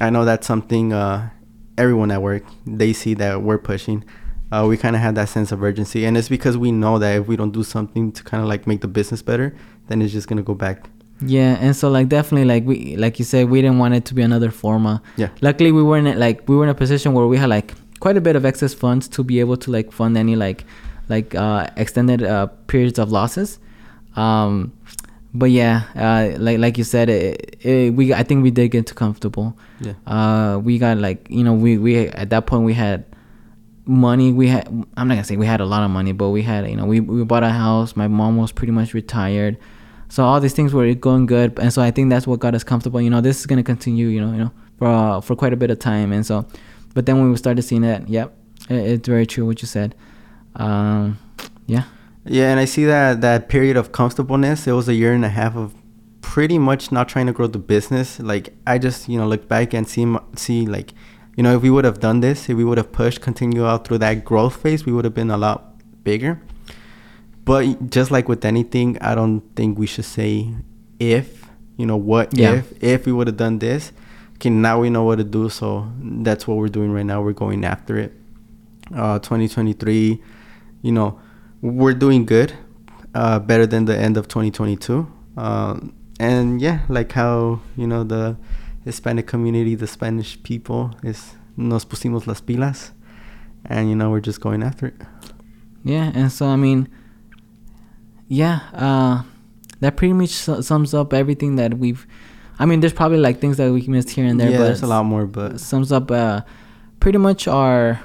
I 0.00 0.08
know 0.08 0.24
that's 0.24 0.46
something 0.46 0.92
uh, 0.92 1.30
everyone 1.76 2.12
at 2.12 2.22
work 2.22 2.44
they 2.64 2.92
see 2.92 3.14
that 3.14 3.42
we're 3.42 3.58
pushing. 3.58 4.04
Uh, 4.52 4.66
we 4.68 4.76
kind 4.76 4.94
of 4.94 5.02
have 5.02 5.16
that 5.16 5.28
sense 5.28 5.50
of 5.50 5.62
urgency, 5.62 6.04
and 6.04 6.16
it's 6.16 6.28
because 6.28 6.56
we 6.56 6.70
know 6.70 6.98
that 7.00 7.16
if 7.16 7.26
we 7.26 7.36
don't 7.36 7.50
do 7.50 7.64
something 7.64 8.12
to 8.12 8.22
kind 8.22 8.42
of 8.42 8.48
like 8.48 8.66
make 8.66 8.82
the 8.82 8.88
business 8.88 9.20
better, 9.20 9.52
then 9.88 10.00
it's 10.00 10.12
just 10.12 10.28
gonna 10.28 10.42
go 10.42 10.54
back. 10.54 10.88
Yeah, 11.26 11.56
and 11.60 11.74
so 11.74 11.90
like 11.90 12.08
definitely 12.08 12.46
like 12.46 12.64
we 12.64 12.96
like 12.96 13.18
you 13.18 13.24
said 13.24 13.50
we 13.50 13.62
didn't 13.62 13.78
want 13.78 13.94
it 13.94 14.04
to 14.06 14.14
be 14.14 14.22
another 14.22 14.50
forma. 14.50 15.02
Yeah. 15.16 15.30
Luckily 15.40 15.72
we 15.72 15.82
were 15.82 15.98
in 15.98 16.06
it 16.06 16.18
like 16.18 16.48
we 16.48 16.54
were 16.54 16.64
in 16.64 16.70
a 16.70 16.74
position 16.74 17.14
where 17.14 17.26
we 17.26 17.36
had 17.36 17.48
like 17.48 17.74
quite 17.98 18.16
a 18.16 18.20
bit 18.20 18.36
of 18.36 18.44
excess 18.44 18.74
funds 18.74 19.08
to 19.08 19.24
be 19.24 19.40
able 19.40 19.56
to 19.56 19.70
like 19.72 19.90
fund 19.90 20.16
any 20.16 20.36
like 20.36 20.64
like 21.08 21.34
uh 21.34 21.66
extended 21.76 22.22
uh 22.22 22.46
periods 22.68 22.98
of 22.98 23.10
losses. 23.10 23.58
Um 24.16 24.72
but 25.34 25.50
yeah, 25.50 25.84
uh 25.96 26.38
like 26.38 26.58
like 26.58 26.78
you 26.78 26.84
said 26.84 27.08
it, 27.08 27.56
it 27.64 27.94
we 27.94 28.12
I 28.12 28.22
think 28.22 28.42
we 28.42 28.50
did 28.50 28.68
get 28.68 28.86
too 28.86 28.94
comfortable. 28.94 29.56
Yeah. 29.80 29.94
Uh 30.06 30.58
we 30.58 30.78
got 30.78 30.98
like 30.98 31.26
you 31.30 31.44
know 31.44 31.54
we 31.54 31.78
we 31.78 32.08
at 32.08 32.30
that 32.30 32.46
point 32.46 32.64
we 32.64 32.74
had 32.74 33.04
money. 33.84 34.32
We 34.32 34.48
had 34.48 34.68
i'm 34.68 35.08
not 35.08 35.14
gonna 35.14 35.24
say 35.24 35.36
we 35.36 35.46
had 35.46 35.60
a 35.60 35.64
lot 35.66 35.82
of 35.82 35.90
money 35.90 36.12
but 36.12 36.28
we 36.30 36.42
had 36.42 36.68
you 36.68 36.76
know 36.76 36.86
we, 36.86 37.00
we 37.00 37.24
bought 37.24 37.42
a 37.42 37.50
house. 37.50 37.96
My 37.96 38.08
mom 38.08 38.36
was 38.36 38.52
pretty 38.52 38.72
much 38.72 38.94
retired. 38.94 39.56
So 40.08 40.24
all 40.24 40.40
these 40.40 40.52
things 40.52 40.74
were 40.74 40.92
going 40.94 41.24
good. 41.26 41.58
And 41.58 41.72
so 41.72 41.80
i 41.80 41.90
think 41.90 42.10
that's 42.10 42.26
what 42.26 42.38
got 42.40 42.54
us 42.54 42.64
comfortable. 42.64 43.00
You 43.00 43.10
know 43.10 43.20
this 43.20 43.40
is 43.40 43.46
gonna 43.46 43.62
continue 43.62 44.08
you 44.08 44.20
know 44.20 44.32
you 44.32 44.38
know 44.38 44.52
for 44.78 44.86
uh, 44.88 45.20
for 45.20 45.34
quite 45.34 45.52
a 45.52 45.56
bit 45.56 45.70
of 45.70 45.78
time. 45.78 46.12
And 46.12 46.24
so 46.26 46.46
but 46.94 47.06
then 47.06 47.18
when 47.18 47.30
we 47.30 47.36
started 47.36 47.62
seeing 47.62 47.82
that, 47.82 48.08
yep 48.08 48.34
it, 48.68 48.74
it's 48.76 49.08
very 49.08 49.26
true 49.26 49.46
what 49.46 49.62
you 49.62 49.68
said. 49.68 49.94
Um, 50.56 51.18
yeah. 51.66 51.84
Yeah, 52.24 52.50
and 52.50 52.60
I 52.60 52.66
see 52.66 52.84
that 52.84 53.20
that 53.20 53.48
period 53.48 53.76
of 53.76 53.92
comfortableness. 53.92 54.66
It 54.66 54.72
was 54.72 54.88
a 54.88 54.94
year 54.94 55.12
and 55.12 55.24
a 55.24 55.28
half 55.28 55.56
of 55.56 55.74
pretty 56.20 56.58
much 56.58 56.92
not 56.92 57.08
trying 57.08 57.26
to 57.26 57.32
grow 57.32 57.46
the 57.48 57.58
business. 57.58 58.20
Like 58.20 58.54
I 58.66 58.78
just 58.78 59.08
you 59.08 59.18
know 59.18 59.26
look 59.26 59.48
back 59.48 59.74
and 59.74 59.88
see 59.88 60.06
see 60.36 60.66
like 60.66 60.92
you 61.36 61.42
know 61.42 61.56
if 61.56 61.62
we 61.62 61.70
would 61.70 61.84
have 61.84 61.98
done 62.00 62.20
this, 62.20 62.48
if 62.48 62.56
we 62.56 62.64
would 62.64 62.78
have 62.78 62.92
pushed, 62.92 63.20
continue 63.20 63.66
out 63.66 63.86
through 63.86 63.98
that 63.98 64.24
growth 64.24 64.56
phase, 64.62 64.86
we 64.86 64.92
would 64.92 65.04
have 65.04 65.14
been 65.14 65.30
a 65.30 65.36
lot 65.36 65.74
bigger. 66.04 66.40
But 67.44 67.90
just 67.90 68.10
like 68.12 68.28
with 68.28 68.44
anything, 68.44 68.98
I 69.00 69.14
don't 69.16 69.40
think 69.56 69.76
we 69.78 69.86
should 69.86 70.04
say 70.04 70.48
if 71.00 71.46
you 71.76 71.86
know 71.86 71.96
what 71.96 72.36
Yeah. 72.38 72.52
if 72.54 72.82
if 72.82 73.06
we 73.06 73.12
would 73.12 73.26
have 73.26 73.36
done 73.36 73.58
this. 73.58 73.92
Okay, 74.36 74.50
now 74.50 74.80
we 74.80 74.90
know 74.90 75.02
what 75.04 75.16
to 75.18 75.24
do, 75.24 75.48
so 75.48 75.88
that's 76.00 76.46
what 76.48 76.56
we're 76.56 76.68
doing 76.68 76.92
right 76.92 77.06
now. 77.06 77.22
We're 77.22 77.32
going 77.32 77.64
after 77.64 77.96
it. 77.96 78.12
Uh, 78.94 79.18
2023, 79.20 80.20
you 80.82 80.90
know, 80.92 81.18
we're 81.62 81.94
doing 81.94 82.26
good, 82.26 82.52
uh, 83.14 83.38
better 83.38 83.66
than 83.66 83.86
the 83.86 83.96
end 83.96 84.16
of 84.16 84.28
2022. 84.28 85.10
Um, 85.36 85.94
and 86.20 86.60
yeah, 86.60 86.80
like 86.88 87.12
how 87.12 87.60
you 87.76 87.86
know 87.86 88.04
the 88.04 88.36
Hispanic 88.84 89.26
community, 89.26 89.74
the 89.74 89.86
Spanish 89.86 90.42
people, 90.42 90.94
is 91.02 91.34
nos 91.56 91.84
pusimos 91.84 92.26
las 92.26 92.40
pilas, 92.40 92.90
and 93.64 93.88
you 93.88 93.96
know 93.96 94.10
we're 94.10 94.20
just 94.20 94.40
going 94.40 94.62
after 94.62 94.88
it. 94.88 94.94
Yeah, 95.84 96.12
and 96.14 96.30
so 96.30 96.46
I 96.46 96.56
mean, 96.56 96.88
yeah, 98.28 98.60
uh, 98.74 99.22
that 99.80 99.96
pretty 99.96 100.12
much 100.12 100.30
sums 100.30 100.94
up 100.94 101.14
everything 101.14 101.56
that 101.56 101.78
we've. 101.78 102.06
I 102.58 102.66
mean, 102.66 102.80
there's 102.80 102.92
probably 102.92 103.18
like 103.18 103.40
things 103.40 103.56
that 103.56 103.72
we 103.72 103.86
missed 103.88 104.10
here 104.10 104.26
and 104.26 104.38
there, 104.38 104.50
yeah, 104.50 104.58
but 104.58 104.64
there's 104.64 104.82
a 104.82 104.86
lot 104.86 105.04
more, 105.04 105.26
but 105.26 105.58
sums 105.58 105.90
up 105.90 106.10
uh, 106.10 106.42
pretty 107.00 107.18
much 107.18 107.48
our 107.48 108.00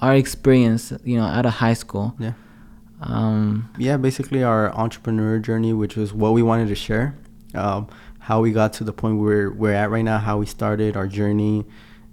our 0.00 0.14
experience, 0.14 0.92
you 1.04 1.16
know, 1.16 1.24
out 1.24 1.46
of 1.46 1.52
high 1.52 1.74
school. 1.74 2.14
yeah, 2.18 2.32
Um, 3.00 3.70
yeah, 3.78 3.96
basically 3.96 4.42
our 4.42 4.74
entrepreneur 4.74 5.38
journey, 5.38 5.72
which 5.72 5.96
was 5.96 6.12
what 6.12 6.32
we 6.32 6.42
wanted 6.42 6.68
to 6.68 6.74
share, 6.74 7.16
um, 7.54 7.88
how 8.20 8.40
we 8.40 8.52
got 8.52 8.72
to 8.74 8.84
the 8.84 8.92
point 8.92 9.18
where 9.18 9.50
we're 9.50 9.72
at 9.72 9.90
right 9.90 10.02
now, 10.04 10.18
how 10.18 10.38
we 10.38 10.46
started 10.46 10.96
our 10.96 11.06
journey, 11.06 11.64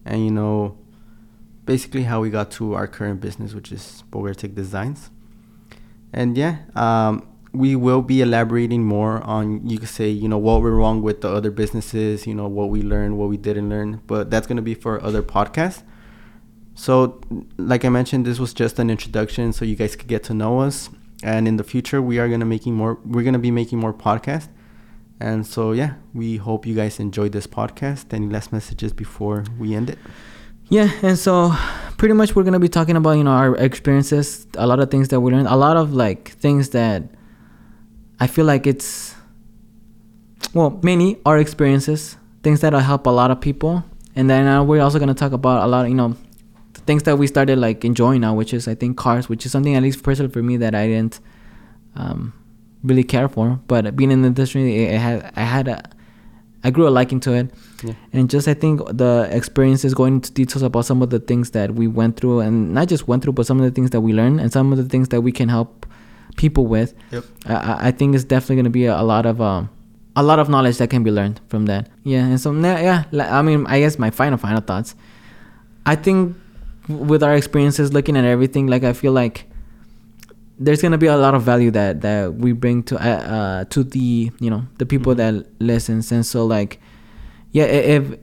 and 0.06 0.24
you 0.24 0.32
know, 0.32 0.78
basically 1.66 2.04
how 2.04 2.22
we 2.22 2.30
got 2.30 2.50
to 2.52 2.74
our 2.74 2.88
current 2.88 3.20
business, 3.20 3.54
which 3.54 3.72
is 3.72 4.04
Bogartech 4.12 4.56
Designs. 4.56 5.12
And 6.14 6.38
yeah, 6.38 6.60
um, 6.76 7.28
we 7.52 7.76
will 7.76 8.02
be 8.02 8.22
elaborating 8.22 8.84
more 8.84 9.22
on, 9.24 9.68
you 9.68 9.78
could 9.80 9.90
say, 9.90 10.10
you 10.10 10.30
know, 10.30 10.38
what 10.38 10.62
went 10.62 10.74
wrong 10.74 11.02
with 11.02 11.22
the 11.22 11.30
other 11.30 11.52
businesses, 11.52 12.26
you 12.26 12.34
know, 12.34 12.48
what 12.48 12.70
we 12.70 12.82
learned, 12.82 13.18
what 13.18 13.30
we 13.30 13.38
didn't 13.38 13.70
learn, 13.70 14.02
but 14.08 14.30
that's 14.30 14.48
going 14.48 14.56
to 14.56 14.62
be 14.62 14.74
for 14.74 15.04
other 15.04 15.22
podcasts. 15.22 15.84
So, 16.78 17.20
like 17.58 17.84
I 17.86 17.90
mentioned, 17.90 18.26
this 18.26 18.38
was 18.38 18.54
just 18.54 18.78
an 18.78 18.92
introduction 18.92 19.52
so 19.52 19.66
you 19.66 19.76
guys 19.76 19.96
could 19.96 20.08
get 20.08 20.24
to 20.26 20.34
know 20.36 20.60
us. 20.60 20.90
And 21.24 21.48
in 21.48 21.58
the 21.58 21.64
future, 21.64 22.02
we 22.04 22.20
are 22.20 22.30
to 22.30 22.46
making 22.46 22.76
more, 22.76 23.00
we're 23.04 23.24
to 23.24 23.40
be 23.40 23.50
making 23.50 23.80
more 23.80 23.94
podcasts. 23.94 24.48
And 25.20 25.46
so, 25.46 25.72
yeah, 25.72 25.96
we 26.14 26.38
hope 26.38 26.68
you 26.68 26.76
guys 26.76 27.00
enjoyed 27.00 27.32
this 27.32 27.48
podcast. 27.48 28.14
Any 28.14 28.28
last 28.28 28.54
messages 28.54 28.94
before 28.94 29.44
we 29.58 29.74
end 29.74 29.90
it? 29.90 29.98
yeah, 30.70 30.92
and 31.02 31.18
so 31.18 31.54
pretty 31.98 32.14
much 32.14 32.36
we're 32.36 32.44
gonna 32.44 32.60
be 32.60 32.70
talking 32.70 32.96
about 32.96 33.14
you 33.14 33.24
know 33.24 33.32
our 33.32 33.56
experiences, 33.56 34.48
a 34.58 34.68
lot 34.68 34.80
of 34.80 34.92
things 34.92 35.08
that 35.10 35.20
we 35.20 35.32
learned, 35.32 35.48
a 35.48 35.56
lot 35.56 35.78
of 35.78 35.94
like 35.94 36.30
things 36.32 36.70
that 36.70 37.04
I 38.20 38.28
feel 38.28 38.46
like 38.46 38.68
it's 38.68 39.16
well, 40.54 40.80
many 40.84 41.18
are 41.26 41.40
experiences, 41.40 42.18
things 42.44 42.62
that'll 42.62 42.80
help 42.82 43.08
a 43.08 43.10
lot 43.10 43.32
of 43.32 43.40
people, 43.40 43.84
and 44.16 44.30
then 44.30 44.46
uh, 44.48 44.64
we're 44.64 44.82
also 44.82 45.00
gonna 45.00 45.14
talk 45.14 45.32
about 45.32 45.64
a 45.64 45.68
lot 45.68 45.86
of 45.86 45.90
you 45.90 45.96
know 45.96 46.16
things 46.88 47.04
that 47.04 47.18
we 47.18 47.28
started 47.28 47.60
like 47.60 47.86
enjoying 47.86 48.22
now, 48.22 48.34
which 48.34 48.54
is 48.54 48.68
I 48.68 48.76
think 48.76 48.98
cars, 48.98 49.30
which 49.30 49.46
is 49.46 49.52
something 49.52 49.76
at 49.76 49.84
least 49.84 50.02
personal 50.04 50.32
for 50.32 50.42
me 50.42 50.58
that 50.58 50.74
I 50.74 50.88
didn't 50.88 51.20
um, 51.96 52.34
really 52.84 53.04
care 53.04 53.28
for, 53.30 53.60
but 53.68 53.96
being 53.96 54.12
in 54.12 54.22
the 54.22 54.28
industry, 54.30 54.84
it, 54.86 54.94
it 54.94 55.00
had 55.00 55.32
I 55.36 55.42
had 55.42 55.68
a 55.68 55.82
I 56.64 56.72
grew 56.72 56.88
a 56.88 56.90
liking 56.90 57.20
to 57.22 57.34
it, 57.34 57.52
Yeah. 57.84 57.94
and 58.14 58.30
just 58.30 58.48
I 58.48 58.54
think 58.56 58.82
the 58.98 59.28
experiences 59.32 59.94
going 59.94 60.16
into 60.16 60.32
details 60.32 60.64
about 60.64 60.86
some 60.86 61.02
of 61.04 61.10
the 61.12 61.20
things 61.20 61.52
that 61.52 61.76
we 61.76 61.88
went 61.88 62.18
through, 62.18 62.40
and 62.40 62.74
not 62.74 62.88
just 62.88 63.08
went 63.08 63.24
through, 63.24 63.34
but 63.34 63.46
some 63.46 63.60
of 63.60 63.66
the 63.66 63.72
things 63.72 63.92
that 63.92 64.02
we 64.02 64.12
learned, 64.14 64.40
and 64.42 64.52
some 64.52 64.72
of 64.72 64.78
the 64.78 64.86
things 64.86 65.10
that 65.10 65.22
we 65.22 65.32
can 65.32 65.50
help 65.50 65.86
people 66.36 66.66
with. 66.66 66.94
Yep. 67.12 67.24
I- 67.46 67.88
I, 67.88 67.92
think 67.92 68.16
it's 68.16 68.24
definitely 68.24 68.56
going 68.58 68.66
to 68.66 68.70
be 68.82 68.86
a, 68.86 69.00
a 69.00 69.04
lot 69.04 69.26
of 69.26 69.40
um, 69.40 69.70
a 70.16 70.24
lot 70.24 70.40
of 70.40 70.50
knowledge 70.50 70.78
that 70.80 70.90
can 70.90 71.04
be 71.04 71.12
learned 71.12 71.40
from 71.48 71.66
that. 71.68 71.90
Yeah, 72.04 72.26
and 72.26 72.40
so 72.40 72.52
yeah, 72.54 73.04
I 73.14 73.42
mean, 73.44 73.66
I 73.68 73.80
guess 73.80 73.98
my 74.00 74.10
final 74.10 74.38
final 74.38 74.62
thoughts. 74.62 74.96
I 75.86 75.96
think 75.96 76.36
with 76.88 77.22
our 77.24 77.36
experiences, 77.36 77.94
looking 77.94 78.16
at 78.18 78.26
everything, 78.26 78.68
like 78.68 78.84
I 78.84 78.94
feel 78.94 79.12
like 79.12 79.46
there's 80.60 80.82
gonna 80.82 80.98
be 80.98 81.06
a 81.08 81.18
lot 81.18 81.36
of 81.36 81.44
value 81.44 81.70
that 81.72 82.02
that 82.02 82.34
we 82.36 82.52
bring 82.52 82.82
to 82.84 82.96
uh, 82.98 83.10
uh 83.10 83.64
to 83.66 83.84
the 83.84 84.32
you 84.40 84.50
know 84.50 84.66
the 84.80 84.86
people 84.86 85.14
Mhm. 85.14 85.18
that 85.18 85.34
listens, 85.60 86.12
and 86.12 86.26
so 86.26 86.46
like, 86.46 86.80
yeah, 87.52 87.66
if 87.66 88.18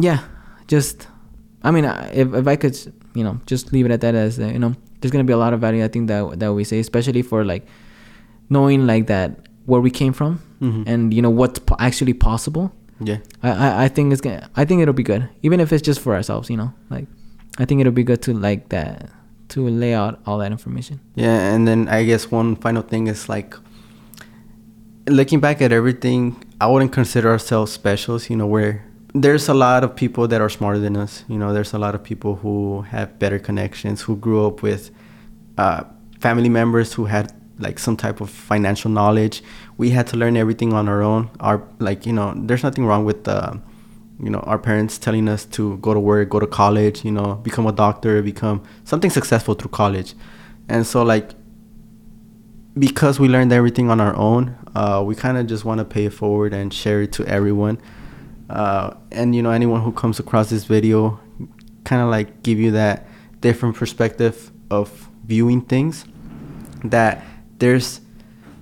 yeah, 0.00 0.20
just 0.66 1.08
I 1.62 1.70
mean, 1.70 1.84
if 2.12 2.34
if 2.34 2.46
I 2.46 2.56
could, 2.56 2.76
you 3.14 3.24
know, 3.24 3.40
just 3.46 3.72
leave 3.72 3.86
it 3.86 3.90
at 3.92 4.00
that 4.00 4.14
as 4.14 4.38
uh, 4.38 4.46
you 4.46 4.58
know, 4.58 4.74
there's 5.00 5.10
gonna 5.10 5.24
be 5.24 5.32
a 5.32 5.36
lot 5.38 5.52
of 5.52 5.60
value. 5.60 5.84
I 5.84 5.88
think 5.88 6.08
that 6.08 6.38
that 6.40 6.52
we 6.52 6.64
say, 6.64 6.78
especially 6.78 7.22
for 7.22 7.44
like 7.44 7.66
knowing 8.48 8.86
like 8.86 9.06
that 9.08 9.48
where 9.66 9.80
we 9.80 9.90
came 9.90 10.12
from 10.12 10.40
Mhm. 10.62 10.84
and 10.86 11.12
you 11.14 11.20
know 11.22 11.30
what's 11.30 11.58
po- 11.58 11.76
actually 11.78 12.14
possible. 12.14 12.72
Yeah. 13.00 13.18
I, 13.42 13.50
I 13.50 13.84
I 13.84 13.88
think 13.88 14.12
it's 14.12 14.20
gonna 14.20 14.48
I 14.56 14.64
think 14.64 14.82
it'll 14.82 14.94
be 14.94 15.02
good, 15.04 15.28
even 15.42 15.60
if 15.60 15.72
it's 15.72 15.82
just 15.82 16.00
for 16.00 16.14
ourselves. 16.14 16.48
You 16.50 16.56
know, 16.56 16.72
like 16.90 17.06
I 17.58 17.64
think 17.64 17.80
it'll 17.80 17.92
be 17.92 18.04
good 18.04 18.22
to 18.22 18.32
like 18.32 18.68
that 18.70 19.10
to 19.48 19.68
lay 19.68 19.94
out 19.94 20.20
all 20.26 20.38
that 20.38 20.52
information. 20.52 21.00
Yeah, 21.14 21.54
and 21.54 21.66
then 21.66 21.88
I 21.88 22.04
guess 22.04 22.30
one 22.30 22.56
final 22.56 22.82
thing 22.82 23.06
is 23.06 23.28
like 23.28 23.54
looking 25.08 25.40
back 25.40 25.60
at 25.62 25.72
everything, 25.72 26.42
I 26.60 26.66
wouldn't 26.66 26.92
consider 26.92 27.30
ourselves 27.30 27.72
specials, 27.72 28.30
you 28.30 28.36
know, 28.36 28.46
where 28.46 28.84
there's 29.14 29.48
a 29.48 29.54
lot 29.54 29.84
of 29.84 29.96
people 29.96 30.28
that 30.28 30.40
are 30.40 30.48
smarter 30.48 30.78
than 30.78 30.96
us. 30.96 31.24
You 31.28 31.38
know, 31.38 31.52
there's 31.52 31.72
a 31.72 31.78
lot 31.78 31.94
of 31.94 32.02
people 32.02 32.36
who 32.36 32.82
have 32.82 33.18
better 33.18 33.38
connections, 33.38 34.02
who 34.02 34.16
grew 34.16 34.46
up 34.46 34.62
with 34.62 34.90
uh, 35.56 35.84
family 36.20 36.48
members 36.48 36.92
who 36.92 37.06
had 37.06 37.32
like 37.58 37.78
some 37.78 37.96
type 37.96 38.20
of 38.20 38.30
financial 38.30 38.90
knowledge. 38.90 39.42
We 39.78 39.90
had 39.90 40.06
to 40.08 40.16
learn 40.16 40.36
everything 40.36 40.72
on 40.72 40.88
our 40.88 41.02
own. 41.02 41.30
Our 41.40 41.62
like, 41.78 42.06
you 42.06 42.12
know, 42.12 42.34
there's 42.36 42.62
nothing 42.62 42.84
wrong 42.84 43.04
with 43.04 43.26
uh, 43.26 43.54
you 44.20 44.30
know, 44.30 44.40
our 44.40 44.58
parents 44.58 44.98
telling 44.98 45.28
us 45.28 45.44
to 45.46 45.76
go 45.78 45.94
to 45.94 46.00
work, 46.00 46.28
go 46.28 46.40
to 46.40 46.46
college, 46.46 47.04
you 47.04 47.12
know, 47.12 47.34
become 47.36 47.66
a 47.66 47.72
doctor, 47.72 48.22
become 48.22 48.62
something 48.84 49.10
successful 49.10 49.54
through 49.54 49.70
college. 49.70 50.14
And 50.68 50.86
so 50.86 51.02
like 51.02 51.30
because 52.78 53.18
we 53.18 53.28
learned 53.28 53.52
everything 53.52 53.90
on 53.90 54.00
our 54.00 54.14
own, 54.14 54.56
uh, 54.74 55.02
we 55.04 55.14
kind 55.14 55.36
of 55.38 55.46
just 55.46 55.64
want 55.64 55.78
to 55.78 55.84
pay 55.84 56.06
it 56.06 56.12
forward 56.12 56.52
and 56.52 56.72
share 56.72 57.02
it 57.02 57.12
to 57.12 57.26
everyone. 57.26 57.80
Uh, 58.50 58.94
and 59.10 59.34
you 59.34 59.42
know, 59.42 59.50
anyone 59.50 59.82
who 59.82 59.92
comes 59.92 60.18
across 60.18 60.50
this 60.50 60.64
video, 60.64 61.20
kind 61.84 62.02
of 62.02 62.08
like 62.08 62.42
give 62.42 62.58
you 62.58 62.70
that 62.72 63.06
different 63.40 63.76
perspective 63.76 64.50
of 64.70 65.08
viewing 65.24 65.60
things. 65.62 66.04
That 66.84 67.24
there's, 67.58 68.00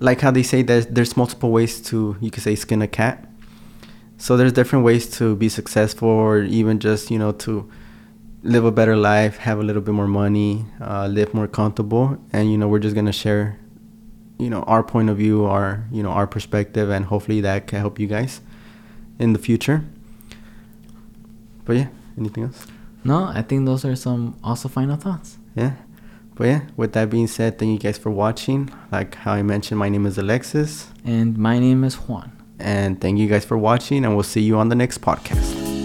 like 0.00 0.20
how 0.20 0.30
they 0.30 0.42
say 0.42 0.62
that 0.62 0.94
there's 0.94 1.16
multiple 1.16 1.50
ways 1.50 1.80
to 1.82 2.16
you 2.20 2.30
could 2.30 2.42
say 2.42 2.54
skin 2.54 2.82
a 2.82 2.88
cat. 2.88 3.28
So 4.18 4.36
there's 4.36 4.52
different 4.52 4.84
ways 4.84 5.08
to 5.18 5.36
be 5.36 5.48
successful, 5.48 6.08
or 6.08 6.40
even 6.42 6.78
just 6.78 7.10
you 7.10 7.18
know 7.18 7.32
to 7.32 7.70
live 8.42 8.64
a 8.64 8.70
better 8.72 8.96
life, 8.96 9.38
have 9.38 9.58
a 9.58 9.62
little 9.62 9.82
bit 9.82 9.92
more 9.92 10.06
money, 10.06 10.64
uh, 10.80 11.06
live 11.06 11.34
more 11.34 11.46
comfortable, 11.48 12.18
and 12.32 12.50
you 12.50 12.58
know 12.58 12.68
we're 12.68 12.78
just 12.78 12.94
gonna 12.94 13.12
share, 13.12 13.58
you 14.38 14.48
know, 14.48 14.62
our 14.62 14.82
point 14.82 15.10
of 15.10 15.16
view, 15.16 15.44
our 15.44 15.84
you 15.90 16.02
know 16.02 16.10
our 16.10 16.26
perspective, 16.26 16.90
and 16.90 17.06
hopefully 17.06 17.40
that 17.40 17.66
can 17.66 17.80
help 17.80 17.98
you 17.98 18.06
guys 18.06 18.40
in 19.18 19.32
the 19.32 19.38
future. 19.38 19.84
But 21.64 21.76
yeah, 21.76 21.88
anything 22.16 22.44
else? 22.44 22.66
No, 23.04 23.24
I 23.24 23.42
think 23.42 23.66
those 23.66 23.84
are 23.84 23.96
some 23.96 24.36
also 24.42 24.68
final 24.68 24.96
thoughts. 24.96 25.38
Yeah. 25.54 25.74
But 26.34 26.46
yeah, 26.48 26.60
with 26.76 26.92
that 26.92 27.08
being 27.08 27.28
said, 27.28 27.58
thank 27.58 27.70
you 27.72 27.78
guys 27.78 27.96
for 27.96 28.10
watching. 28.10 28.70
Like 28.92 29.14
how 29.14 29.32
I 29.32 29.42
mentioned, 29.42 29.78
my 29.78 29.88
name 29.88 30.04
is 30.04 30.18
Alexis, 30.18 30.88
And 31.04 31.38
my 31.38 31.58
name 31.58 31.82
is 31.82 31.94
Juan. 31.94 32.35
And 32.58 33.00
thank 33.00 33.18
you 33.18 33.28
guys 33.28 33.44
for 33.44 33.58
watching, 33.58 34.04
and 34.04 34.14
we'll 34.14 34.22
see 34.22 34.42
you 34.42 34.56
on 34.58 34.68
the 34.68 34.76
next 34.76 35.00
podcast. 35.00 35.75